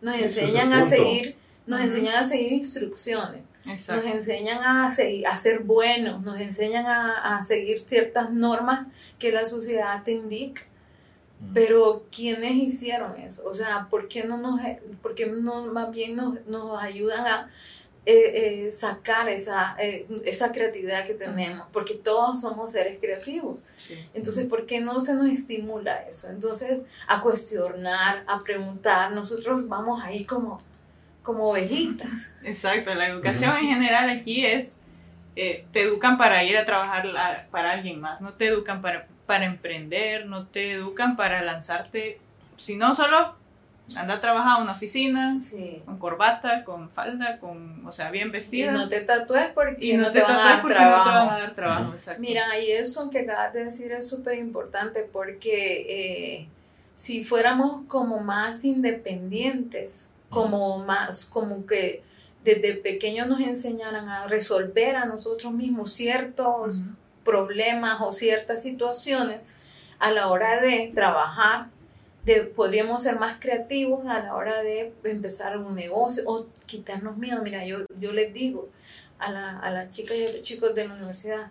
Nos 0.00 0.16
es 0.16 0.38
enseñan 0.38 0.72
a 0.72 0.82
seguir, 0.82 1.36
nos 1.66 1.80
enseñan 1.80 2.16
a 2.16 2.24
seguir 2.24 2.52
instrucciones. 2.52 3.42
Exacto. 3.68 4.06
Nos 4.06 4.14
enseñan 4.14 4.62
a, 4.62 4.88
seguir, 4.88 5.26
a 5.26 5.36
ser 5.36 5.58
buenos, 5.60 6.22
nos 6.22 6.40
enseñan 6.40 6.86
a, 6.86 7.36
a 7.36 7.42
seguir 7.42 7.80
ciertas 7.80 8.30
normas 8.30 8.86
que 9.18 9.32
la 9.32 9.44
sociedad 9.44 10.04
te 10.04 10.12
indica. 10.12 10.62
Pero 11.52 12.04
¿quiénes 12.14 12.52
hicieron 12.54 13.18
eso? 13.20 13.42
O 13.46 13.52
sea, 13.52 13.88
¿por 13.90 14.08
qué 14.08 14.24
no 14.24 14.36
nos, 14.38 14.60
por 15.02 15.14
qué 15.14 15.26
no 15.26 15.66
más 15.72 15.90
bien 15.90 16.16
nos, 16.16 16.44
nos 16.46 16.80
ayudan 16.82 17.26
a 17.26 17.50
eh, 18.06 18.64
eh, 18.66 18.70
sacar 18.70 19.28
esa, 19.28 19.76
eh, 19.78 20.06
esa 20.24 20.50
creatividad 20.50 21.04
que 21.06 21.12
tenemos? 21.14 21.66
Porque 21.72 21.94
todos 21.94 22.40
somos 22.40 22.72
seres 22.72 22.98
creativos. 22.98 23.58
Sí. 23.76 23.98
Entonces, 24.14 24.46
¿por 24.46 24.64
qué 24.64 24.80
no 24.80 24.98
se 25.00 25.12
nos 25.14 25.26
estimula 25.28 26.02
eso? 26.02 26.30
Entonces, 26.30 26.82
a 27.06 27.20
cuestionar, 27.20 28.24
a 28.26 28.40
preguntar, 28.42 29.12
nosotros 29.12 29.68
vamos 29.68 30.02
ahí 30.02 30.24
como, 30.24 30.58
como 31.22 31.50
ovejitas. 31.50 32.32
Exacto, 32.44 32.94
la 32.94 33.08
educación 33.08 33.56
en 33.58 33.68
general 33.68 34.08
aquí 34.08 34.46
es, 34.46 34.76
eh, 35.36 35.66
te 35.70 35.82
educan 35.82 36.16
para 36.16 36.42
ir 36.44 36.56
a 36.56 36.64
trabajar 36.64 37.04
la- 37.04 37.46
para 37.50 37.72
alguien 37.72 38.00
más, 38.00 38.22
no 38.22 38.32
te 38.32 38.46
educan 38.46 38.80
para, 38.80 39.06
para 39.26 39.44
emprender, 39.44 40.26
no 40.26 40.46
te 40.46 40.72
educan 40.72 41.16
para 41.16 41.42
lanzarte, 41.42 42.20
sino 42.56 42.94
solo 42.94 43.34
anda 43.96 44.14
a 44.14 44.20
trabajar 44.20 44.58
a 44.58 44.62
una 44.62 44.72
oficina, 44.72 45.38
Sí. 45.38 45.80
con 45.84 45.98
corbata, 45.98 46.64
con 46.64 46.90
falda, 46.90 47.38
con, 47.38 47.86
o 47.86 47.92
sea, 47.92 48.10
bien 48.10 48.28
Y 48.28 48.30
vestida. 48.32 48.72
no 48.72 48.88
te 48.88 49.00
tatúes 49.02 49.48
porque 49.54 49.76
y 49.86 49.92
no, 49.96 50.10
te, 50.10 50.22
van 50.22 50.32
a 50.32 50.34
tatúes 50.34 50.44
dar 50.52 50.60
porque 50.62 50.74
trabajo. 50.74 50.98
no 50.98 51.12
te 51.12 51.18
van 51.18 51.28
a 51.28 51.38
dar 51.40 51.52
trabajo, 51.52 51.92
exacto. 51.92 52.20
Mira, 52.20 52.58
y 52.58 52.72
eso 52.72 53.10
que 53.10 53.20
acabas 53.20 53.52
de 53.52 53.64
decir 53.64 53.92
es 53.92 54.08
súper 54.08 54.38
importante 54.38 55.02
porque 55.12 55.86
eh, 55.88 56.48
si 56.96 57.22
fuéramos 57.22 57.82
como 57.86 58.18
más 58.20 58.64
independientes, 58.64 60.08
como 60.30 60.78
más, 60.84 61.24
como 61.24 61.64
que 61.66 62.02
desde 62.44 62.74
pequeños 62.74 63.26
nos 63.28 63.40
enseñaran 63.40 64.08
a 64.08 64.26
resolver 64.26 64.96
a 64.96 65.04
nosotros 65.04 65.52
mismos 65.52 65.92
ciertos. 65.92 66.82
Problemas 67.26 68.00
o 68.00 68.12
ciertas 68.12 68.62
situaciones 68.62 69.40
a 69.98 70.10
la 70.10 70.28
hora 70.28 70.60
de 70.60 70.90
trabajar, 70.94 71.66
de, 72.24 72.42
podríamos 72.42 73.02
ser 73.02 73.18
más 73.18 73.36
creativos 73.38 74.06
a 74.06 74.20
la 74.20 74.34
hora 74.34 74.62
de 74.62 74.94
empezar 75.04 75.58
un 75.58 75.74
negocio 75.74 76.22
o 76.26 76.46
quitarnos 76.66 77.18
miedo. 77.18 77.42
Mira, 77.42 77.66
yo, 77.66 77.78
yo 78.00 78.12
les 78.12 78.32
digo 78.32 78.70
a, 79.18 79.30
la, 79.30 79.58
a 79.58 79.70
las 79.70 79.90
chicas 79.90 80.16
y 80.16 80.26
a 80.26 80.32
los 80.32 80.40
chicos 80.40 80.74
de 80.74 80.88
la 80.88 80.94
universidad, 80.94 81.50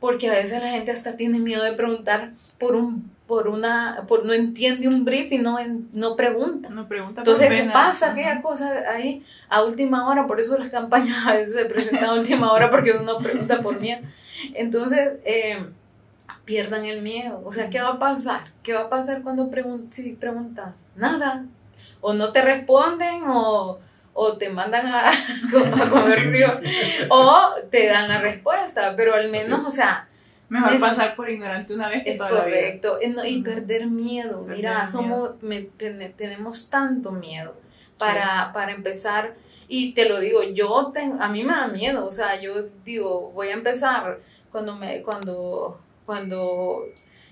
porque 0.00 0.28
a 0.28 0.32
veces 0.34 0.60
la 0.62 0.70
gente 0.70 0.90
hasta 0.92 1.16
tiene 1.16 1.38
miedo 1.38 1.62
de 1.64 1.72
preguntar 1.72 2.32
por 2.58 2.76
un 2.76 3.14
por 3.26 3.48
una 3.48 4.04
por 4.06 4.24
no 4.24 4.32
entiende 4.32 4.86
un 4.86 5.04
brief 5.04 5.32
y 5.32 5.38
no 5.38 5.58
en- 5.58 5.88
no 5.92 6.14
pregunta 6.14 6.68
No 6.70 6.86
pregunta 6.86 7.22
entonces 7.22 7.52
se 7.56 7.64
pasa 7.70 8.06
Ajá. 8.06 8.12
aquella 8.14 8.40
cosa 8.42 8.70
ahí 8.88 9.24
a 9.48 9.62
última 9.64 10.08
hora, 10.08 10.28
por 10.28 10.38
eso 10.38 10.56
las 10.58 10.70
campañas 10.70 11.26
a 11.26 11.32
veces 11.32 11.54
se 11.54 11.64
presentan 11.64 12.04
a 12.04 12.14
última 12.14 12.52
hora 12.52 12.70
porque 12.70 12.92
uno 12.92 13.18
pregunta 13.18 13.60
por 13.62 13.80
miedo. 13.80 14.00
Entonces, 14.54 15.14
eh, 15.24 15.58
pierdan 16.44 16.84
el 16.84 17.02
miedo. 17.02 17.42
O 17.44 17.50
sea, 17.50 17.68
¿qué 17.70 17.80
va 17.80 17.88
a 17.90 17.98
pasar? 17.98 18.40
¿Qué 18.62 18.72
va 18.72 18.82
a 18.82 18.88
pasar 18.88 19.22
cuando 19.22 19.50
pregun 19.50 19.88
si 19.90 20.12
preguntas? 20.14 20.86
Nada. 20.94 21.44
O 22.00 22.12
no 22.12 22.30
te 22.30 22.42
responden 22.42 23.22
o, 23.26 23.78
o 24.18 24.36
te 24.38 24.48
mandan 24.48 24.86
a, 24.86 25.10
a 25.82 25.88
comer 25.90 26.18
frío 26.30 26.58
o 27.10 27.50
te 27.70 27.86
dan 27.86 28.08
la 28.08 28.18
respuesta, 28.20 28.94
pero 28.96 29.14
al 29.14 29.30
menos, 29.30 29.64
o 29.66 29.70
sea... 29.70 30.08
Mejor 30.48 30.74
es- 30.74 30.80
pasar 30.80 31.16
por 31.16 31.28
ignorante 31.28 31.74
una 31.74 31.88
vez 31.88 32.04
que 32.04 32.12
Es 32.12 32.18
toda 32.18 32.30
la 32.30 32.44
vida. 32.44 32.56
correcto. 32.56 32.98
No, 33.14 33.24
Y 33.24 33.42
perder 33.42 33.88
miedo. 33.88 34.40
Perder 34.42 34.56
Mira, 34.56 34.74
miedo. 34.74 34.86
somos, 34.86 35.30
me- 35.42 35.62
ten- 35.62 36.12
tenemos 36.16 36.70
tanto 36.70 37.10
miedo 37.12 37.56
para, 37.98 38.52
para 38.52 38.70
empezar. 38.72 39.34
Y 39.68 39.92
te 39.92 40.08
lo 40.08 40.20
digo, 40.20 40.44
yo 40.44 40.92
ten- 40.94 41.20
a 41.20 41.28
mí 41.28 41.42
me 41.42 41.52
da 41.52 41.66
miedo. 41.66 42.06
O 42.06 42.12
sea, 42.12 42.40
yo 42.40 42.62
digo, 42.84 43.32
voy 43.32 43.48
a 43.48 43.54
empezar 43.54 44.20
cuando 44.52 44.76
me, 44.76 45.02
cuando, 45.02 45.80
cuando 46.06 46.84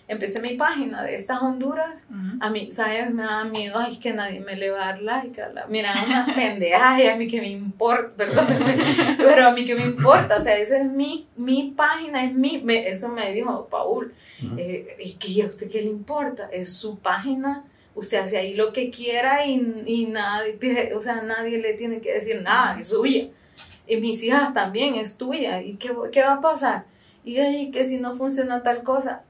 empecé 0.07 0.41
mi 0.41 0.55
página 0.57 1.03
de 1.03 1.15
estas 1.15 1.41
Honduras. 1.43 2.07
A 2.41 2.51
mí, 2.51 2.71
¿sabes? 2.73 3.13
Me 3.13 3.23
da 3.23 3.45
miedo, 3.45 3.79
ay, 3.79 3.97
que 3.97 4.13
nadie 4.13 4.41
me 4.41 4.55
le 4.57 4.71
va 4.71 4.83
a 4.83 4.87
dar 4.93 5.03
like. 5.03 5.41
A 5.43 5.49
la, 5.49 5.67
mira, 5.67 5.95
unas 6.07 6.33
pendejas, 6.35 7.01
y 7.01 7.07
a 7.09 7.17
mí 7.17 7.27
que 7.27 7.41
me 7.41 7.49
importa, 7.49 8.13
perdóname, 8.17 8.77
pero 9.19 9.47
a 9.47 9.53
mí 9.53 9.65
que 9.65 9.75
me 9.75 9.85
importa, 9.85 10.37
o 10.37 10.41
sea, 10.41 10.57
esa 10.57 10.79
es 10.79 10.91
mi, 10.91 11.27
mi 11.37 11.73
página, 11.77 12.25
es 12.25 12.35
mi, 12.35 12.61
me- 12.63 12.89
eso 12.89 13.09
me 13.09 13.33
dijo 13.33 13.67
Paul, 13.71 14.13
eh, 14.59 14.97
¿y 15.03 15.13
qué- 15.15 15.43
a 15.43 15.47
usted 15.47 15.71
qué 15.71 15.81
le 15.83 15.89
importa? 15.89 16.49
Es 16.53 16.73
su 16.75 16.99
página, 16.99 17.65
usted 17.95 18.19
hace 18.19 18.37
ahí 18.37 18.55
lo 18.55 18.73
que 18.73 18.91
quiera 18.91 19.47
y, 19.47 19.83
y 19.87 20.07
nadie, 20.07 20.59
o 20.95 21.01
sea, 21.01 21.23
nadie 21.23 21.59
le 21.59 21.75
tiene 21.75 22.01
que 22.01 22.13
decir 22.13 22.43
nada, 22.43 22.79
es 22.79 22.89
suya. 22.89 23.29
Y 23.87 23.99
mis 23.99 24.23
hijas 24.23 24.53
también, 24.55 24.95
es 24.95 25.17
tuya, 25.19 25.61
¿y 25.63 25.75
qué, 25.77 25.91
qué 26.13 26.23
va 26.23 26.35
a 26.35 26.41
pasar? 26.41 26.87
Y 27.25 27.39
ahí 27.39 27.71
que 27.71 27.85
si 27.85 27.99
no 27.99 28.15
funciona 28.15 28.63
tal 28.63 28.83
cosa, 28.83 29.25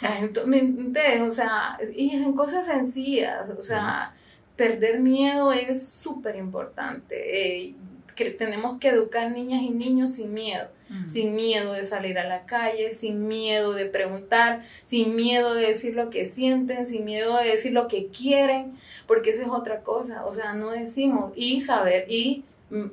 Ay, 0.00 0.22
ento- 0.28 0.44
¿me 0.46 0.58
entiendes? 0.58 1.20
O 1.22 1.30
sea, 1.30 1.78
y 1.96 2.10
en 2.10 2.32
cosas 2.34 2.66
sencillas, 2.66 3.50
o 3.58 3.62
sea, 3.62 4.14
perder 4.56 5.00
miedo 5.00 5.52
es 5.52 5.86
súper 5.86 6.36
importante. 6.36 7.66
Eh, 7.66 7.74
que 8.16 8.30
tenemos 8.30 8.78
que 8.78 8.88
educar 8.88 9.30
niñas 9.30 9.62
y 9.62 9.70
niños 9.70 10.12
sin 10.12 10.34
miedo, 10.34 10.68
sin 11.08 11.34
miedo 11.34 11.72
de 11.72 11.82
salir 11.84 12.18
a 12.18 12.28
la 12.28 12.44
calle, 12.44 12.90
sin 12.90 13.28
miedo 13.28 13.72
de 13.72 13.86
preguntar, 13.86 14.62
sin 14.82 15.16
miedo 15.16 15.54
de 15.54 15.68
decir 15.68 15.94
lo 15.94 16.10
que 16.10 16.26
sienten, 16.26 16.84
sin 16.84 17.06
miedo 17.06 17.38
de 17.38 17.46
decir 17.48 17.72
lo 17.72 17.88
que 17.88 18.08
quieren, 18.08 18.76
porque 19.06 19.30
esa 19.30 19.42
es 19.42 19.48
otra 19.48 19.80
cosa, 19.80 20.26
o 20.26 20.32
sea, 20.32 20.52
no 20.52 20.68
decimos 20.70 21.32
y 21.34 21.62
saber 21.62 22.04
y 22.10 22.44
mm, 22.68 22.86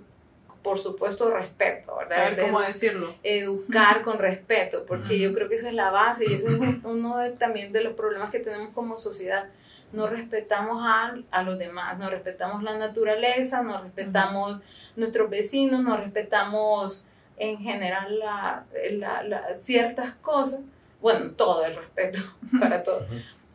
por 0.67 0.77
supuesto 0.79 1.29
respeto, 1.29 1.95
¿verdad? 1.95 2.17
Saber 2.25 2.41
cómo 2.45 2.59
Edu- 2.59 2.67
decirlo. 2.67 3.15
educar 3.23 4.01
con 4.01 4.19
respeto, 4.19 4.85
porque 4.85 5.13
Ujú. 5.15 5.23
yo 5.23 5.33
creo 5.33 5.47
que 5.47 5.55
esa 5.55 5.69
es 5.69 5.73
la 5.73 5.91
base 5.91 6.25
y 6.29 6.33
ese 6.33 6.47
es 6.47 6.53
un- 6.55 6.81
uno 6.83 7.17
de- 7.17 7.31
también 7.31 7.71
de 7.71 7.81
los 7.81 7.93
problemas 7.93 8.29
que 8.31 8.39
tenemos 8.39 8.73
como 8.73 8.97
sociedad. 8.97 9.45
No 9.93 10.07
respetamos 10.07 10.79
a, 10.85 11.15
a 11.31 11.43
los 11.43 11.57
demás, 11.57 11.97
no 11.97 12.09
respetamos 12.09 12.61
la 12.63 12.77
naturaleza, 12.77 13.63
no 13.63 13.81
respetamos 13.81 14.59
nuestros 14.97 15.29
vecinos, 15.29 15.81
no 15.81 15.95
respetamos 15.95 17.05
en 17.37 17.59
general 17.59 18.19
la, 18.19 18.65
la- 18.91 19.23
la- 19.23 19.55
ciertas 19.55 20.15
cosas. 20.15 20.59
Bueno, 20.99 21.31
todo 21.31 21.65
el 21.65 21.75
respeto 21.77 22.19
para 22.59 22.83
todo. 22.83 23.05
Ujú. 23.05 23.13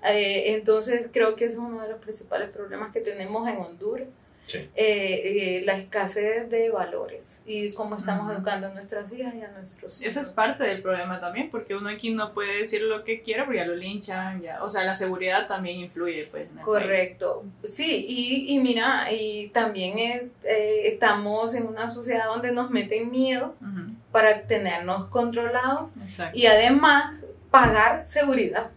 Eh, 0.09 0.55
entonces 0.55 1.11
creo 1.13 1.37
que 1.37 1.45
ese 1.45 1.55
es 1.57 1.61
uno 1.61 1.83
de 1.83 1.89
los 1.91 1.99
principales 2.01 2.49
problemas 2.49 2.91
que 2.93 3.01
tenemos 3.03 3.47
en 3.49 3.59
Honduras 3.59 4.09
Sí. 4.45 4.59
eh, 4.59 4.71
eh, 4.77 5.63
la 5.65 5.77
escasez 5.77 6.51
de 6.51 6.69
valores 6.71 7.43
y 7.47 7.71
cómo 7.71 7.97
estamos 7.97 8.25
Ujú. 8.25 8.33
educando 8.33 8.67
a 8.67 8.71
nuestras 8.75 9.13
hijas 9.13 9.35
y 9.35 9.41
a 9.43 9.49
nuestros 9.49 10.01
Esa 10.03 10.09
es 10.09 10.17
hijos. 10.17 10.29
parte 10.31 10.65
del 10.65 10.83
problema 10.83 11.21
también, 11.21 11.49
porque 11.51 11.75
uno 11.77 11.89
aquí 11.89 12.11
no 12.11 12.35
puede 12.35 12.59
decir 12.59 12.83
lo 12.83 13.05
que 13.05 13.23
quiera, 13.23 13.45
porque 13.45 13.59
ya 13.61 13.67
lo 13.67 13.77
linchan, 13.77 14.43
ya, 14.43 14.63
o 14.63 14.69
sea, 14.69 14.85
la 14.85 14.95
seguridad 14.95 15.47
también 15.47 15.79
influye, 15.79 16.27
pues. 16.31 16.49
Correcto, 16.63 17.45
sí, 17.63 18.05
y, 18.09 18.55
y 18.55 18.59
mira, 18.59 19.07
y 19.13 19.49
también 19.49 19.99
es, 19.99 20.33
eh, 20.45 20.83
estamos 20.87 21.55
en 21.55 21.67
una 21.69 21.89
sociedad 21.89 22.27
donde 22.27 22.53
nos 22.53 22.71
meten 22.71 23.11
miedo 23.11 23.55
país. 23.61 23.73
Ujú, 23.73 23.93
para 24.11 24.43
tenernos 24.43 25.07
controlados 25.07 25.93
Exacto. 26.05 26.39
y 26.39 26.45
además 26.47 27.25
pagar 27.51 28.07
seguridad. 28.07 28.71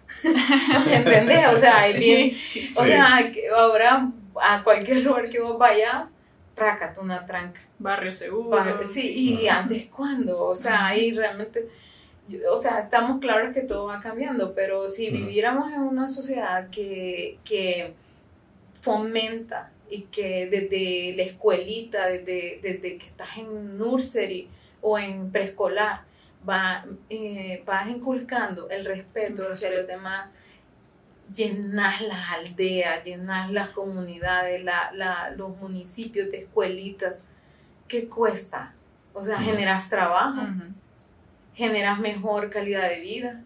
¿Me 0.85 0.95
entendés? 0.97 1.47
O 1.47 1.57
sea, 1.57 1.87
es 1.87 1.95
Sí. 1.95 1.99
bien, 1.99 2.37
o 2.77 2.81
Sí. 2.83 2.87
sea, 2.87 3.31
ahora 3.57 4.11
a 4.41 4.63
cualquier 4.63 4.99
lugar 5.03 5.29
que 5.29 5.39
vos 5.39 5.57
vayas, 5.57 6.13
trácate 6.53 6.99
una 6.99 7.25
tranca. 7.25 7.59
Barrio 7.79 8.11
seguro. 8.11 8.49
Pa- 8.51 8.83
Sí, 8.85 9.11
y 9.13 9.47
Ajá. 9.47 9.61
antes 9.61 9.85
cuándo, 9.87 10.43
o 10.45 10.55
sea, 10.55 10.87
ahí 10.87 11.11
realmente, 11.13 11.67
o 12.49 12.55
sea, 12.57 12.79
estamos 12.79 13.19
claros 13.19 13.53
que 13.53 13.61
todo 13.61 13.85
va 13.85 13.99
cambiando, 13.99 14.53
pero 14.53 14.87
si 14.87 15.09
viviéramos 15.09 15.71
en 15.73 15.81
una 15.81 16.07
sociedad 16.07 16.69
que, 16.69 17.39
que 17.43 17.93
fomenta 18.81 19.71
y 19.89 20.03
que 20.03 20.47
desde 20.47 21.15
la 21.15 21.23
escuelita, 21.23 22.07
desde, 22.07 22.59
desde 22.61 22.97
que 22.97 23.05
estás 23.05 23.37
en 23.37 23.77
nursery 23.77 24.49
o 24.81 24.97
en 24.97 25.31
preescolar, 25.31 26.01
va, 26.47 26.85
eh, 27.09 27.63
vas 27.65 27.89
inculcando 27.89 28.69
el 28.69 28.83
respeto 28.85 29.47
hacia 29.49 29.71
los 29.71 29.87
demás, 29.87 30.29
llenas 31.33 32.01
las 32.01 32.31
aldeas, 32.31 33.03
llenas 33.03 33.51
las 33.51 33.69
comunidades, 33.69 34.63
la, 34.63 34.91
la- 34.93 35.31
los 35.35 35.57
municipios 35.57 36.29
de 36.31 36.39
escuelitas, 36.39 37.21
¿qué 37.87 38.07
cuesta? 38.07 38.73
O 39.13 39.23
sea, 39.23 39.39
generas 39.39 39.89
trabajo, 39.89 40.41
generas 41.53 41.99
mejor 41.99 42.49
calidad 42.49 42.89
de 42.89 42.99
vida. 42.99 43.41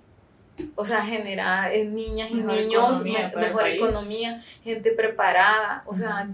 O 0.75 0.83
sea, 0.83 1.05
generas 1.05 1.71
eh, 1.71 1.85
niñas 1.85 2.31
y 2.31 2.35
Mejor 2.35 2.53
niños, 2.53 2.83
economía 2.99 3.31
me- 3.33 3.41
mejor 3.41 3.67
economía, 3.67 4.41
gente 4.63 4.91
preparada. 4.91 5.83
O 5.85 5.93
sea, 5.95 6.27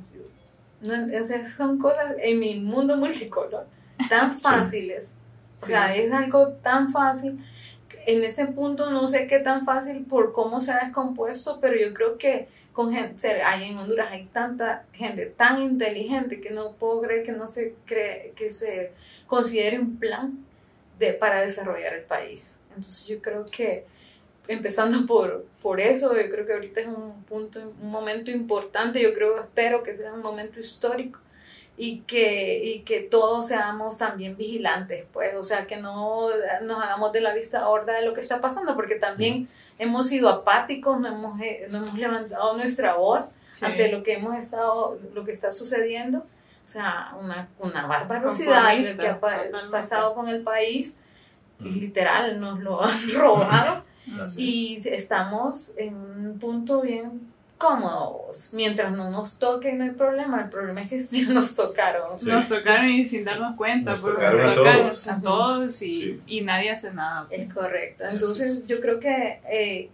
no, 0.81 0.93
o 1.19 1.23
sea, 1.23 1.43
son 1.43 1.77
cosas 1.77 2.15
en 2.19 2.39
mi 2.39 2.55
mundo 2.59 2.97
multicolor 2.97 3.67
tan 4.09 4.39
fáciles. 4.39 5.15
O 5.57 5.65
Sí. 5.65 5.67
sea, 5.67 5.95
es 5.95 6.11
algo 6.11 6.49
tan 6.53 6.89
fácil. 6.89 7.43
En 8.05 8.23
este 8.23 8.45
punto 8.47 8.91
no 8.91 9.07
sé 9.07 9.27
qué 9.27 9.39
tan 9.39 9.65
fácil 9.65 10.05
por 10.05 10.31
cómo 10.31 10.61
se 10.61 10.71
ha 10.71 10.83
descompuesto, 10.83 11.59
pero 11.59 11.75
yo 11.75 11.93
creo 11.93 12.17
que 12.17 12.47
con 12.71 12.93
gente, 12.93 13.41
hay 13.41 13.69
en 13.69 13.77
Honduras 13.77 14.09
hay 14.11 14.25
tanta 14.25 14.85
gente 14.93 15.25
tan 15.25 15.61
inteligente 15.61 16.41
que 16.41 16.51
no 16.51 16.73
puedo 16.73 17.01
creer 17.01 17.23
que 17.23 17.31
no 17.31 17.47
se 17.47 17.75
cree, 17.85 18.33
que 18.35 18.49
se 18.49 18.91
considere 19.27 19.79
un 19.79 19.97
plan 19.97 20.45
de, 20.99 21.13
para 21.13 21.41
desarrollar 21.41 21.93
el 21.93 22.03
país. 22.03 22.59
Entonces 22.75 23.07
yo 23.07 23.21
creo 23.21 23.45
que 23.45 23.85
empezando 24.47 25.05
por, 25.07 25.45
por 25.61 25.79
eso, 25.79 26.15
yo 26.15 26.29
creo 26.29 26.45
que 26.45 26.53
ahorita 26.53 26.81
es 26.81 26.87
un 26.87 27.23
punto, 27.23 27.59
un 27.59 27.89
momento 27.89 28.29
importante, 28.29 29.01
yo 29.01 29.13
creo, 29.13 29.39
espero 29.39 29.81
que 29.81 29.95
sea 29.95 30.13
un 30.13 30.21
momento 30.21 30.59
histórico 30.59 31.19
y 31.77 31.99
que, 32.01 32.63
y 32.63 32.79
que 32.81 33.01
todos 33.01 33.47
seamos 33.47 33.97
también 33.97 34.37
vigilantes, 34.37 35.05
pues, 35.11 35.35
o 35.35 35.43
sea, 35.43 35.67
que 35.67 35.75
no 35.77 36.27
nos 36.61 36.83
hagamos 36.83 37.11
de 37.11 37.19
la 37.21 37.33
vista 37.33 37.65
gorda 37.65 37.93
de 37.93 38.05
lo 38.05 38.13
que 38.13 38.21
está 38.21 38.39
pasando, 38.39 38.75
porque 38.75 38.95
también 38.95 39.49
hemos 39.77 40.07
sido 40.07 40.29
apáticos, 40.29 40.99
no 40.99 41.09
hemos, 41.09 41.41
eh, 41.41 41.67
no 41.69 41.79
hemos 41.79 41.93
levantado 41.95 42.55
nuestra 42.57 42.95
voz 42.95 43.29
Sí. 43.51 43.63
ante 43.65 43.89
lo 43.89 44.03
que 44.03 44.13
hemos 44.15 44.35
estado, 44.37 44.99
lo 45.13 45.23
que 45.23 45.31
está 45.31 45.49
sucediendo, 45.49 46.19
o 46.19 46.67
sea, 46.67 47.15
una, 47.21 47.47
una 47.59 47.87
barbarosidad 47.87 48.73
que 48.99 49.07
ha 49.07 49.19
pasado 49.71 50.13
con 50.13 50.27
el 50.27 50.43
país, 50.43 50.97
Ujú. 51.61 51.69
literal, 51.69 52.39
nos 52.41 52.59
lo 52.59 52.83
han 52.83 53.09
robado. 53.13 53.83
Y 54.37 54.81
estamos 54.85 55.71
en 55.77 55.95
un 55.95 56.37
punto 56.37 56.81
bien 56.81 57.33
cómodos. 57.57 58.49
Mientras 58.53 58.91
no 58.91 59.09
nos 59.09 59.37
toquen, 59.39 59.77
no 59.77 59.83
hay 59.85 59.91
problema. 59.91 60.41
El 60.41 60.49
problema 60.49 60.81
es 60.81 60.89
que 60.89 60.99
sí 61.01 61.25
nos 61.29 61.55
tocaron. 61.55 62.19
Sí. 62.19 62.27
Nos 62.27 62.47
tocaron 62.49 62.85
y 62.87 63.05
sin 63.05 63.25
darnos 63.25 63.55
cuenta. 63.55 63.91
Nos 63.91 64.01
porque 64.01 64.17
tocaron 64.25 64.49
a 64.49 64.53
todos. 64.53 65.07
a 65.07 65.21
todos 65.21 65.81
y, 65.81 65.93
Sí. 65.93 66.21
y 66.27 66.41
nadie 66.41 66.71
hace 66.71 66.93
nada. 66.93 67.27
Es 67.29 67.51
correcto. 67.53 68.03
Entonces, 68.09 68.65
yo 68.67 68.79
creo 68.79 68.99
que 68.99 69.39
eh, 69.49 69.89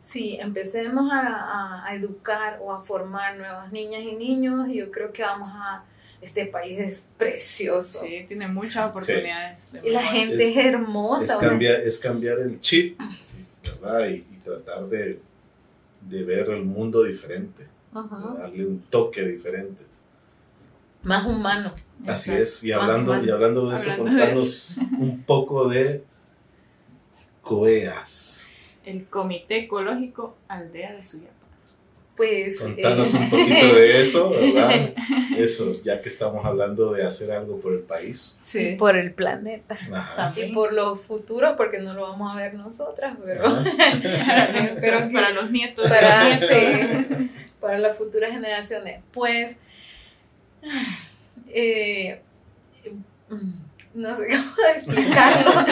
si 0.00 0.36
empecemos 0.36 1.10
a, 1.12 1.20
a- 1.26 1.86
a 1.86 1.94
educar 1.94 2.58
o 2.62 2.72
a 2.72 2.80
formar 2.80 3.36
nuevas 3.36 3.72
niñas 3.72 4.02
y 4.02 4.12
niños, 4.14 4.68
yo 4.72 4.90
creo 4.90 5.12
que 5.12 5.22
vamos 5.22 5.48
a. 5.52 5.84
Este 6.22 6.46
país 6.46 6.78
es 6.80 7.04
precioso. 7.18 8.00
Sí, 8.02 8.24
tiene 8.26 8.48
muchas 8.48 8.88
oportunidades. 8.88 9.58
de 9.70 9.88
Y 9.88 9.92
la 9.92 10.02
gente 10.02 10.50
es, 10.50 10.56
Es- 10.56 10.64
hermosa. 10.64 11.24
Es 11.24 11.34
o 11.36 11.40
sea, 11.40 11.48
cambiar, 11.50 11.74
es 11.82 11.98
cambiar 11.98 12.38
el 12.38 12.58
chip, 12.60 12.98
¿verdad? 13.82 14.08
Y, 14.08 14.14
y 14.14 14.40
tratar 14.42 14.86
de, 14.86 15.20
de 16.08 16.24
ver 16.24 16.50
el 16.50 16.64
mundo 16.64 17.02
diferente, 17.02 17.66
ajá, 17.92 18.34
darle 18.38 18.66
un 18.66 18.80
toque 18.90 19.22
diferente. 19.26 19.82
más 21.02 21.24
humano. 21.26 21.72
Así 22.06 22.30
Exacto. 22.30 22.42
es, 22.42 22.64
y 22.64 22.72
hablando, 22.72 23.22
y 23.22 23.30
hablando 23.30 23.68
de 23.68 23.76
eso, 23.76 23.92
Hablando 23.92 24.12
contanos 24.18 24.78
un 24.98 25.22
poco 25.22 25.68
de 25.68 26.04
COEAS. 27.42 28.46
El 28.84 29.06
Comité 29.06 29.58
Ecológico 29.64 30.36
Aldea 30.48 30.92
de 30.94 31.02
Suyapa. 31.02 31.32
Pues... 32.16 32.60
Contanos 32.60 33.14
un 33.14 33.30
poquito 33.30 33.74
de 33.74 34.00
eso, 34.00 34.30
¿verdad? 34.30 34.94
Eso, 35.36 35.80
ya 35.82 36.00
que 36.00 36.08
estamos 36.08 36.46
hablando 36.46 36.92
de 36.92 37.04
hacer 37.04 37.30
algo 37.30 37.60
por 37.60 37.74
el 37.74 37.80
país. 37.80 38.38
Sí. 38.40 38.74
por 38.78 38.96
el 38.96 39.12
planeta. 39.12 39.76
Y 40.34 40.52
por 40.52 40.72
los 40.72 40.98
futuros, 41.00 41.54
porque 41.58 41.78
no 41.78 41.92
lo 41.92 42.02
vamos 42.02 42.32
a 42.32 42.36
ver 42.36 42.54
nosotras, 42.54 43.16
pero... 43.22 43.42
pero 44.80 45.10
para 45.12 45.30
los 45.30 45.50
nietos. 45.50 45.88
Para, 45.88 46.38
para 47.60 47.78
las 47.78 47.98
futuras 47.98 48.30
generaciones. 48.32 49.02
Pues... 49.12 49.58
Eh, 51.58 52.20
no 53.96 54.14
sé 54.14 54.28
cómo 54.28 54.52
explicarlo. 54.76 55.64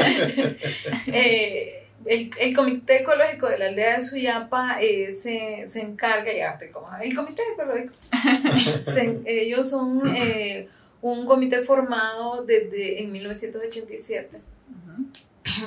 eh, 1.08 1.83
el, 2.06 2.30
el, 2.38 2.54
Comité 2.54 3.02
Ecológico 3.02 3.48
de 3.48 3.58
la 3.58 3.66
Aldea 3.66 3.96
de 3.96 4.02
Suyapa 4.02 4.78
eh, 4.80 5.10
se, 5.12 5.66
se, 5.66 5.80
encarga, 5.80 6.32
ya 6.32 6.50
estoy 6.50 6.70
como, 6.70 6.88
el 7.00 7.14
Comité 7.14 7.42
Ecológico, 7.52 7.92
ellos 9.26 9.68
son 9.68 10.02
eh, 10.16 10.68
un 11.02 11.26
comité 11.26 11.60
formado 11.60 12.44
desde 12.44 13.02
en 13.02 13.12
1987 13.12 14.40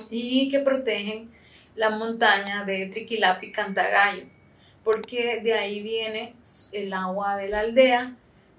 y 0.10 0.50
que 0.50 0.60
protegen 0.60 1.30
la 1.76 1.92
montaña 1.92 2.64
de 2.66 2.88
Triquilapi 2.88 3.52
Cantagallo, 3.52 4.26
porque 4.84 5.40
de 5.44 5.54
ahí 5.54 5.82
viene 5.82 6.36
el 6.72 6.92
agua 6.94 7.38
de 7.38 7.50
la 7.50 7.60
aldea 7.60 8.16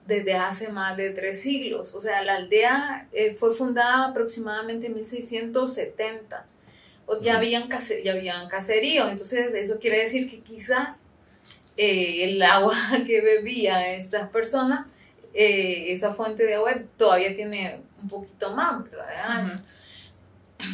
desde 0.07 0.35
hace 0.35 0.69
más 0.71 0.97
de 0.97 1.11
tres 1.11 1.43
siglos. 1.43 1.95
O 1.95 2.01
sea, 2.01 2.23
la 2.23 2.37
aldea 2.37 3.09
eh, 3.13 3.35
fue 3.35 3.53
fundada 3.53 4.07
aproximadamente 4.07 4.87
en 4.87 4.95
1670. 4.95 6.47
O 7.11 7.21
ya, 7.23 7.37
habían 7.37 7.69
ya 8.05 8.13
habían 8.13 8.49
caseríos, 8.49 9.11
entonces 9.11 9.51
eso 9.55 9.79
quiere 9.79 9.99
decir 9.99 10.29
que 10.29 10.41
quizás 10.41 11.07
eh, 11.79 12.25
el 12.25 12.43
agua 12.43 12.77
que 13.07 13.23
bebían 13.23 13.83
estas 13.83 14.29
personas, 14.29 14.87
eh, 15.33 15.93
esa 15.93 16.13
fuente 16.13 16.45
de 16.45 16.57
agua 16.57 16.75
todavía 16.97 17.35
tiene 17.35 17.81
un 18.03 18.09
poquito 18.09 18.55
más, 18.55 18.85
¿verdad? 18.85 19.63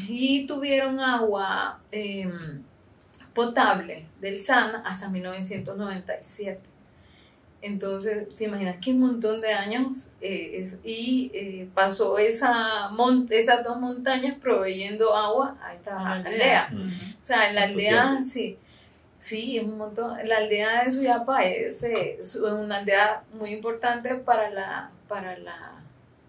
Y 0.08 0.46
tuvieron 0.46 0.98
agua 0.98 1.80
em, 1.92 2.62
potable 3.32 4.06
del 4.20 4.40
SANA 4.40 4.82
hasta 4.84 5.08
1997. 5.08 6.73
Entonces, 7.64 8.28
te 8.34 8.44
imaginas 8.44 8.76
que 8.76 8.90
un 8.90 9.00
montón 9.00 9.40
de 9.40 9.54
años 9.54 10.08
eh, 10.20 10.62
y 10.84 11.30
eh, 11.32 11.66
pasó 11.72 12.18
esa 12.18 12.90
esas 13.30 13.64
dos 13.64 13.80
montañas 13.80 14.36
proveyendo 14.38 15.16
agua 15.16 15.56
a 15.64 15.72
esta 15.72 16.12
aldea. 16.12 16.68
O 16.74 17.24
sea, 17.24 17.48
en 17.48 17.54
la 17.54 17.62
aldea, 17.62 18.22
sí, 18.22 18.58
sí, 19.18 19.56
es 19.56 19.64
un 19.64 19.78
montón. 19.78 20.14
La 20.28 20.36
aldea 20.36 20.84
de 20.84 20.90
Suyapa 20.90 21.42
es, 21.46 21.82
eh, 21.84 22.18
es, 22.20 22.36
una 22.36 22.76
aldea 22.76 23.22
muy 23.32 23.54
importante 23.54 24.14
para 24.16 24.50
la, 24.50 24.90
para 25.08 25.38
la 25.38 25.82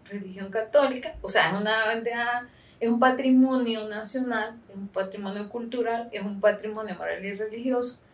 religión 0.06 0.50
católica. 0.50 1.16
O 1.22 1.28
sea, 1.28 1.52
es 1.52 1.60
una 1.60 1.92
aldea, 1.92 2.48
es 2.80 2.88
un 2.88 2.98
patrimonio 2.98 3.90
nacional, 3.90 4.56
es 4.70 4.76
un 4.76 4.88
patrimonio 4.88 5.50
cultural, 5.50 6.08
es 6.14 6.22
un 6.22 6.40
patrimonio 6.40 6.96
moral 6.96 7.26
y 7.26 7.34
religioso 7.34 8.05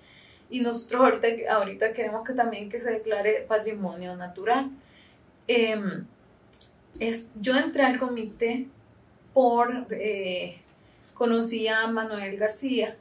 y 0.51 0.59
nosotros 0.59 1.01
ahorita, 1.01 1.27
ahorita 1.49 1.93
queremos 1.93 2.27
que 2.27 2.33
también 2.33 2.69
que 2.69 2.77
se 2.77 2.91
declare 2.91 3.45
patrimonio 3.47 4.15
natural. 4.17 4.69
Em, 5.47 6.05
es, 6.99 7.29
yo 7.39 7.57
entré 7.57 7.83
al 7.83 7.97
comité 7.97 8.67
por, 9.33 9.87
eh, 9.91 10.57
conocí 11.13 11.67
a 11.69 11.87
Manuel 11.87 12.37
García, 12.37 12.97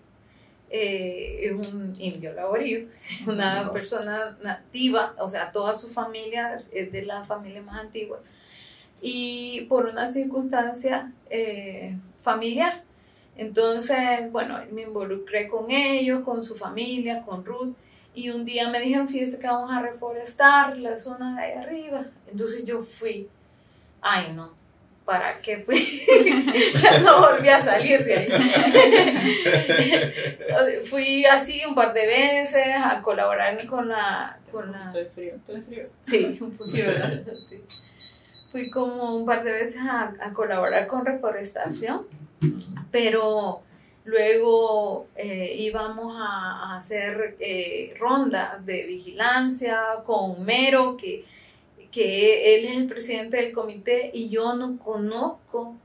eh, 0.70 1.38
es 1.42 1.52
un 1.52 1.92
indio 1.98 2.32
laborío, 2.32 2.86
una 3.26 3.72
persona 3.72 4.38
nativa, 4.42 5.16
o 5.18 5.28
sea, 5.28 5.50
toda 5.50 5.74
su 5.74 5.88
familia 5.88 6.56
es 6.72 6.92
de 6.92 7.02
la 7.02 7.24
familia 7.24 7.62
más 7.62 7.80
antigua. 7.80 8.20
Y 9.02 9.62
por 9.68 9.86
una 9.86 10.06
circunstancia 10.06 11.12
eh, 11.30 11.96
familiar, 12.20 12.84
entonces, 13.40 14.30
bueno, 14.30 14.60
me 14.70 14.82
involucré 14.82 15.48
con 15.48 15.70
ellos, 15.70 16.22
con 16.24 16.42
su 16.42 16.54
familia, 16.56 17.22
con 17.22 17.42
Ruth. 17.42 17.74
Y 18.14 18.28
un 18.28 18.44
día 18.44 18.68
me 18.68 18.78
dijeron, 18.78 19.08
fíjese 19.08 19.38
que 19.38 19.46
vamos 19.46 19.72
a 19.72 19.80
reforestar 19.80 20.76
la 20.76 20.98
zona 20.98 21.36
de 21.36 21.42
ahí 21.44 21.52
arriba. 21.54 22.04
Entonces 22.30 22.66
yo 22.66 22.82
fui. 22.82 23.30
Ay, 24.02 24.34
no, 24.34 24.52
¿para 25.06 25.38
qué 25.38 25.56
fui? 25.64 25.78
no 27.02 27.20
volví 27.20 27.48
a 27.48 27.62
salir 27.62 28.04
de 28.04 28.14
ahí. 28.14 28.28
fui 30.84 31.24
así 31.24 31.62
un 31.66 31.74
par 31.74 31.94
de 31.94 32.06
veces 32.06 32.66
a 32.76 33.00
colaborar 33.00 33.64
con 33.64 33.88
la... 33.88 34.38
Con 34.52 34.70
la... 34.70 34.88
Estoy 34.88 35.06
frío, 35.06 35.36
estoy 35.36 35.62
frío. 35.62 35.84
Sí, 36.02 36.38
sí, 36.66 36.82
¿verdad? 36.82 37.22
Fui 38.52 38.68
como 38.68 39.16
un 39.16 39.24
par 39.24 39.44
de 39.44 39.52
veces 39.54 39.80
a, 39.80 40.12
a 40.20 40.30
colaborar 40.34 40.86
con 40.86 41.06
reforestación 41.06 42.06
pero 42.90 43.62
luego 44.04 45.08
eh, 45.16 45.54
íbamos 45.58 46.16
a, 46.18 46.76
hacer 46.76 47.36
eh, 47.40 47.94
rondas 47.98 48.64
de 48.64 48.86
vigilancia 48.86 49.78
con 50.04 50.44
Mero, 50.44 50.96
que, 50.96 51.24
que 51.90 52.54
él 52.54 52.66
es 52.66 52.76
el 52.76 52.86
presidente 52.86 53.36
del 53.36 53.52
comité 53.52 54.10
y 54.14 54.28
yo 54.28 54.54
no 54.54 54.78
conozco 54.78 55.76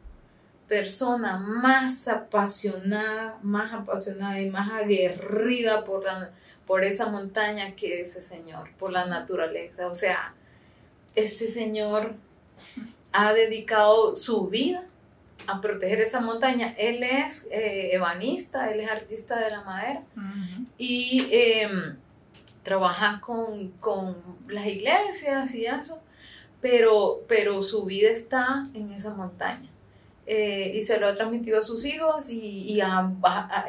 persona 0.67 1.37
más 1.37 2.07
apasionada, 2.07 3.37
más 3.43 3.73
apasionada 3.73 4.39
y 4.39 4.49
más 4.49 4.71
aguerrida 4.71 5.83
por, 5.83 6.05
por 6.65 6.83
esa 6.83 7.07
montaña 7.07 7.75
que 7.75 8.01
ese 8.01 8.21
señor, 8.21 8.69
por 8.77 8.91
la 8.91 9.05
naturaleza. 9.05 9.87
O 9.87 9.93
sea, 9.93 10.33
este 11.13 11.47
señor 11.47 12.15
ha 13.11 13.33
dedicado 13.33 14.15
su 14.15 14.47
vida 14.47 14.87
a 15.47 15.61
proteger 15.61 16.01
esa 16.01 16.21
montaña. 16.21 16.73
Él 16.77 17.03
es 17.03 17.47
eh, 17.51 17.89
ebanista, 17.93 18.71
él 18.71 18.79
es 18.79 18.89
artista 18.89 19.39
de 19.39 19.51
la 19.51 19.61
madera 19.61 20.03
y 20.77 21.27
em, 21.31 21.97
trabaja 22.63 23.19
con, 23.21 23.73
las 24.47 24.65
iglesias 24.65 25.53
y 25.53 25.65
eso, 25.65 26.01
pero, 26.61 27.23
pero 27.27 27.61
su 27.61 27.85
vida 27.85 28.09
está 28.09 28.63
en 28.73 28.91
esa 28.91 29.13
montaña. 29.13 29.69
Eh, 30.27 30.71
y 30.73 30.81
se 30.81 30.99
lo 30.99 31.07
ha 31.07 31.13
transmitido 31.13 31.59
a 31.59 31.61
sus 31.61 31.85
hijos 31.85 32.31
y, 32.31 32.81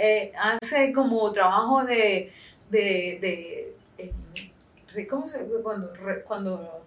eh, 0.00 0.32
hace 0.38 0.92
como 0.94 1.30
trabajo 1.30 1.84
de, 1.84 2.32
de, 2.70 3.74
de, 4.94 5.06
¿cómo 5.06 5.26
se 5.26 5.44
cuando, 5.62 5.92
cuando 6.26 6.86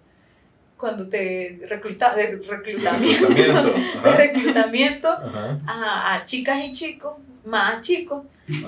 cuando 0.79 1.09
te 1.09 1.59
recluta, 1.67 2.15
de 2.15 2.37
reclutamiento, 2.37 3.27
de 3.27 4.11
reclutamiento 4.15 5.09
a, 5.67 6.21
chicas 6.23 6.63
y 6.63 6.71
chicos, 6.71 7.15
más 7.43 7.81
chicos, 7.81 8.23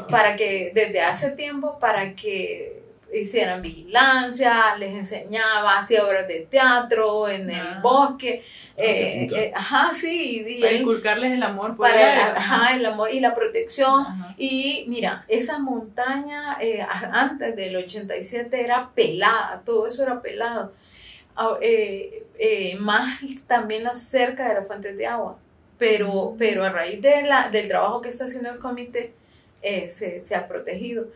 para 0.09 0.35
que 0.35 0.71
desde 0.75 1.01
hace 1.01 1.31
tiempo, 1.31 1.79
para 1.79 2.13
que 2.13 2.81
hicieran 3.13 3.61
vigilancia, 3.61 4.75
les 4.77 4.93
enseñaba, 4.93 5.77
hacía 5.77 6.05
obras 6.05 6.27
de 6.27 6.47
teatro 6.49 7.29
en 7.29 7.49
el 7.49 7.67
ah. 7.67 7.79
bosque, 7.81 8.43
ah, 8.43 8.73
eh, 8.77 9.27
eh, 9.33 9.51
ajá, 9.55 9.93
sí. 9.93 10.43
Y, 10.45 10.61
para 10.61 10.73
inculcarles 10.73 11.31
el 11.31 11.43
amor 11.43 11.77
por 11.77 11.89
para 11.89 12.35
ajá, 12.35 12.75
el 12.75 12.85
amor 12.85 13.09
y 13.13 13.21
la 13.21 13.33
protección. 13.33 14.05
Y 14.37 14.85
mira, 14.87 15.25
esa 15.29 15.59
montaña 15.59 16.57
eh, 16.59 16.85
antes 17.11 17.55
del 17.55 17.77
87 17.77 18.61
era 18.61 18.89
pelada, 18.93 19.61
todo 19.65 19.87
eso 19.87 20.03
era 20.03 20.21
pelado. 20.21 20.73
Eh, 21.61 22.25
eh, 22.37 22.75
más 22.79 23.19
también 23.47 23.83
cerca 23.93 24.47
de 24.47 24.55
las 24.55 24.67
fuentes 24.67 24.97
de 24.97 25.07
agua. 25.07 25.37
Pero, 25.77 26.35
pero 26.37 26.63
a 26.63 26.69
raíz 26.69 27.01
de 27.01 27.23
la, 27.23 27.49
del 27.49 27.67
trabajo 27.67 28.01
que 28.01 28.09
está 28.09 28.25
haciendo 28.25 28.51
el 28.51 28.59
comité, 28.59 29.13
eh, 29.61 29.89
se, 29.89 30.35
ha 30.35 30.47
protegido. 30.47 31.07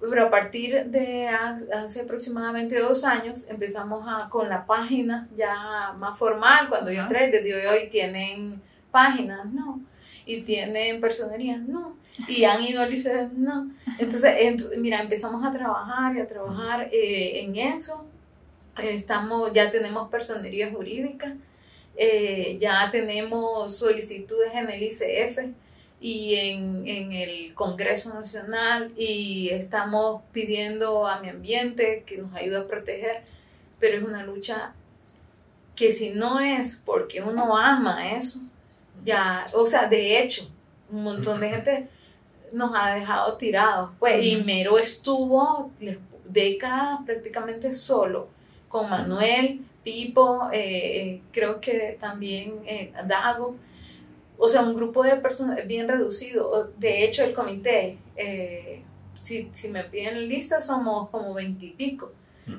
Pero 0.00 0.26
a 0.26 0.30
partir 0.30 0.86
de 0.86 1.28
hace, 1.28 2.00
aproximadamente 2.00 2.78
dos 2.78 3.04
años 3.04 3.46
empezamos 3.48 4.04
a, 4.08 4.28
con 4.28 4.48
la 4.48 4.64
página 4.66 5.28
ya 5.34 5.92
más 5.98 6.18
formal. 6.18 6.68
Cuando 6.68 6.90
yo 6.90 7.02
entré, 7.02 7.30
desde 7.30 7.68
hoy 7.68 7.88
tienen 7.88 8.60
páginas, 8.90 9.44
no. 9.46 9.80
Y 10.24 10.42
tienen 10.42 11.00
personería, 11.00 11.58
no. 11.58 11.96
Y 12.26 12.44
han 12.44 12.62
ido 12.62 12.82
a 12.82 12.88
no. 13.36 13.70
Entonces, 13.98 14.66
mira, 14.78 15.00
empezamos 15.00 15.44
a 15.44 15.52
trabajar 15.52 16.16
y 16.16 16.20
a 16.20 16.26
trabajar 16.26 16.88
en 16.92 17.56
eso 17.56 18.06
Estamos, 18.78 19.52
ya 19.52 19.70
tenemos 19.70 20.08
personería 20.10 20.70
jurídica, 20.70 21.36
eh, 21.96 22.56
ya 22.58 22.88
tenemos 22.90 23.76
solicitudes 23.76 24.54
en 24.54 24.70
el 24.70 24.82
ICF 24.82 25.50
y 26.00 26.34
en, 26.36 26.88
en, 26.88 27.12
el 27.12 27.54
Congreso 27.54 28.14
Nacional 28.14 28.92
y 28.96 29.50
estamos 29.50 30.22
pidiendo 30.32 31.06
a 31.06 31.20
mi 31.20 31.28
ambiente 31.28 32.04
que 32.06 32.18
nos 32.18 32.32
ayude 32.34 32.58
a 32.58 32.66
proteger, 32.66 33.22
pero 33.78 33.98
es 33.98 34.02
una 34.02 34.22
lucha 34.22 34.72
que 35.76 35.92
si 35.92 36.10
no 36.10 36.40
es 36.40 36.80
porque 36.84 37.22
uno 37.22 37.56
ama 37.56 38.16
eso, 38.16 38.40
ya, 39.04 39.46
o 39.54 39.66
sea, 39.66 39.86
de 39.86 40.20
hecho, 40.20 40.48
un 40.90 41.04
montón 41.04 41.40
de 41.40 41.50
gente 41.50 41.88
nos 42.52 42.72
ha 42.74 42.94
dejado 42.94 43.36
tirados. 43.36 43.90
Pues, 43.98 44.24
y. 44.24 44.42
Mero 44.44 44.78
estuvo 44.78 45.70
décadas 46.24 47.00
prácticamente 47.04 47.72
solo, 47.72 48.28
con 48.70 48.88
Manuel, 48.88 49.62
Pipo, 49.82 50.48
eh, 50.52 51.22
creo 51.32 51.60
que 51.60 51.96
también 51.98 52.60
eh, 52.66 52.92
Dago. 53.06 53.56
O 54.38 54.46
sea, 54.46 54.62
un 54.62 54.74
grupo 54.74 55.02
de 55.02 55.16
personas 55.16 55.66
bien 55.66 55.88
reducido. 55.88 56.72
De 56.78 57.04
hecho, 57.04 57.24
el 57.24 57.32
comité, 57.34 57.98
eh, 58.16 58.82
si, 59.18 59.48
si 59.50 59.68
me 59.68 59.82
piden 59.84 60.28
lista, 60.28 60.60
somos 60.60 61.10
como 61.10 61.34
veintipico, 61.34 62.12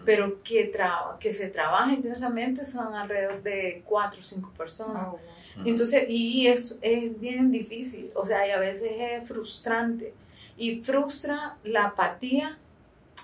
pero 0.05 0.43
que, 0.43 0.65
traba, 0.65 1.17
que 1.17 1.31
se 1.31 1.47
trabaja 1.47 1.93
intensamente 1.93 2.65
son 2.65 2.93
alrededor 2.93 3.41
de 3.41 3.81
cuatro 3.85 4.19
o 4.19 4.23
cinco 4.23 4.51
personas. 4.55 5.07
Oh, 5.13 5.17
Entonces, 5.65 6.05
y 6.09 6.47
es, 6.47 6.77
es 6.81 7.19
bien 7.19 7.51
difícil, 7.51 8.09
o 8.15 8.25
sea, 8.25 8.45
y 8.47 8.51
a 8.51 8.59
veces 8.59 8.91
es 8.97 9.27
frustrante. 9.27 10.13
Y 10.57 10.83
frustra 10.83 11.57
la 11.63 11.85
apatía 11.85 12.59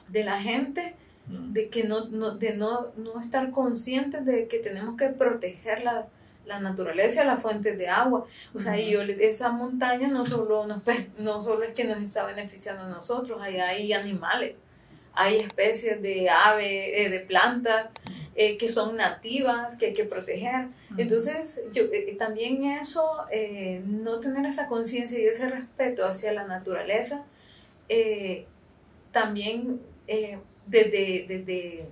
de 0.08 0.24
la 0.24 0.40
gente 0.40 0.96
de 1.28 1.70
que 1.70 1.84
no, 1.84 2.06
no, 2.06 2.38
de 2.38 2.54
no, 2.54 2.94
no 2.96 3.20
estar 3.20 3.52
conscientes 3.52 4.26
de 4.26 4.48
que 4.48 4.60
tenemos 4.60 4.96
que 4.96 5.10
proteger 5.10 5.84
la, 5.84 6.08
la 6.46 6.60
naturaleza, 6.60 7.26
las 7.26 7.42
fuentes 7.42 7.78
de 7.78 7.90
agua. 7.90 8.26
O 8.54 8.60
sea, 8.60 8.80
y 8.80 8.92
yo, 8.92 9.02
esa 9.02 9.52
montaña 9.52 10.08
no 10.08 10.26
solo, 10.26 10.66
nos, 10.66 10.82
no 11.18 11.44
solo 11.44 11.64
es 11.64 11.74
que 11.74 11.84
nos 11.84 12.02
está 12.02 12.26
beneficiando 12.26 12.84
a 12.84 12.88
nosotros, 12.88 13.40
ahí 13.42 13.58
hay 13.58 13.94
animales, 13.94 14.60
hay 15.14 15.36
especies 15.38 16.02
de 16.02 16.30
aves, 16.30 16.66
eh, 16.66 17.10
de 17.10 17.20
plantas 17.20 17.88
eh, 18.40 18.56
que 18.56 18.70
son 18.70 18.96
nativas, 18.96 19.78
que 19.78 19.88
hay 19.88 19.94
que 19.94 20.06
proteger. 20.06 20.68
Entonces, 20.96 21.64
yo, 21.74 21.84
eh, 21.92 22.16
también 22.20 22.64
eso, 22.66 23.26
eh, 23.32 23.82
no 23.86 24.20
tener 24.20 24.46
esa 24.46 24.68
conciencia 24.68 25.18
y 25.20 25.26
ese 25.26 25.50
respeto 25.50 26.06
hacia 26.06 26.32
la 26.34 26.46
naturaleza, 26.46 27.26
también 29.12 29.82
desde, 30.68 31.26
desde 31.28 31.90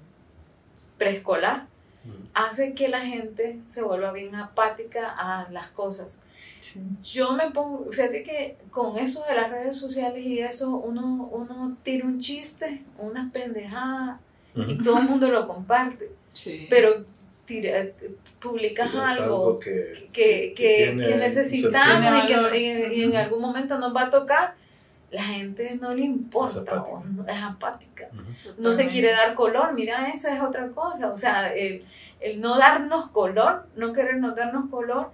preescolar 0.98 1.68
hace 2.36 2.74
que 2.74 2.88
la 2.88 3.00
gente 3.02 3.60
se 3.66 3.82
vuelva 3.82 4.12
bien 4.12 4.36
apática 4.36 5.10
a 5.18 5.50
las 5.52 5.70
cosas. 5.70 6.20
Sí. 6.62 6.80
Yo 7.04 7.32
me 7.34 7.50
pongo, 7.52 7.88
fíjate 7.92 8.22
que 8.22 8.58
con 8.70 8.98
eso 8.98 9.24
de 9.28 9.34
las 9.36 9.50
redes 9.50 9.78
sociales 9.78 10.24
y 10.24 10.40
eso, 10.40 10.70
uno, 10.78 11.28
uno 11.32 11.78
tira 11.82 12.06
un 12.06 12.20
chiste, 12.20 12.84
una 13.00 13.32
pendejada 13.34 14.20
y 14.56 14.78
todo 14.84 15.00
el 15.00 15.06
mundo 15.06 15.30
lo 15.30 15.48
comparte, 15.48 16.12
Sí. 16.34 16.68
pero 16.70 17.06
tira, 17.46 17.88
publicas 18.40 18.94
Es 18.94 19.00
algo 19.00 19.58
que, 19.60 20.10
que, 20.12 20.54
que, 20.56 20.98
que 21.02 21.16
necesitamos 21.18 22.24
y 22.24 22.28
que 22.28 22.34
sentido. 22.34 22.56
y- 22.56 23.00
y 23.00 23.04
en 23.04 23.16
algún 23.16 23.42
momento 23.42 23.80
nos 23.80 23.96
va 23.96 24.04
a 24.04 24.10
tocar, 24.10 24.56
la 25.16 25.24
gente 25.24 25.78
no 25.82 25.94
le 25.94 26.04
importa, 26.06 26.62
Es 26.62 26.68
apática. 26.70 26.92
o 26.98 27.04
no- 27.04 27.26
es 27.28 27.44
apática. 27.44 28.10
Ujú. 28.14 28.62
No 28.62 28.74
se 28.74 28.88
quiere 28.88 29.12
dar 29.12 29.34
color, 29.34 29.74
mira, 29.74 30.10
eso 30.10 30.28
es 30.28 30.40
otra 30.42 30.68
cosa. 30.70 31.12
O 31.12 31.18
sea, 31.18 31.54
el, 31.54 31.86
el 32.20 32.40
no 32.42 32.58
darnos 32.58 33.08
color, 33.10 33.66
no 33.76 33.94
querernos 33.94 34.36
darnos 34.36 34.70
color, 34.70 35.12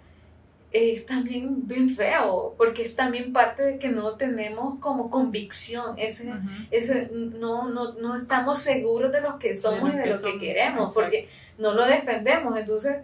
es 0.74 1.06
también 1.06 1.68
bien 1.68 1.90
feo, 1.90 2.56
porque 2.58 2.82
es 2.84 2.96
también 2.96 3.34
parte 3.34 3.62
de 3.62 3.78
que 3.78 3.90
no 3.90 4.16
tenemos 4.16 4.80
como 4.80 5.10
convicción, 5.10 5.98
ese, 5.98 6.34
ese, 6.72 7.10
no, 7.12 7.68
no, 7.68 7.92
no 7.96 8.16
estamos 8.16 8.58
seguros 8.60 9.12
de 9.12 9.20
lo 9.20 9.38
que 9.38 9.54
somos 9.54 9.94
y 9.94 9.98
de 9.98 10.04
que 10.04 10.10
lo 10.12 10.22
que 10.22 10.38
queremos, 10.38 10.80
exacto. 10.90 10.94
porque 10.94 11.28
no 11.58 11.74
lo 11.74 11.86
defendemos. 11.86 12.58
Entonces, 12.58 13.02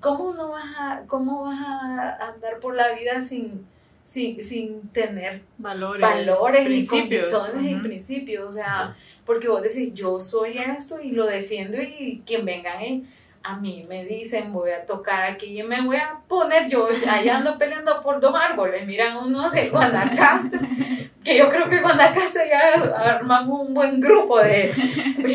¿cómo 0.00 0.34
no 0.34 0.50
vas 0.50 0.66
a, 0.78 1.02
cómo 1.06 1.44
vas 1.44 1.58
a 1.66 2.28
andar 2.28 2.60
por 2.60 2.74
la 2.74 2.92
vida 2.92 3.22
sin, 3.22 3.66
sin, 4.08 4.42
sin 4.42 4.88
tener 4.88 5.42
Valores, 5.58 6.00
valores 6.00 6.62
y 6.62 6.64
principios. 6.64 7.28
convicciones 7.30 7.70
y 7.70 7.74
Ujú. 7.74 7.82
principios? 7.82 8.48
O 8.48 8.52
sea, 8.52 8.96
porque 9.26 9.48
vos 9.48 9.60
decís, 9.62 9.92
yo 9.92 10.18
soy 10.18 10.56
esto 10.56 10.98
y 10.98 11.10
lo 11.10 11.26
defiendo 11.26 11.76
y 11.82 12.22
quien 12.24 12.46
venga 12.46 12.78
ahí, 12.78 13.06
a 13.42 13.56
mí 13.58 13.84
me 13.86 14.06
dicen, 14.06 14.50
voy 14.52 14.70
a 14.70 14.86
tocar 14.86 15.24
aquí 15.24 15.60
y 15.60 15.62
me 15.62 15.82
voy 15.82 15.96
a 15.96 16.20
poner, 16.26 16.68
yo 16.70 16.88
allá 17.06 17.36
ando 17.36 17.58
peleando 17.58 18.00
por 18.00 18.18
dos 18.18 18.34
árboles, 18.34 18.86
mira 18.86 19.18
uno 19.18 19.50
de 19.50 19.68
Guanacaste, 19.68 20.58
que 21.24 21.36
yo 21.36 21.50
creo 21.50 21.68
que 21.68 21.80
Guanacaste 21.82 22.40
ya 22.48 22.94
armamos 23.14 23.68
un 23.68 23.74
buen 23.74 24.00
grupo 24.00 24.38
de, 24.40 24.72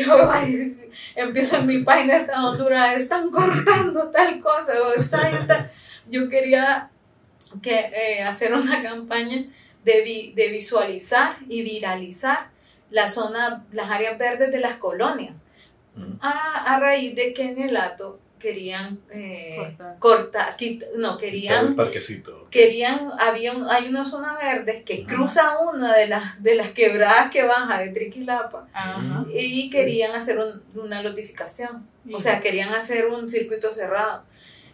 yo 0.04 0.30
ay, 0.32 0.90
empiezo 1.14 1.58
en 1.58 1.66
mi 1.68 1.84
página 1.84 2.16
esta 2.16 2.44
Honduras, 2.44 2.96
están 2.96 3.30
cortando 3.30 4.10
tal 4.10 4.40
cosa, 4.40 4.72
o 4.84 5.00
está, 5.00 5.30
está. 5.30 5.70
yo 6.08 6.28
quería 6.28 6.90
que, 7.62 7.78
eh, 7.94 8.22
hacer 8.22 8.52
una 8.54 8.80
campaña 8.82 9.44
de, 9.84 10.02
vi- 10.02 10.32
de 10.32 10.48
visualizar 10.48 11.36
y 11.48 11.62
viralizar 11.62 12.48
la 12.90 13.08
zona, 13.08 13.64
las 13.72 13.90
áreas 13.90 14.18
verdes 14.18 14.50
de 14.52 14.60
las 14.60 14.76
colonias, 14.76 15.42
Ujú. 15.96 16.16
a, 16.20 16.74
a 16.74 16.80
raíz 16.80 17.14
de 17.14 17.32
que 17.32 17.42
en 17.50 17.60
el 17.62 17.76
ato 17.76 18.18
querían 18.38 19.00
eh, 19.10 19.54
Cortar. 19.56 19.98
cortar, 19.98 20.56
quit- 20.56 20.84
no, 20.96 21.16
querían 21.16 21.68
el 21.68 21.74
parquecito. 21.76 22.46
querían, 22.50 23.10
había 23.18 23.52
un- 23.52 23.68
hay 23.70 23.88
una 23.88 24.04
zona 24.04 24.36
verde 24.36 24.82
que 24.84 25.06
cruza 25.06 25.58
una 25.60 25.96
de 25.96 26.08
las, 26.08 26.42
de 26.42 26.54
las 26.54 26.70
quebradas 26.72 27.30
que 27.30 27.44
baja 27.44 27.78
de 27.80 27.88
Triquilapa 27.88 28.68
Ajá. 28.74 29.24
y 29.34 29.70
querían 29.70 30.12
hacer 30.12 30.38
un- 30.38 30.62
una 30.74 31.02
notificación, 31.02 31.88
o 32.12 32.20
sea, 32.20 32.40
querían 32.40 32.74
hacer 32.74 33.06
un 33.06 33.28
circuito 33.30 33.70
cerrado. 33.70 34.24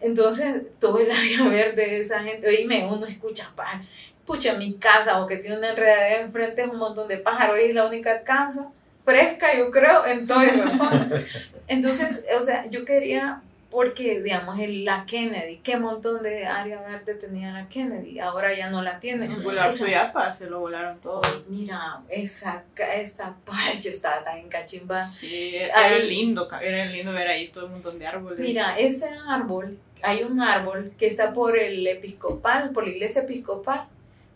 Entonces, 0.00 0.62
todo 0.78 0.98
el 0.98 1.10
área 1.10 1.44
verde 1.48 1.86
de 1.86 2.00
esa 2.00 2.20
gente, 2.20 2.48
oíme, 2.48 2.88
uno 2.90 3.06
escucha, 3.06 3.50
pa, 3.54 3.80
escucha 4.18 4.54
mi 4.54 4.74
casa 4.74 5.20
o 5.20 5.26
que 5.26 5.36
tiene 5.36 5.58
una 5.58 5.70
enredadera 5.70 6.22
enfrente, 6.22 6.62
es 6.62 6.68
un 6.68 6.78
montón 6.78 7.08
de 7.08 7.18
pájaros 7.18 7.58
y 7.58 7.68
es 7.68 7.74
la 7.74 7.86
única 7.86 8.22
casa 8.22 8.70
fresca, 9.04 9.56
yo 9.56 9.70
creo, 9.70 10.06
en 10.06 10.26
toda 10.26 10.44
esa 10.44 10.68
zona. 10.68 11.08
Entonces, 11.68 12.20
o 12.38 12.42
sea, 12.42 12.66
yo 12.66 12.84
quería, 12.84 13.42
porque, 13.70 14.20
digamos, 14.20 14.58
el, 14.58 14.84
la 14.84 15.06
Kennedy, 15.06 15.58
qué 15.58 15.76
montón 15.76 16.22
de 16.22 16.44
área 16.46 16.80
verde 16.82 17.14
tenía 17.14 17.52
la 17.52 17.68
Kennedy, 17.68 18.18
ahora 18.18 18.52
ya 18.52 18.68
no 18.68 18.82
la 18.82 18.98
tiene. 18.98 19.28
Sea, 19.28 19.70
Suyapa 19.70 20.32
se 20.34 20.50
lo 20.50 20.58
volaron 20.60 20.98
todo. 21.00 21.20
Mira, 21.48 22.00
esa, 22.08 22.64
esa, 22.92 23.36
ay, 23.46 23.80
yo 23.80 23.90
estaba 23.90 24.24
tan 24.24 24.38
encachimba. 24.38 25.04
Sí, 25.06 25.54
era 25.56 25.76
Ahí- 25.78 26.08
lindo, 26.08 26.48
era 26.60 26.84
lindo 26.86 27.12
ver 27.12 27.28
ahí 27.28 27.48
todo 27.48 27.66
un 27.66 27.72
montón 27.72 27.98
de 27.98 28.06
árboles. 28.06 28.40
Mira, 28.40 28.76
ese 28.78 29.08
árbol, 29.28 29.78
hay 30.02 30.24
un 30.24 30.40
árbol 30.40 30.92
que 30.98 31.06
está 31.06 31.32
por 31.32 31.56
el 31.58 31.86
episcopal, 31.86 32.70
por 32.70 32.84
la 32.84 32.90
iglesia 32.90 33.22
episcopal. 33.22 33.86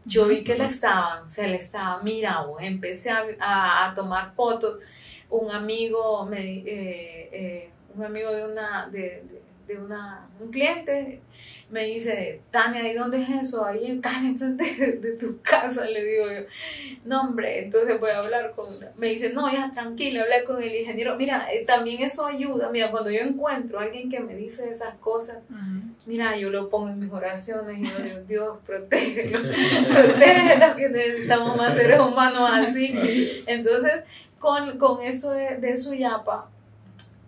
Yo 0.06 0.28
vi 0.28 0.44
que 0.44 0.54
le 0.54 0.66
estaban, 0.66 1.28
se 1.30 1.48
le 1.48 1.56
estaba, 1.56 1.98
mira, 2.02 2.42
vos, 2.42 2.62
empecé 2.62 3.10
a, 3.10 3.24
a- 3.40 3.86
a 3.90 3.94
tomar 3.94 4.32
fotos. 4.34 4.82
Un 5.30 5.50
amigo, 5.50 6.24
me, 6.26 6.38
eh, 6.38 7.28
eh, 7.32 7.70
un 7.96 8.04
amigo 8.04 8.32
de 8.34 8.44
una, 8.44 8.88
de, 8.90 9.00
de- 9.00 9.44
de 9.66 9.78
una, 9.78 10.28
un 10.40 10.50
cliente, 10.50 11.22
me 11.70 11.86
dice, 11.86 12.42
Tania, 12.50 12.86
¿y 12.86 12.94
dónde 12.94 13.22
es 13.22 13.30
eso? 13.30 13.64
Ahí 13.64 13.86
en 13.86 14.02
casa, 14.02 14.20
enfrente 14.26 14.62
de, 14.76 14.92
de 14.98 15.12
tu 15.14 15.40
casa, 15.40 15.86
le 15.86 16.04
digo 16.04 16.26
yo. 16.26 16.40
No, 17.06 17.22
hombre, 17.22 17.60
entonces 17.64 17.98
voy 17.98 18.10
a 18.10 18.18
hablar 18.18 18.52
con, 18.54 18.66
me 18.98 19.08
dice, 19.08 19.32
no, 19.32 19.50
ya 19.50 19.70
tranquila, 19.72 20.20
hablé 20.24 20.44
con 20.44 20.62
el 20.62 20.74
ingeniero. 20.74 21.16
Mira, 21.16 21.48
eh, 21.50 21.64
también 21.66 22.02
eso 22.02 22.26
ayuda. 22.26 22.68
Mira, 22.70 22.90
cuando 22.90 23.10
yo 23.10 23.20
encuentro 23.20 23.78
a 23.80 23.84
alguien 23.84 24.10
que 24.10 24.20
me 24.20 24.34
dice 24.36 24.68
esas 24.68 24.96
cosas, 24.98 25.38
mira, 26.04 26.36
yo 26.36 26.50
lo 26.50 26.68
pongo 26.68 26.90
en 26.90 26.98
mis 27.00 27.10
oraciones 27.10 27.78
y 27.78 27.84
yo 27.88 27.98
digo, 28.02 28.20
Dios, 28.26 28.58
protégelo, 28.66 29.38
protege 29.94 30.58
lo 30.58 30.76
que 30.76 30.88
necesitamos 30.90 31.56
más 31.56 31.74
seres 31.74 32.00
humanos 32.00 32.50
así. 32.52 32.94
Así 32.98 33.30
es. 33.36 33.48
Entonces, 33.48 33.92
con, 34.38 34.76
con 34.78 35.00
eso 35.00 35.30
de, 35.30 35.56
de 35.56 35.76
Suyapa, 35.78 36.50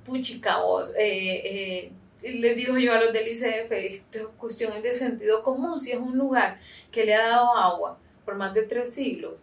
puchica 0.07 0.59
vos, 0.61 0.93
eh, 0.99 1.91
eh, 2.23 2.33
le 2.33 2.55
digo 2.55 2.79
yo 2.79 2.93
a 2.95 2.99
los 3.01 3.13
del 3.13 3.29
ICF, 3.29 3.71
esto 3.73 4.19
es 4.19 4.27
cuestiones 4.39 4.83
de 4.83 4.93
sentido 4.93 5.43
común, 5.43 5.79
si 5.79 5.93
es 5.93 5.99
un 5.99 6.17
lugar 6.17 6.59
que 6.91 7.05
le 7.05 7.15
ha 7.15 7.27
dado 7.29 7.55
agua 7.57 7.99
por 8.25 8.37
más 8.37 8.55
de 8.55 8.63
tres 8.63 8.93
siglos, 8.95 9.43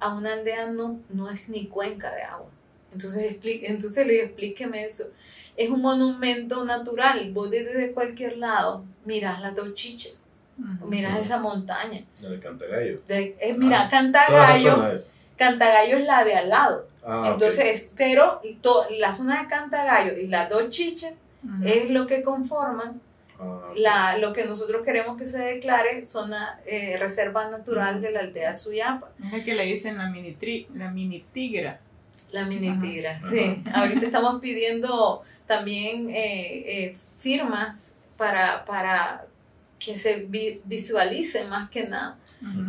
a 0.00 0.14
una 0.14 0.32
aldea 0.32 0.66
no, 0.66 1.00
no 1.10 1.30
es 1.30 1.48
ni 1.48 1.66
cuenca 1.68 2.12
de 2.14 2.22
agua. 2.22 2.48
Entonces, 2.92 3.22
expli- 3.32 3.60
entonces 3.64 4.06
le 4.06 4.12
digo, 4.14 4.24
explíqueme 4.26 4.84
eso. 4.84 5.04
Es 5.56 5.70
un 5.70 5.80
monumento 5.82 6.64
natural. 6.64 7.30
Vos 7.32 7.50
desde 7.50 7.92
cualquier 7.92 8.36
lado 8.38 8.84
miras 9.04 9.40
las 9.40 9.54
dos 9.54 9.72
chiches, 9.74 10.22
Ujú. 10.58 10.86
miras 10.88 11.18
esa 11.20 11.38
montaña. 11.38 12.04
El 12.22 12.40
cantagallo. 12.40 13.00
De- 13.06 13.36
eh, 13.40 13.54
mira, 13.56 13.82
Ah, 13.82 13.88
Cantagallo. 13.88 14.98
Cantagallo 15.36 15.96
es 15.98 16.04
la 16.04 16.24
de 16.24 16.34
al 16.34 16.48
lado. 16.48 16.88
Ah. 17.06 17.30
Entonces, 17.32 17.92
pero 17.96 18.40
to- 18.62 18.86
la 18.90 19.12
zona 19.12 19.42
de 19.42 19.48
Cantagallo 19.48 20.16
y 20.18 20.26
las 20.26 20.48
dos 20.48 20.68
chiches 20.70 21.14
Ujú. 21.44 21.64
es 21.66 21.90
lo 21.90 22.06
que 22.06 22.22
conforman 22.22 23.00
Ah, 23.38 23.72
la, 23.76 24.16
lo 24.18 24.32
que 24.32 24.44
nosotros 24.44 24.82
queremos 24.84 25.16
que 25.18 25.26
se 25.26 25.38
declare 25.38 26.06
zona 26.06 26.60
eh, 26.66 26.96
reserva 27.00 27.50
natural 27.50 28.00
de 28.00 28.12
la 28.12 28.20
aldea 28.20 28.54
Suyapa. 28.56 29.10
Es 29.24 29.32
la 29.32 29.44
que 29.44 29.54
le 29.54 29.64
dicen 29.64 29.98
la 29.98 30.08
mini, 30.08 30.36
tri- 30.40 30.68
la 30.72 30.88
mini 30.92 31.24
tigra. 31.32 31.80
La 32.30 32.44
mini 32.46 32.68
Ajá. 32.68 32.80
tigra, 32.80 33.20
sí. 33.28 33.60
Ahorita 33.74 34.06
estamos 34.06 34.40
pidiendo 34.40 35.22
también 35.46 36.10
eh, 36.10 36.64
eh, 36.84 36.96
firmas 37.18 37.94
para, 38.16 38.64
para 38.64 39.26
que 39.80 39.96
se 39.96 40.20
vi- 40.28 40.60
visualice 40.64 41.44
más 41.46 41.68
que 41.70 41.88
nada 41.88 42.16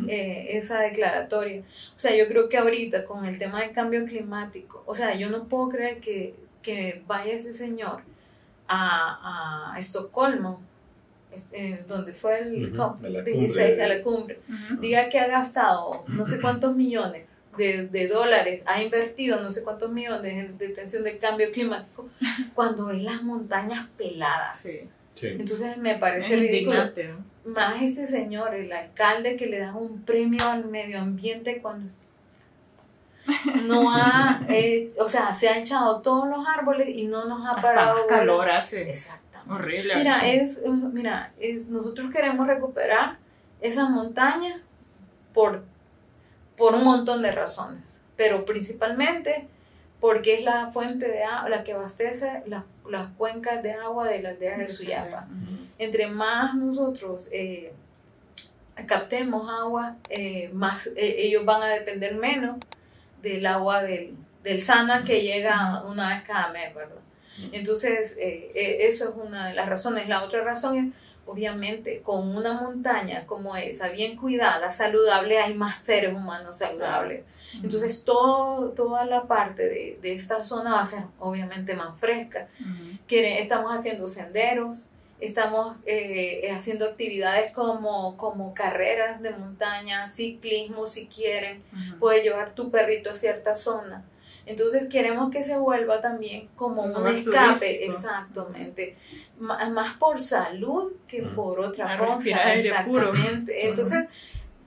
eh, 0.07 0.47
esa 0.51 0.79
declaratoria. 0.81 1.61
O 1.61 1.99
sea, 1.99 2.15
yo 2.15 2.27
creo 2.27 2.49
que 2.49 2.57
ahorita 2.57 3.05
con 3.05 3.25
el 3.25 3.37
tema 3.37 3.61
del 3.61 3.71
cambio 3.71 4.05
climático, 4.05 4.83
o 4.85 4.93
sea, 4.93 5.15
yo 5.15 5.29
no 5.29 5.47
puedo 5.47 5.69
creer 5.69 5.99
que, 5.99 6.35
que 6.61 7.03
vaya 7.07 7.33
ese 7.33 7.53
señor 7.53 8.01
a, 8.67 9.73
a 9.73 9.79
Estocolmo, 9.79 10.61
eh, 11.51 11.83
donde 11.87 12.13
fue 12.13 12.39
el 12.39 12.73
COP 12.73 13.01
26 13.01 13.79
a 13.79 13.87
la 13.87 14.01
cumbre, 14.01 14.39
diga 14.79 15.09
que 15.09 15.19
ha 15.19 15.27
gastado 15.27 16.03
no 16.07 16.25
sé 16.25 16.39
cuántos 16.41 16.75
millones 16.75 17.29
de, 17.57 17.87
de, 17.87 18.07
dólares, 18.07 18.61
ha 18.65 18.81
invertido 18.81 19.41
no 19.41 19.51
sé 19.51 19.63
cuántos 19.63 19.91
millones 19.91 20.33
en 20.33 20.57
detención 20.57 21.03
del 21.03 21.17
cambio 21.17 21.51
climático, 21.51 22.09
cuando 22.55 22.85
ve 22.85 22.99
las 22.99 23.23
montañas 23.23 23.87
peladas. 23.97 24.59
Sí. 24.59 24.89
Entonces 25.21 25.77
me 25.77 25.95
parece 25.95 26.35
ridículo. 26.35 26.91
Más 27.45 27.81
este 27.81 28.07
señor, 28.07 28.55
el 28.55 28.71
alcalde 28.71 29.35
que 29.35 29.45
le 29.45 29.59
da 29.59 29.75
un 29.75 30.01
premio 30.01 30.43
al 30.49 30.65
medio 30.65 30.99
ambiente 30.99 31.61
cuando 31.61 31.93
no 33.63 33.93
ha, 33.93 34.41
eh, 34.49 34.93
o 34.97 35.07
sea, 35.07 35.31
se 35.33 35.47
ha 35.47 35.57
echado 35.57 36.01
todos 36.01 36.27
los 36.27 36.47
árboles 36.47 36.89
y 36.89 37.05
no 37.05 37.25
nos 37.25 37.45
ha 37.45 37.61
parado. 37.61 37.97
Hasta 37.97 38.07
calor 38.07 38.49
hace. 38.49 38.89
Exactamente. 38.89 39.53
Horrible. 39.53 39.95
Mira, 39.95 40.27
es, 40.27 40.63
mira, 40.65 41.33
es, 41.39 41.67
nosotros 41.67 42.11
queremos 42.11 42.47
recuperar 42.47 43.17
esa 43.61 43.89
montaña 43.89 44.61
por, 45.33 45.63
por 46.57 46.73
un 46.73 46.83
montón 46.83 47.21
de 47.21 47.31
razones, 47.31 48.01
pero 48.15 48.43
principalmente 48.43 49.47
porque 49.99 50.35
es 50.35 50.43
la 50.43 50.71
fuente 50.71 51.07
de 51.07 51.23
agua, 51.23 51.49
la 51.49 51.63
que 51.63 51.73
abastece 51.73 52.43
las, 52.47 52.63
las 52.89 53.09
cuencas 53.11 53.61
de 53.63 53.73
agua 53.73 54.07
de 54.07 54.21
la 54.21 54.29
aldea 54.29 54.57
de 54.57 54.67
Suyapa. 54.67 55.27
Entre 55.77 56.07
más 56.07 56.55
nosotros 56.55 57.29
eh, 57.31 57.73
captemos 58.87 59.49
agua, 59.49 59.97
eh, 60.09 60.49
más 60.53 60.87
eh, 60.87 61.15
ellos 61.19 61.45
van 61.45 61.63
a 61.63 61.67
depender 61.67 62.15
menos 62.15 62.57
del 63.21 63.45
agua 63.45 63.83
del, 63.83 64.15
del 64.43 64.59
Sana 64.59 65.03
que 65.03 65.21
llega 65.21 65.83
una 65.83 66.09
vez 66.09 66.23
cada 66.27 66.49
mes, 66.49 66.73
¿verdad? 66.73 66.99
Entonces, 67.51 68.15
eso 68.17 69.09
es 69.09 69.15
una 69.17 69.49
de 69.49 69.55
las 69.55 69.67
razones. 69.67 70.07
La 70.07 70.23
otra 70.23 70.41
razón 70.41 70.77
es 70.77 70.95
obviamente 71.25 72.01
con 72.01 72.35
una 72.35 72.53
montaña 72.53 73.25
como 73.25 73.55
esa, 73.55 73.89
bien 73.89 74.15
cuidada, 74.15 74.69
saludable, 74.69 75.39
hay 75.39 75.53
más 75.53 75.83
seres 75.83 76.13
humanos 76.13 76.57
saludables. 76.57 77.25
Entonces 77.61 78.03
todo, 78.03 78.69
toda 78.71 79.05
la 79.05 79.23
parte 79.23 79.63
de, 79.69 79.99
de, 80.01 80.13
esta 80.13 80.43
zona 80.43 80.73
va 80.73 80.81
a 80.81 80.85
ser 80.85 81.03
obviamente 81.19 81.73
más 81.73 81.97
fresca. 81.97 82.47
estamos 83.09 83.71
haciendo 83.71 84.07
senderos, 84.07 84.85
estamos 85.19 85.77
eh, 85.85 86.51
haciendo 86.51 86.85
actividades 86.85 87.51
como, 87.51 88.17
como 88.17 88.53
carreras 88.53 89.21
de 89.21 89.31
montaña, 89.31 90.07
ciclismo 90.07 90.87
si 90.87 91.07
quieren, 91.07 91.63
puedes 91.99 92.23
llevar 92.23 92.53
tu 92.53 92.69
perrito 92.69 93.09
a 93.09 93.13
cierta 93.13 93.55
zona. 93.55 94.03
Entonces 94.45 94.87
queremos 94.87 95.31
que 95.31 95.41
se 95.41 95.57
vuelva 95.57 96.01
también 96.01 96.49
como 96.55 96.83
un 96.83 97.07
escape, 97.07 97.85
exactamente, 97.85 98.95
más, 99.39 99.93
por 99.97 100.19
salud 100.19 100.93
que 101.07 101.23
por 101.23 101.59
otra 101.59 101.97
cosa, 101.97 102.53
exactamente. 102.53 103.67
Entonces, 103.67 104.05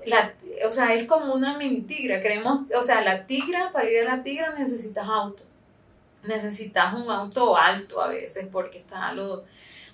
la, 0.04 0.34
o 0.66 0.72
sea, 0.72 0.94
es 0.94 1.04
como 1.04 1.32
una 1.32 1.56
mini 1.58 1.82
tigra, 1.82 2.20
creemos, 2.20 2.62
o 2.74 2.82
sea, 2.82 3.02
la 3.02 3.26
tigra, 3.26 3.70
para 3.70 3.88
ir 3.88 4.00
a 4.00 4.16
la 4.16 4.22
tigra 4.22 4.52
necesitas 4.58 5.06
auto, 5.06 5.44
necesitas 6.24 6.94
un 6.94 7.08
auto 7.10 7.56
alto 7.56 8.02
a 8.02 8.08
veces 8.08 8.48
porque 8.50 8.78
está 8.78 9.12
lo, 9.12 9.44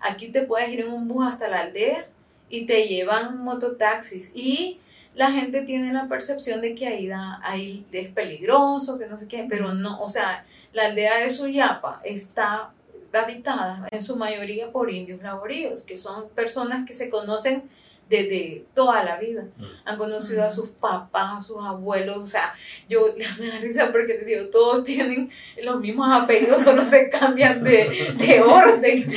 aquí 0.01 0.29
te 0.29 0.43
puedes 0.43 0.71
ir 0.71 0.81
en 0.81 0.93
un 0.93 1.09
bus 1.09 1.27
hasta 1.27 1.49
la 1.49 1.61
aldea 1.61 2.07
y 2.49 2.67
te 2.67 2.87
llevan 2.89 3.39
mototaxis. 3.39 4.31
Y 4.35 4.81
la 5.15 5.31
gente 5.31 5.63
tiene 5.63 5.93
la 5.93 6.09
percepción 6.09 6.61
de 6.61 6.75
que 6.75 6.87
ahí, 6.87 7.07
da, 7.07 7.41
ahí 7.43 7.87
es 7.93 8.09
peligroso, 8.09 8.99
que 8.99 9.07
no 9.07 9.17
sé 9.17 9.29
qué, 9.29 9.47
pero 9.49 9.73
no, 9.73 10.01
o 10.03 10.09
sea, 10.09 10.45
la 10.73 10.87
aldea 10.87 11.19
de 11.19 11.31
Suyapa 11.31 12.01
está 12.05 12.71
habitada 13.13 13.87
en 13.91 14.03
su 14.03 14.17
mayoría 14.17 14.73
por 14.73 14.91
indios 14.91 15.23
laboríos, 15.23 15.83
que 15.83 15.97
son 15.97 16.29
personas 16.31 16.87
que 16.87 16.95
se 16.95 17.09
conocen 17.11 17.63
desde 18.09 18.65
toda 18.75 19.03
la 19.03 19.19
vida. 19.19 19.45
Mm. 19.57 19.65
Han 19.85 19.97
conocido 19.99 20.45
a 20.45 20.51
sus 20.51 20.69
papás, 20.71 21.39
a 21.39 21.41
sus 21.41 21.65
abuelos, 21.65 22.19
o 22.19 22.27
sea, 22.27 22.53
yo 22.89 23.15
me 23.39 23.49
da 23.49 23.59
risa 23.59 23.91
porque 23.93 24.15
les 24.15 24.27
digo, 24.27 24.47
todos 24.51 24.85
tienen 24.85 25.31
los 25.63 25.81
mismos 25.81 26.09
apellidos, 26.11 26.63
solo 26.63 26.85
se 26.85 27.09
cambian 27.09 27.63
de, 27.63 28.15
de 28.17 28.41
orden. 28.47 29.05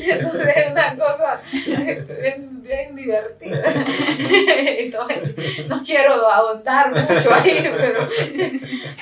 Entonces 0.00 0.56
es 0.56 0.70
una 0.70 0.96
cosa 0.96 1.40
bien, 1.66 2.62
bien 2.62 2.94
divertida. 2.96 3.62
no, 5.68 5.82
quiero 5.82 6.30
ahondar 6.30 6.90
mucho 6.90 7.34
ahí, 7.34 7.72
pero, 7.76 8.08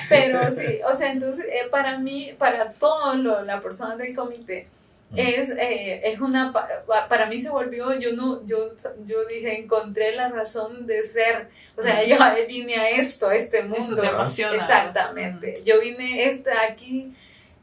pero 0.09 0.55
sí, 0.55 0.79
o 0.85 0.93
sea, 0.93 1.11
entonces 1.11 1.45
eh, 1.45 1.67
para 1.69 1.99
mí, 1.99 2.33
para 2.37 2.71
todos 2.71 3.17
las 3.45 3.61
personas 3.61 3.97
del 3.97 4.15
comité, 4.15 4.67
es, 5.15 5.49
eh, 5.51 6.01
es 6.05 6.19
una, 6.21 6.53
para 7.09 7.25
mí 7.25 7.41
se 7.41 7.49
volvió, 7.49 7.93
yo 7.99 8.13
no, 8.13 8.45
yo, 8.45 8.73
yo 9.05 9.25
dije, 9.25 9.59
encontré 9.59 10.15
la 10.15 10.29
razón 10.29 10.87
de 10.87 11.01
ser, 11.01 11.49
o 11.75 11.81
sea, 11.81 12.03
yo 12.05 12.17
vine 12.47 12.75
a 12.77 12.89
esto, 12.91 13.27
a 13.27 13.35
este 13.35 13.63
mundo. 13.63 14.01
Exactamente, 14.53 15.61
yo 15.65 15.81
vine 15.81 16.29
esta 16.29 16.51
aquí, 16.63 17.11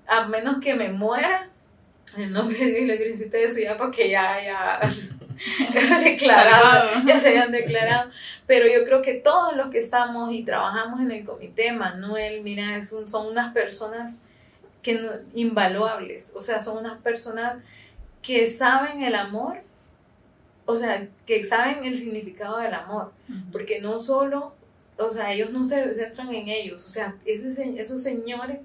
a 0.06 0.26
menos 0.26 0.58
que 0.62 0.74
me 0.74 0.90
muera, 0.90 1.48
en 2.16 2.32
nombre 2.32 2.58
de 2.58 2.86
la 2.86 2.94
Virgencita 2.94 3.38
de 3.38 3.48
Suyapa, 3.48 3.84
porque 3.84 4.10
ya, 4.10 4.42
ya, 4.44 4.80
declarado, 6.04 6.90
ya 7.06 7.18
se 7.18 7.28
habían 7.28 7.52
declarado, 7.52 8.10
pero 8.46 8.66
yo 8.66 8.84
creo 8.84 9.00
que 9.00 9.14
todos 9.14 9.56
los 9.56 9.70
que 9.70 9.78
estamos 9.78 10.32
y 10.34 10.42
trabajamos 10.42 11.00
en 11.00 11.12
el 11.12 11.24
comité, 11.24 11.72
Manuel, 11.72 12.42
mira, 12.42 12.76
es 12.76 12.88
son 12.88 13.26
unas 13.26 13.52
personas 13.54 14.18
que 14.88 15.00
invaluables, 15.34 16.32
o 16.34 16.40
sea, 16.40 16.60
son 16.60 16.78
unas 16.78 16.98
personas 17.02 17.62
que 18.22 18.46
saben 18.46 19.02
el 19.02 19.14
amor, 19.14 19.60
o 20.64 20.74
sea, 20.74 21.06
que 21.26 21.44
saben 21.44 21.84
el 21.84 21.96
significado 21.96 22.58
del 22.58 22.72
amor, 22.72 23.12
porque 23.52 23.80
no 23.80 23.98
solo, 23.98 24.54
o 24.96 25.10
sea, 25.10 25.32
ellos 25.32 25.50
no 25.50 25.64
se 25.64 25.94
centran 25.94 26.32
en 26.32 26.48
ellos, 26.48 26.86
o 26.86 26.88
sea, 26.88 27.16
esos 27.26 28.02
señores 28.02 28.60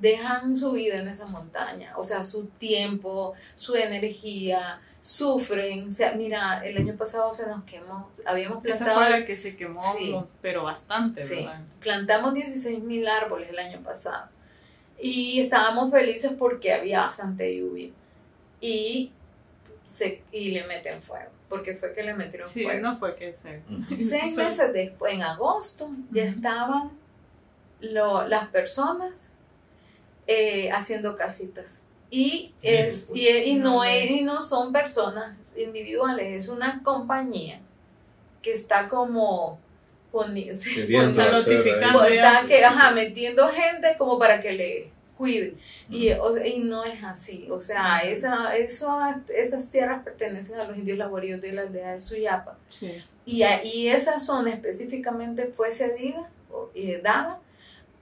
dejan 0.00 0.54
su 0.54 0.72
vida 0.72 0.96
en 0.96 1.08
esa 1.08 1.26
montaña, 1.26 1.94
o 1.96 2.04
sea, 2.04 2.22
su 2.22 2.46
tiempo, 2.46 3.32
su 3.54 3.74
energía, 3.74 4.80
sufren, 5.00 5.88
o 5.88 5.92
sea, 5.92 6.12
mira, 6.12 6.62
el 6.66 6.76
año 6.76 6.94
pasado 6.96 7.32
se 7.32 7.46
nos 7.46 7.64
quemó, 7.64 8.10
habíamos 8.26 8.62
plantado... 8.62 9.00
Esa 9.00 9.10
fue 9.10 9.24
que 9.24 9.36
se 9.36 9.56
quemó, 9.56 10.28
pero 10.42 10.64
bastante, 10.64 11.22
sí. 11.22 11.48
Plantamos 11.80 12.34
16 12.34 12.80
mil 12.80 13.08
árboles 13.08 13.48
el 13.48 13.58
año 13.58 13.82
pasado 13.82 14.34
y 15.00 15.40
estábamos 15.40 15.90
felices 15.90 16.32
porque 16.38 16.72
había 16.72 17.02
bastante 17.02 17.56
lluvia. 17.56 17.90
Y, 18.60 19.12
se, 19.86 20.22
y 20.32 20.50
le 20.50 20.64
meten 20.64 21.02
fuego. 21.02 21.30
Porque 21.48 21.76
fue 21.76 21.92
que 21.92 22.02
le 22.02 22.14
metieron 22.14 22.48
sí, 22.48 22.64
fuego. 22.64 22.80
no 22.80 22.96
fue 22.96 23.14
que 23.16 23.34
se... 23.34 23.62
Seis 23.90 24.36
meses 24.36 24.72
después, 24.72 25.14
en 25.14 25.22
agosto, 25.22 25.90
ya 26.10 26.22
estaban 26.22 26.92
lo, 27.80 28.26
las 28.26 28.48
personas 28.48 29.28
eh, 30.26 30.70
haciendo 30.70 31.16
casitas. 31.16 31.82
Y, 32.10 32.54
es, 32.62 33.10
y, 33.12 33.28
y, 33.28 33.56
no 33.56 33.82
es, 33.82 34.10
y 34.10 34.22
no 34.22 34.40
son 34.40 34.72
personas 34.72 35.56
individuales, 35.58 36.44
es 36.44 36.48
una 36.48 36.80
compañía 36.82 37.60
que 38.40 38.52
está 38.52 38.88
como 38.88 39.58
notificando 41.32 42.04
está 42.04 42.44
que, 42.46 42.64
ajá, 42.64 42.90
metiendo 42.92 43.48
gente 43.48 43.94
como 43.98 44.18
para 44.18 44.40
que 44.40 44.52
le 44.52 44.90
cuide. 45.16 45.54
Y, 45.90 46.10
y 46.10 46.58
no 46.60 46.84
es 46.84 47.02
así. 47.02 47.48
O 47.50 47.60
sea, 47.60 47.98
esa, 48.00 48.56
eso, 48.56 48.98
esas 49.34 49.70
tierras 49.70 50.02
pertenecen 50.04 50.60
a 50.60 50.64
los 50.64 50.76
indios 50.76 50.98
laboríos 50.98 51.40
de 51.40 51.52
la 51.52 51.62
aldea 51.62 51.92
de 51.92 52.00
Suyapa. 52.00 52.58
Y, 53.26 53.42
y 53.64 53.88
esa 53.88 54.20
zona 54.20 54.50
específicamente 54.50 55.46
fue 55.46 55.70
cedida 55.70 56.30
y 56.74 56.96
dada 56.96 57.40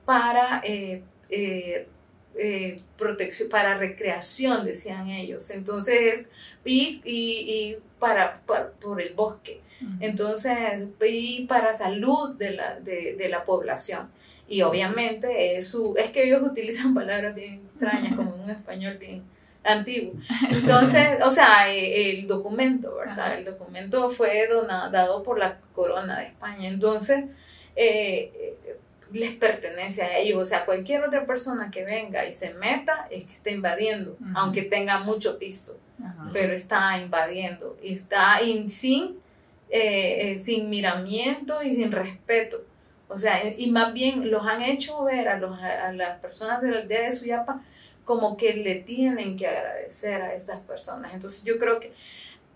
para 0.05 0.61
eh, 0.65 1.03
eh, 1.31 1.87
eh, 2.35 2.77
protección, 2.97 3.49
para 3.49 3.77
recreación, 3.77 4.65
decían 4.65 5.09
ellos. 5.09 5.51
Entonces, 5.51 6.29
y, 6.65 7.01
y, 7.05 7.77
para, 7.99 8.43
por 8.43 9.01
el 9.01 9.15
bosque. 9.15 9.61
Entonces, 10.01 10.89
y 11.07 11.45
para 11.47 11.73
salud 11.73 12.35
de 12.37 12.51
la, 12.53 12.81
de, 12.81 13.15
de 13.17 13.29
la 13.29 13.45
población. 13.45 14.09
Y 14.49 14.63
obviamente 14.63 15.57
es, 15.57 15.69
su, 15.69 15.95
es 15.97 16.11
que 16.11 16.25
ellos 16.25 16.43
utilizan 16.43 16.95
palabras 16.95 17.35
bien 17.35 17.55
extrañas, 17.55 18.15
como 18.15 18.35
un 18.35 18.51
español 18.51 18.99
bien 18.99 19.23
antiguo. 19.65 20.15
Entonces, 20.51 21.21
o 21.25 21.31
sea, 21.31 21.73
eh, 21.73 22.11
el 22.11 22.27
documento, 22.27 22.97
¿verdad? 22.97 23.39
El 23.39 23.45
documento 23.45 24.11
fue 24.11 24.47
donado, 24.49 24.91
dado 24.91 25.23
por 25.23 25.39
la 25.39 25.59
corona 25.73 26.21
de 26.21 26.27
España. 26.27 26.69
Entonces, 26.69 27.31
eh, 27.77 28.57
les 29.13 29.33
pertenece 29.33 30.03
a 30.03 30.19
ellos. 30.19 30.39
O 30.39 30.45
sea, 30.45 30.65
cualquier 30.65 31.05
otra 31.05 31.25
persona 31.27 31.71
que 31.71 31.85
venga 31.85 32.27
y 32.27 32.33
se 32.33 32.55
meta 32.55 33.07
es 33.11 33.25
que 33.25 33.33
está 33.33 33.51
invadiendo, 33.51 34.17
aunque 34.35 34.63
tenga 34.63 34.99
mucho 34.99 35.39
pisto, 35.39 35.79
pero 36.33 36.53
está 36.53 36.99
invadiendo 36.99 37.77
y 37.83 37.93
está 37.93 38.39
sin 38.67 39.22
eh, 39.75 40.33
eh, 40.33 40.39
sin 40.39 40.69
miramiento 40.69 41.63
y 41.63 41.73
sin 41.73 41.91
respeto. 41.91 42.63
O 43.09 43.17
sea, 43.17 43.41
y 43.57 43.71
más 43.71 43.95
bien 43.95 44.31
los 44.31 44.47
han 44.47 44.61
hecho 44.61 45.03
ver 45.05 45.29
a, 45.29 45.39
los, 45.39 45.59
a 45.59 45.91
las 45.93 46.21
personas 46.21 46.61
de 46.61 46.71
la 46.71 46.79
aldea 46.81 47.03
de 47.03 47.13
Suyapa 47.13 47.65
como 48.05 48.37
que 48.37 48.53
le 48.53 48.75
tienen 48.75 49.35
que 49.35 49.47
agradecer 49.47 50.21
a 50.21 50.35
estas 50.35 50.61
personas. 50.61 51.15
Entonces 51.15 51.43
yo 51.45 51.57
creo 51.57 51.81
que, 51.81 51.95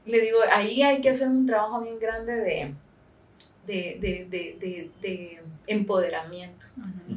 le 0.05 0.21
digo, 0.21 0.37
ahí 0.53 0.83
hay 0.83 1.01
que 1.01 1.09
hacer 1.09 1.29
un 1.29 1.47
trabajo 1.47 1.81
bien 1.81 1.99
grande 1.99 2.37
de, 2.37 2.75
de, 3.67 3.97
de, 3.99 4.27
de, 4.61 4.91
de 5.01 5.43
empoderamiento 5.67 6.67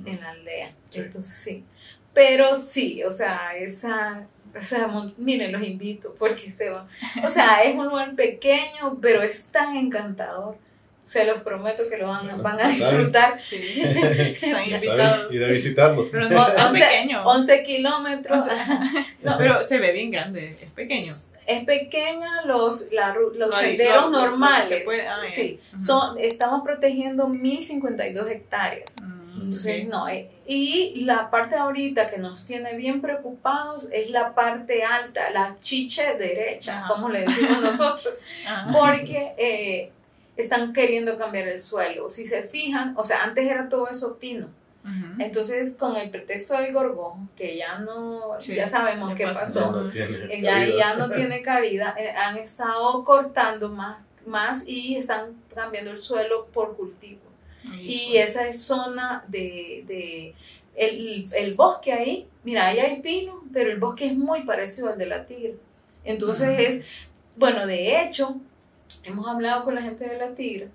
en 0.06 0.18
la 0.22 0.30
aldea. 0.30 0.74
Entonces 0.94 1.34
sí. 1.34 1.66
Pero 2.14 2.56
sí, 2.56 3.04
o 3.04 3.12
sea, 3.12 3.58
esa, 3.58 4.28
o 4.58 4.64
sea, 4.64 4.90
miren, 5.18 5.52
los 5.52 5.64
invito 5.64 6.14
porque 6.18 6.52
se 6.52 6.70
van. 6.70 6.88
O 7.24 7.30
sea, 7.30 7.64
es 7.64 7.76
un 7.76 7.88
lugar 7.88 8.16
pequeño, 8.16 8.98
pero 9.02 9.22
es 9.22 9.46
tan 9.46 9.76
encantador. 9.76 10.58
Se 11.04 11.26
los 11.26 11.42
prometo 11.42 11.82
que 11.90 11.98
lo 11.98 12.08
van, 12.08 12.44
van 12.44 12.62
a 12.62 12.68
disfrutar. 12.68 13.36
Sí. 13.36 13.82
Están 13.82 14.66
invitados. 14.66 15.34
Y 15.34 15.38
de 15.38 15.52
visitarlos. 15.54 16.10
Pero 16.12 16.30
no, 16.30 16.48
es 16.48 16.64
11, 16.64 16.80
pequeño. 16.80 17.24
11 17.24 17.64
kilómetros. 17.64 18.46
no, 19.24 19.38
pero 19.38 19.64
se 19.64 19.80
ve 19.80 19.92
bien 19.92 20.12
grande, 20.12 20.58
es 20.62 20.72
pequeño. 20.72 21.12
Es 21.48 21.64
pequeña 21.66 22.44
los, 22.46 22.92
la, 22.92 23.16
los 23.36 23.56
senderos 23.56 24.12
normales. 24.12 24.84
Ah, 25.10 25.22
sí, 25.32 25.60
son, 25.80 26.20
estamos 26.20 26.62
protegiendo 26.64 27.28
1052 27.28 28.30
hectáreas. 28.30 28.96
Mm. 29.02 29.19
Entonces, 29.44 29.88
no, 29.88 30.08
eh, 30.08 30.30
y 30.46 31.02
la 31.06 31.30
parte 31.30 31.56
ahorita 31.56 32.08
que 32.08 32.18
nos 32.18 32.46
tiene 32.46 32.76
bien 32.76 33.02
preocupados 33.02 33.88
es 33.92 34.12
la 34.12 34.34
parte 34.36 34.84
alta, 34.84 35.32
la 35.32 35.56
chiche 35.60 36.16
derecha, 36.16 36.86
como 36.88 37.10
le 37.10 37.22
decimos 37.22 37.60
nosotros, 37.62 38.14
porque 38.72 39.34
eh, 39.38 39.92
están 40.36 40.74
queriendo 40.74 41.18
cambiar 41.18 41.48
el 41.48 41.60
suelo. 41.60 42.10
Si 42.10 42.26
se 42.26 42.44
fijan, 42.44 42.94
o 42.98 43.04
sea, 43.04 43.24
antes 43.24 43.50
era 43.50 43.70
todo 43.70 43.88
eso 43.90 44.18
pino. 44.18 44.48
Entonces, 45.20 45.74
con 45.74 45.96
el 45.98 46.10
pretexto 46.10 46.58
del 46.58 46.74
gorgón, 46.74 47.30
que 47.36 47.56
ya 47.56 47.78
no, 47.78 48.40
ya 48.40 48.66
sabemos 48.66 49.14
qué 49.16 49.28
pasó, 49.28 49.84
eh, 49.94 50.42
ya, 50.42 50.66
ya, 50.66 50.96
no 50.96 51.12
tiene 51.12 51.44
cabida, 51.44 51.96
han 52.18 52.38
estado 52.38 53.04
cortando 53.04 53.70
más, 53.70 54.04
más 54.26 54.68
y 54.68 54.96
están 54.96 55.36
cambiando 55.54 55.92
el 55.92 56.02
suelo 56.02 56.48
por 56.48 56.76
cultivo. 56.76 57.29
Y 57.82 58.18
esa 58.18 58.48
es 58.48 58.62
zona 58.64 59.26
de, 59.28 59.84
de 59.86 60.36
el, 60.76 61.26
el, 61.36 61.54
bosque 61.54 61.92
ahí, 61.92 62.28
mira, 62.44 62.68
ahí 62.68 62.80
hay 62.80 63.02
pino, 63.02 63.44
pero 63.52 63.70
el 63.72 63.80
bosque 63.80 64.06
es 64.06 64.16
muy 64.16 64.46
parecido 64.46 64.90
al 64.90 64.98
de 64.98 65.06
la 65.06 65.26
tigre. 65.26 65.58
Entonces 66.04 66.60
es, 66.60 66.86
bueno, 67.36 67.68
de 67.68 68.02
hecho, 68.02 68.38
hemos 69.04 69.28
hablado 69.28 69.64
con 69.66 69.76
la 69.76 69.82
gente 69.82 70.08
de 70.08 70.18
la 70.18 70.34
tigre 70.34 70.70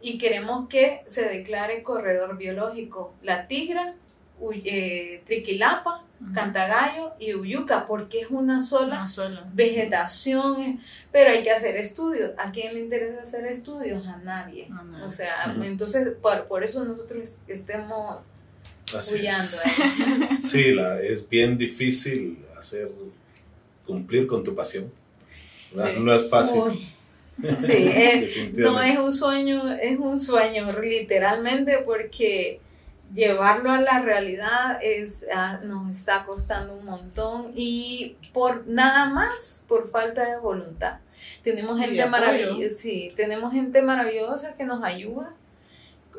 y 0.00 0.18
queremos 0.18 0.68
que 0.68 1.02
se 1.06 1.28
declare 1.28 1.82
corredor 1.82 2.36
biológico. 2.36 3.12
La 3.22 3.46
tigra, 3.46 3.94
eh, 4.64 5.22
Triquilapa, 5.26 6.04
Cantagallo 6.34 7.14
y 7.18 7.34
Uyuca, 7.34 7.86
porque 7.86 8.20
es 8.20 8.30
una 8.30 8.60
sola, 8.60 9.06
vegetación, 9.54 10.78
pero 11.10 11.30
hay 11.30 11.42
que 11.42 11.50
hacer 11.50 11.76
estudios. 11.76 12.32
¿A 12.36 12.52
quién 12.52 12.74
le 12.74 12.80
interesa 12.80 13.22
hacer 13.22 13.46
estudios? 13.46 14.06
A 14.06 14.18
nadie. 14.18 14.68
O 15.02 15.10
sea, 15.10 15.56
entonces 15.62 16.12
por, 16.20 16.44
por, 16.44 16.62
eso 16.62 16.84
nosotros 16.84 17.40
estemos 17.48 18.20
huyendo. 19.12 20.38
Sí, 20.42 20.72
la, 20.72 21.00
es 21.00 21.26
bien 21.28 21.56
difícil 21.56 22.44
hacer 22.58 22.90
cumplir 23.86 24.26
con 24.26 24.44
tu 24.44 24.54
pasión. 24.54 24.92
No 25.74 26.14
es 26.14 26.28
fácil. 26.28 26.62
sí, 27.60 27.72
eh, 27.72 28.52
no 28.56 28.80
es 28.82 28.98
un 28.98 29.12
sueño, 29.12 29.72
es 29.72 29.98
un 29.98 30.18
sueño 30.18 30.68
literalmente 30.80 31.78
porque 31.78 32.60
llevarlo 33.12 33.70
a 33.72 33.80
la 33.80 34.00
realidad 34.00 34.78
es, 34.82 35.26
ah, 35.34 35.60
nos 35.62 35.90
está 35.90 36.24
costando 36.24 36.74
un 36.74 36.84
montón 36.84 37.52
y 37.54 38.16
por 38.32 38.66
nada 38.66 39.06
más 39.06 39.64
por 39.68 39.90
falta 39.90 40.24
de 40.24 40.38
voluntad. 40.38 40.98
Tenemos 41.42 41.80
gente 41.80 42.06
maravillosa, 42.06 42.74
sí, 42.74 43.12
tenemos 43.16 43.52
gente 43.52 43.82
maravillosa 43.82 44.54
que 44.56 44.64
nos 44.64 44.82
ayuda. 44.82 45.34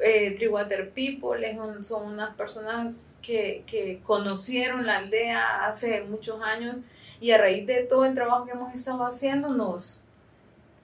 Eh, 0.03 0.31
Triwater 0.31 0.91
People 0.91 1.57
son 1.81 2.13
unas 2.13 2.35
personas 2.35 2.93
que, 3.21 3.63
que 3.67 3.99
conocieron 4.03 4.85
la 4.85 4.97
aldea 4.97 5.65
hace 5.65 6.03
muchos 6.03 6.41
años 6.41 6.79
y 7.19 7.31
a 7.31 7.37
raíz 7.37 7.67
de 7.67 7.83
todo 7.83 8.05
el 8.05 8.13
trabajo 8.13 8.45
que 8.45 8.51
hemos 8.51 8.73
estado 8.73 9.05
haciendo 9.05 9.49
nos, 9.49 10.01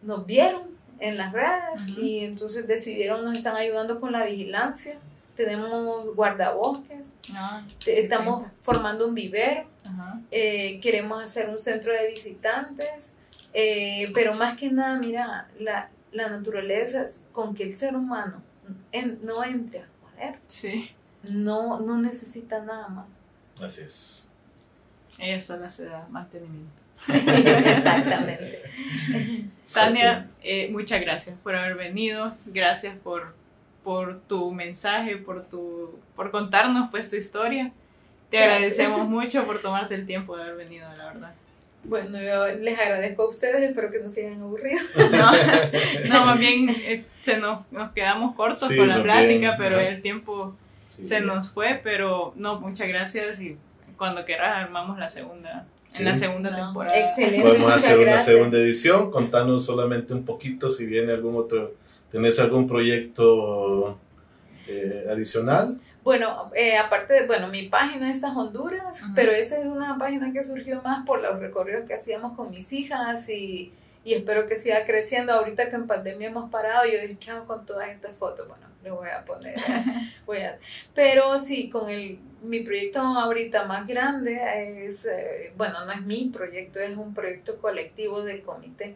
nos 0.03 0.25
vieron 0.25 0.63
en 0.99 1.17
las 1.17 1.33
redes 1.33 1.89
y 1.97 2.19
entonces 2.19 2.67
decidieron, 2.67 3.25
nos 3.25 3.37
están 3.37 3.55
ayudando 3.55 3.99
con 3.99 4.11
la 4.11 4.23
vigilancia 4.23 4.99
tenemos 5.37 6.15
guardabosques, 6.15 7.13
ah, 7.33 7.63
estamos 7.85 8.47
formando 8.61 9.07
un 9.07 9.13
vivero, 9.13 9.65
eh, 10.31 10.79
queremos 10.81 11.23
hacer 11.23 11.47
un 11.47 11.59
centro 11.59 11.93
de 11.93 12.07
visitantes, 12.07 13.15
eh, 13.53 14.11
pero 14.13 14.33
más 14.33 14.57
que 14.57 14.71
nada, 14.71 14.97
mira, 14.97 15.47
la, 15.59 15.89
la 16.11 16.27
naturaleza 16.27 17.03
es 17.03 17.23
con 17.31 17.53
que 17.53 17.63
el 17.63 17.77
ser 17.77 17.95
humano 17.95 18.41
no 19.21 19.43
entre 19.43 19.81
a 19.81 19.87
joder, 20.01 20.39
no, 21.31 21.79
no 21.79 21.97
necesita 21.97 22.63
nada 22.63 22.87
más. 22.87 23.05
Así 23.61 23.81
es. 23.81 24.29
Ellas 25.19 25.45
son 25.45 25.61
las 25.61 25.77
de 25.77 25.89
mantenimiento. 26.09 26.81
Sí, 27.01 27.23
exactamente. 27.27 28.63
Tania, 29.71 30.29
eh, 30.41 30.69
muchas 30.71 30.99
gracias 31.01 31.35
por 31.43 31.55
haber 31.55 31.75
venido, 31.75 32.35
gracias 32.47 32.95
por 32.97 33.36
por 33.87 34.19
tu 34.27 34.51
mensaje, 34.51 35.15
por, 35.15 35.45
tu, 35.45 35.97
por 36.13 36.29
contarnos 36.29 36.89
pues 36.91 37.09
tu 37.09 37.15
historia. 37.15 37.71
Te 38.29 38.37
agradecemos 38.37 39.07
mucho 39.07 39.45
por 39.45 39.61
tomarte 39.61 39.95
el 39.95 40.05
tiempo 40.05 40.35
de 40.35 40.43
haber 40.43 40.57
venido, 40.57 40.89
la 40.97 41.05
verdad. 41.05 41.33
Bueno, 41.85 42.21
yo 42.21 42.47
les 42.61 42.77
agradezco 42.77 43.21
a 43.21 43.29
ustedes, 43.29 43.61
espero 43.61 43.89
que 43.89 43.99
no 43.99 44.09
se 44.09 44.27
hayan 44.27 44.41
aburrido. 44.41 44.81
No, 46.09 46.25
más 46.25 46.37
bien 46.37 46.69
eh, 46.69 47.05
se 47.21 47.37
nos, 47.37 47.61
nos, 47.71 47.93
quedamos 47.93 48.35
cortos 48.35 48.69
con 48.75 48.89
la 48.89 49.01
plática, 49.01 49.55
pero 49.57 49.79
el 49.79 50.01
tiempo 50.01 50.53
se 50.89 51.21
nos 51.21 51.51
fue, 51.51 51.79
pero 51.81 52.33
no, 52.35 52.59
muchas 52.59 52.89
gracias 52.89 53.39
y 53.39 53.55
cuando 53.97 54.25
quieras 54.25 54.65
armamos 54.65 54.99
la 54.99 55.09
segunda. 55.09 55.65
En 55.97 56.03
la 56.03 56.13
segunda 56.13 56.53
temporada. 56.53 56.99
Excelente. 56.99 57.41
Podemos 57.41 57.71
hacer 57.71 57.97
una 57.99 58.19
segunda 58.19 58.57
edición, 58.57 59.09
contanos 59.11 59.65
solamente 59.65 60.13
un 60.13 60.25
poquito 60.25 60.69
si 60.69 60.85
viene 60.85 61.13
algún 61.13 61.37
otro 61.37 61.73
¿Tenés 62.11 62.39
algún 62.39 62.67
proyecto 62.67 63.99
eh, 64.67 65.07
adicional? 65.09 65.77
Bueno, 66.03 66.51
eh, 66.55 66.77
aparte 66.77 67.13
de, 67.13 67.27
bueno, 67.27 67.49
mi 67.49 67.67
página 67.67 68.09
es 68.09 68.23
Honduras, 68.23 69.03
pero 69.13 69.33
esa 69.33 69.59
es 69.59 69.65
una 69.65 69.97
página 69.97 70.31
que 70.31 70.41
surgió 70.41 70.81
más 70.81 71.05
por 71.05 71.21
los 71.21 71.39
recorridos 71.39 71.83
que 71.85 71.93
hacíamos 71.93 72.37
con 72.37 72.49
mis 72.49 72.71
hijas 72.71 73.27
y, 73.27 73.73
y 74.05 74.13
espero 74.13 74.45
que 74.45 74.55
siga 74.55 74.85
creciendo. 74.85 75.33
Ahorita 75.33 75.67
que 75.67 75.75
en 75.75 75.85
pandemia 75.85 76.29
hemos 76.29 76.49
parado, 76.49 76.85
yo 76.85 76.93
dije, 77.01 77.17
¿qué 77.19 77.31
hago 77.31 77.45
con 77.45 77.65
todas 77.65 77.89
estas 77.89 78.15
fotos? 78.15 78.47
Bueno, 78.47 78.66
le 78.87 78.91
voy 78.91 79.09
a 79.09 79.25
poner, 79.25 79.55
voy 80.25 80.39
a, 80.39 80.57
pero 80.93 81.37
sí, 81.39 81.69
con 81.69 81.89
el, 81.89 82.19
mi 82.41 82.61
proyecto 82.61 82.99
ahorita 82.99 83.65
más 83.65 83.85
grande 83.87 84.85
es, 84.85 85.05
eh, 85.05 85.51
bueno, 85.57 85.85
no 85.85 85.91
es 85.91 86.01
mi 86.01 86.29
proyecto, 86.29 86.79
es 86.79 86.95
un 86.95 87.13
proyecto 87.13 87.59
colectivo 87.59 88.23
del 88.23 88.41
comité, 88.41 88.95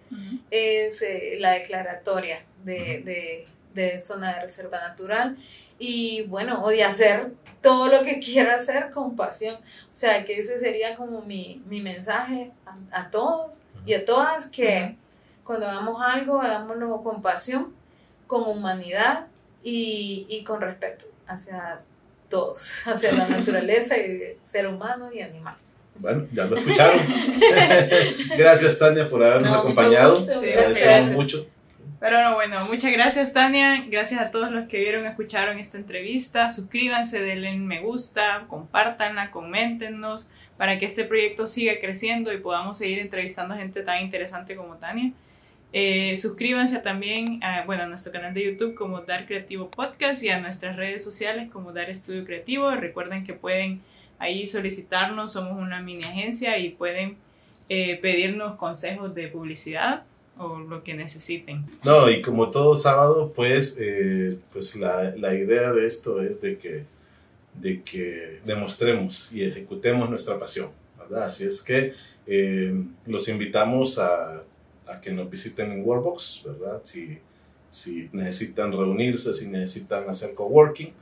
es 0.50 1.04
la 1.40 1.52
declaratoria 1.52 2.40
de, 2.64 3.46
de, 3.74 4.00
zona 4.00 4.36
de 4.36 4.42
reserva 4.42 4.80
natural. 4.80 5.38
Y 5.80 6.24
bueno, 6.28 6.62
o 6.64 6.70
de 6.70 6.84
hacer 6.84 7.32
todo 7.62 7.88
lo 7.88 8.04
que 8.04 8.20
quiera 8.26 8.56
hacer 8.56 8.92
con 8.92 9.16
pasión. 9.16 9.56
O 9.56 9.96
sea, 9.96 10.24
que 10.26 10.38
ese 10.38 10.60
sería 10.60 10.96
como 10.96 11.22
mi, 11.24 11.64
mi 11.66 11.82
mensaje 11.82 12.52
a, 12.92 13.10
todos 13.10 13.62
y 13.86 13.96
a 13.96 14.06
todas 14.06 14.46
que 14.46 14.96
cuando 15.44 15.68
hagamos 15.68 16.02
algo, 16.06 16.40
hagámoslo 16.40 17.02
con 17.02 17.22
pasión, 17.22 17.74
con 18.28 18.44
humanidad 18.44 19.28
y, 19.64 20.26
y 20.30 20.44
con 20.44 20.62
respeto 20.62 21.06
hacia 21.28 21.82
todos, 22.30 22.82
hacia 22.88 23.12
la 23.12 23.28
naturaleza 23.30 23.98
y 23.98 24.36
ser 24.40 24.68
humano 24.68 25.10
y 25.14 25.22
animal. 25.22 25.56
Bueno, 25.96 26.26
ya 26.32 26.46
lo 26.46 26.58
escucharon. 26.58 27.00
gracias, 28.38 28.80
Tania, 28.80 29.08
por 29.08 29.24
habernos 29.24 29.56
acompañado. 29.56 30.14
Agradecemos 30.14 31.12
mucho. 31.12 31.48
Pero 32.00 32.34
bueno, 32.34 32.58
muchas 32.66 32.92
gracias 32.92 33.32
Tania, 33.32 33.86
gracias 33.88 34.20
a 34.20 34.32
todos 34.32 34.50
los 34.50 34.68
que 34.68 34.80
vieron, 34.80 35.06
escucharon 35.06 35.60
esta 35.60 35.78
entrevista, 35.78 36.50
suscríbanse, 36.50 37.22
denle 37.22 37.56
me 37.58 37.80
gusta, 37.80 38.46
compártanla, 38.48 39.30
coméntenos 39.30 40.28
para 40.58 40.80
que 40.80 40.88
este 40.88 41.04
proyecto 41.04 41.46
siga 41.46 41.74
creciendo 41.80 42.34
y 42.34 42.40
podamos 42.40 42.80
seguir 42.80 42.98
entrevistando 42.98 43.54
a 43.54 43.58
gente 43.58 43.84
tan 43.84 44.02
interesante 44.02 44.56
como 44.56 44.78
Tania. 44.78 45.12
Eh, 45.74 46.18
suscríbanse 46.18 46.80
también 46.80 47.40
a, 47.42 47.64
bueno, 47.66 47.84
a 47.84 47.88
nuestro 47.88 48.12
canal 48.12 48.34
de 48.34 48.44
YouTube 48.44 48.76
como 48.76 49.02
Dar 49.02 49.26
Creativo 49.26 49.72
Podcast 49.72 50.22
y 50.24 50.30
a 50.30 50.42
nuestras 50.42 50.76
redes 50.76 51.04
sociales 51.04 51.50
como 51.50 51.72
Dar 51.72 51.90
Estudio 51.90 52.26
Creativo. 52.26 52.70
Recuerden 52.72 53.26
que 53.26 53.34
pueden 53.34 53.82
ahí 54.20 54.48
solicitarnos, 54.48 55.34
somos 55.34 55.58
una 55.58 55.82
mini 55.82 56.04
agencia 56.04 56.58
y 56.58 56.70
pueden 56.70 57.18
eh, 57.70 57.98
pedirnos 58.02 58.56
consejos 58.56 59.16
de 59.16 59.30
publicidad 59.30 60.04
o 60.38 60.60
lo 60.60 60.84
que 60.84 60.94
necesiten. 60.94 61.66
No, 61.84 62.10
y 62.10 62.22
como 62.22 62.50
todo 62.50 62.76
sábado, 62.76 63.32
pues, 63.34 63.78
eh, 63.80 64.38
pues 64.52 64.76
la, 64.76 65.16
la, 65.16 65.34
idea 65.36 65.72
de 65.72 65.88
esto 65.88 66.22
es 66.22 66.42
de 66.42 66.58
que, 66.58 66.84
de 67.54 67.82
que 67.82 68.42
demostremos 68.46 69.32
y 69.32 69.44
ejecutemos 69.44 70.10
nuestra 70.10 70.38
pasión, 70.38 70.70
¿verdad? 70.98 71.26
Así 71.26 71.46
es 71.46 71.62
que 71.62 71.94
eh, 72.28 72.74
los 73.06 73.28
invitamos 73.30 73.98
a, 74.00 74.44
a, 74.88 75.00
que 75.02 75.12
nos 75.12 75.30
visiten 75.30 75.72
en 75.72 75.86
Workbox, 75.86 76.44
¿verdad? 76.46 76.82
Si, 76.84 77.20
si 77.70 78.10
necesitan 78.12 78.72
reunirse, 78.72 79.34
si 79.34 79.48
necesitan 79.48 80.10
hacer 80.10 80.34
coworking, 80.34 80.94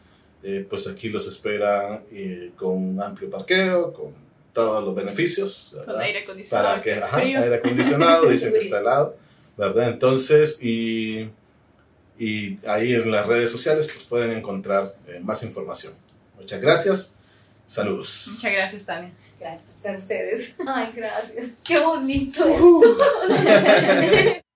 eh, 0.44 0.66
pues 0.70 0.88
aquí 0.88 1.10
los 1.10 1.28
espera 1.28 2.04
eh, 2.12 2.52
con 2.56 2.70
un 2.70 3.02
amplio 3.02 3.30
parqueo, 3.30 3.92
con 3.92 4.14
todos 4.54 4.84
los 4.84 4.96
beneficios. 4.96 5.72
¿verdad? 5.76 5.94
Con 5.94 6.02
aire 6.02 6.20
acondicionado. 6.20 6.68
Para 6.68 6.82
que, 6.82 6.94
ajá, 6.94 7.18
aire 7.18 7.56
acondicionado, 7.56 8.26
dicen 8.30 8.54
que 8.54 8.60
está 8.60 8.80
helado, 8.80 9.18
¿verdad? 9.58 9.90
Entonces, 9.90 10.62
y, 10.62 11.30
y 12.18 12.58
ahí 12.68 12.94
en 12.94 13.12
las 13.12 13.26
redes 13.26 13.52
sociales 13.52 13.90
pues 13.92 14.06
pueden 14.06 14.32
encontrar 14.32 14.96
eh, 15.08 15.20
más 15.22 15.44
información. 15.44 15.94
Muchas 16.38 16.62
gracias. 16.62 17.16
Saludos. 17.66 18.32
Muchas 18.36 18.52
gracias, 18.52 18.86
Tania. 18.86 19.12
Gracias 19.40 19.86
a 19.86 19.96
ustedes. 19.96 20.56
Ay, 20.68 20.92
gracias. 20.94 21.52
Qué 21.64 21.80
bonito 21.80 22.46
esto. 22.46 22.98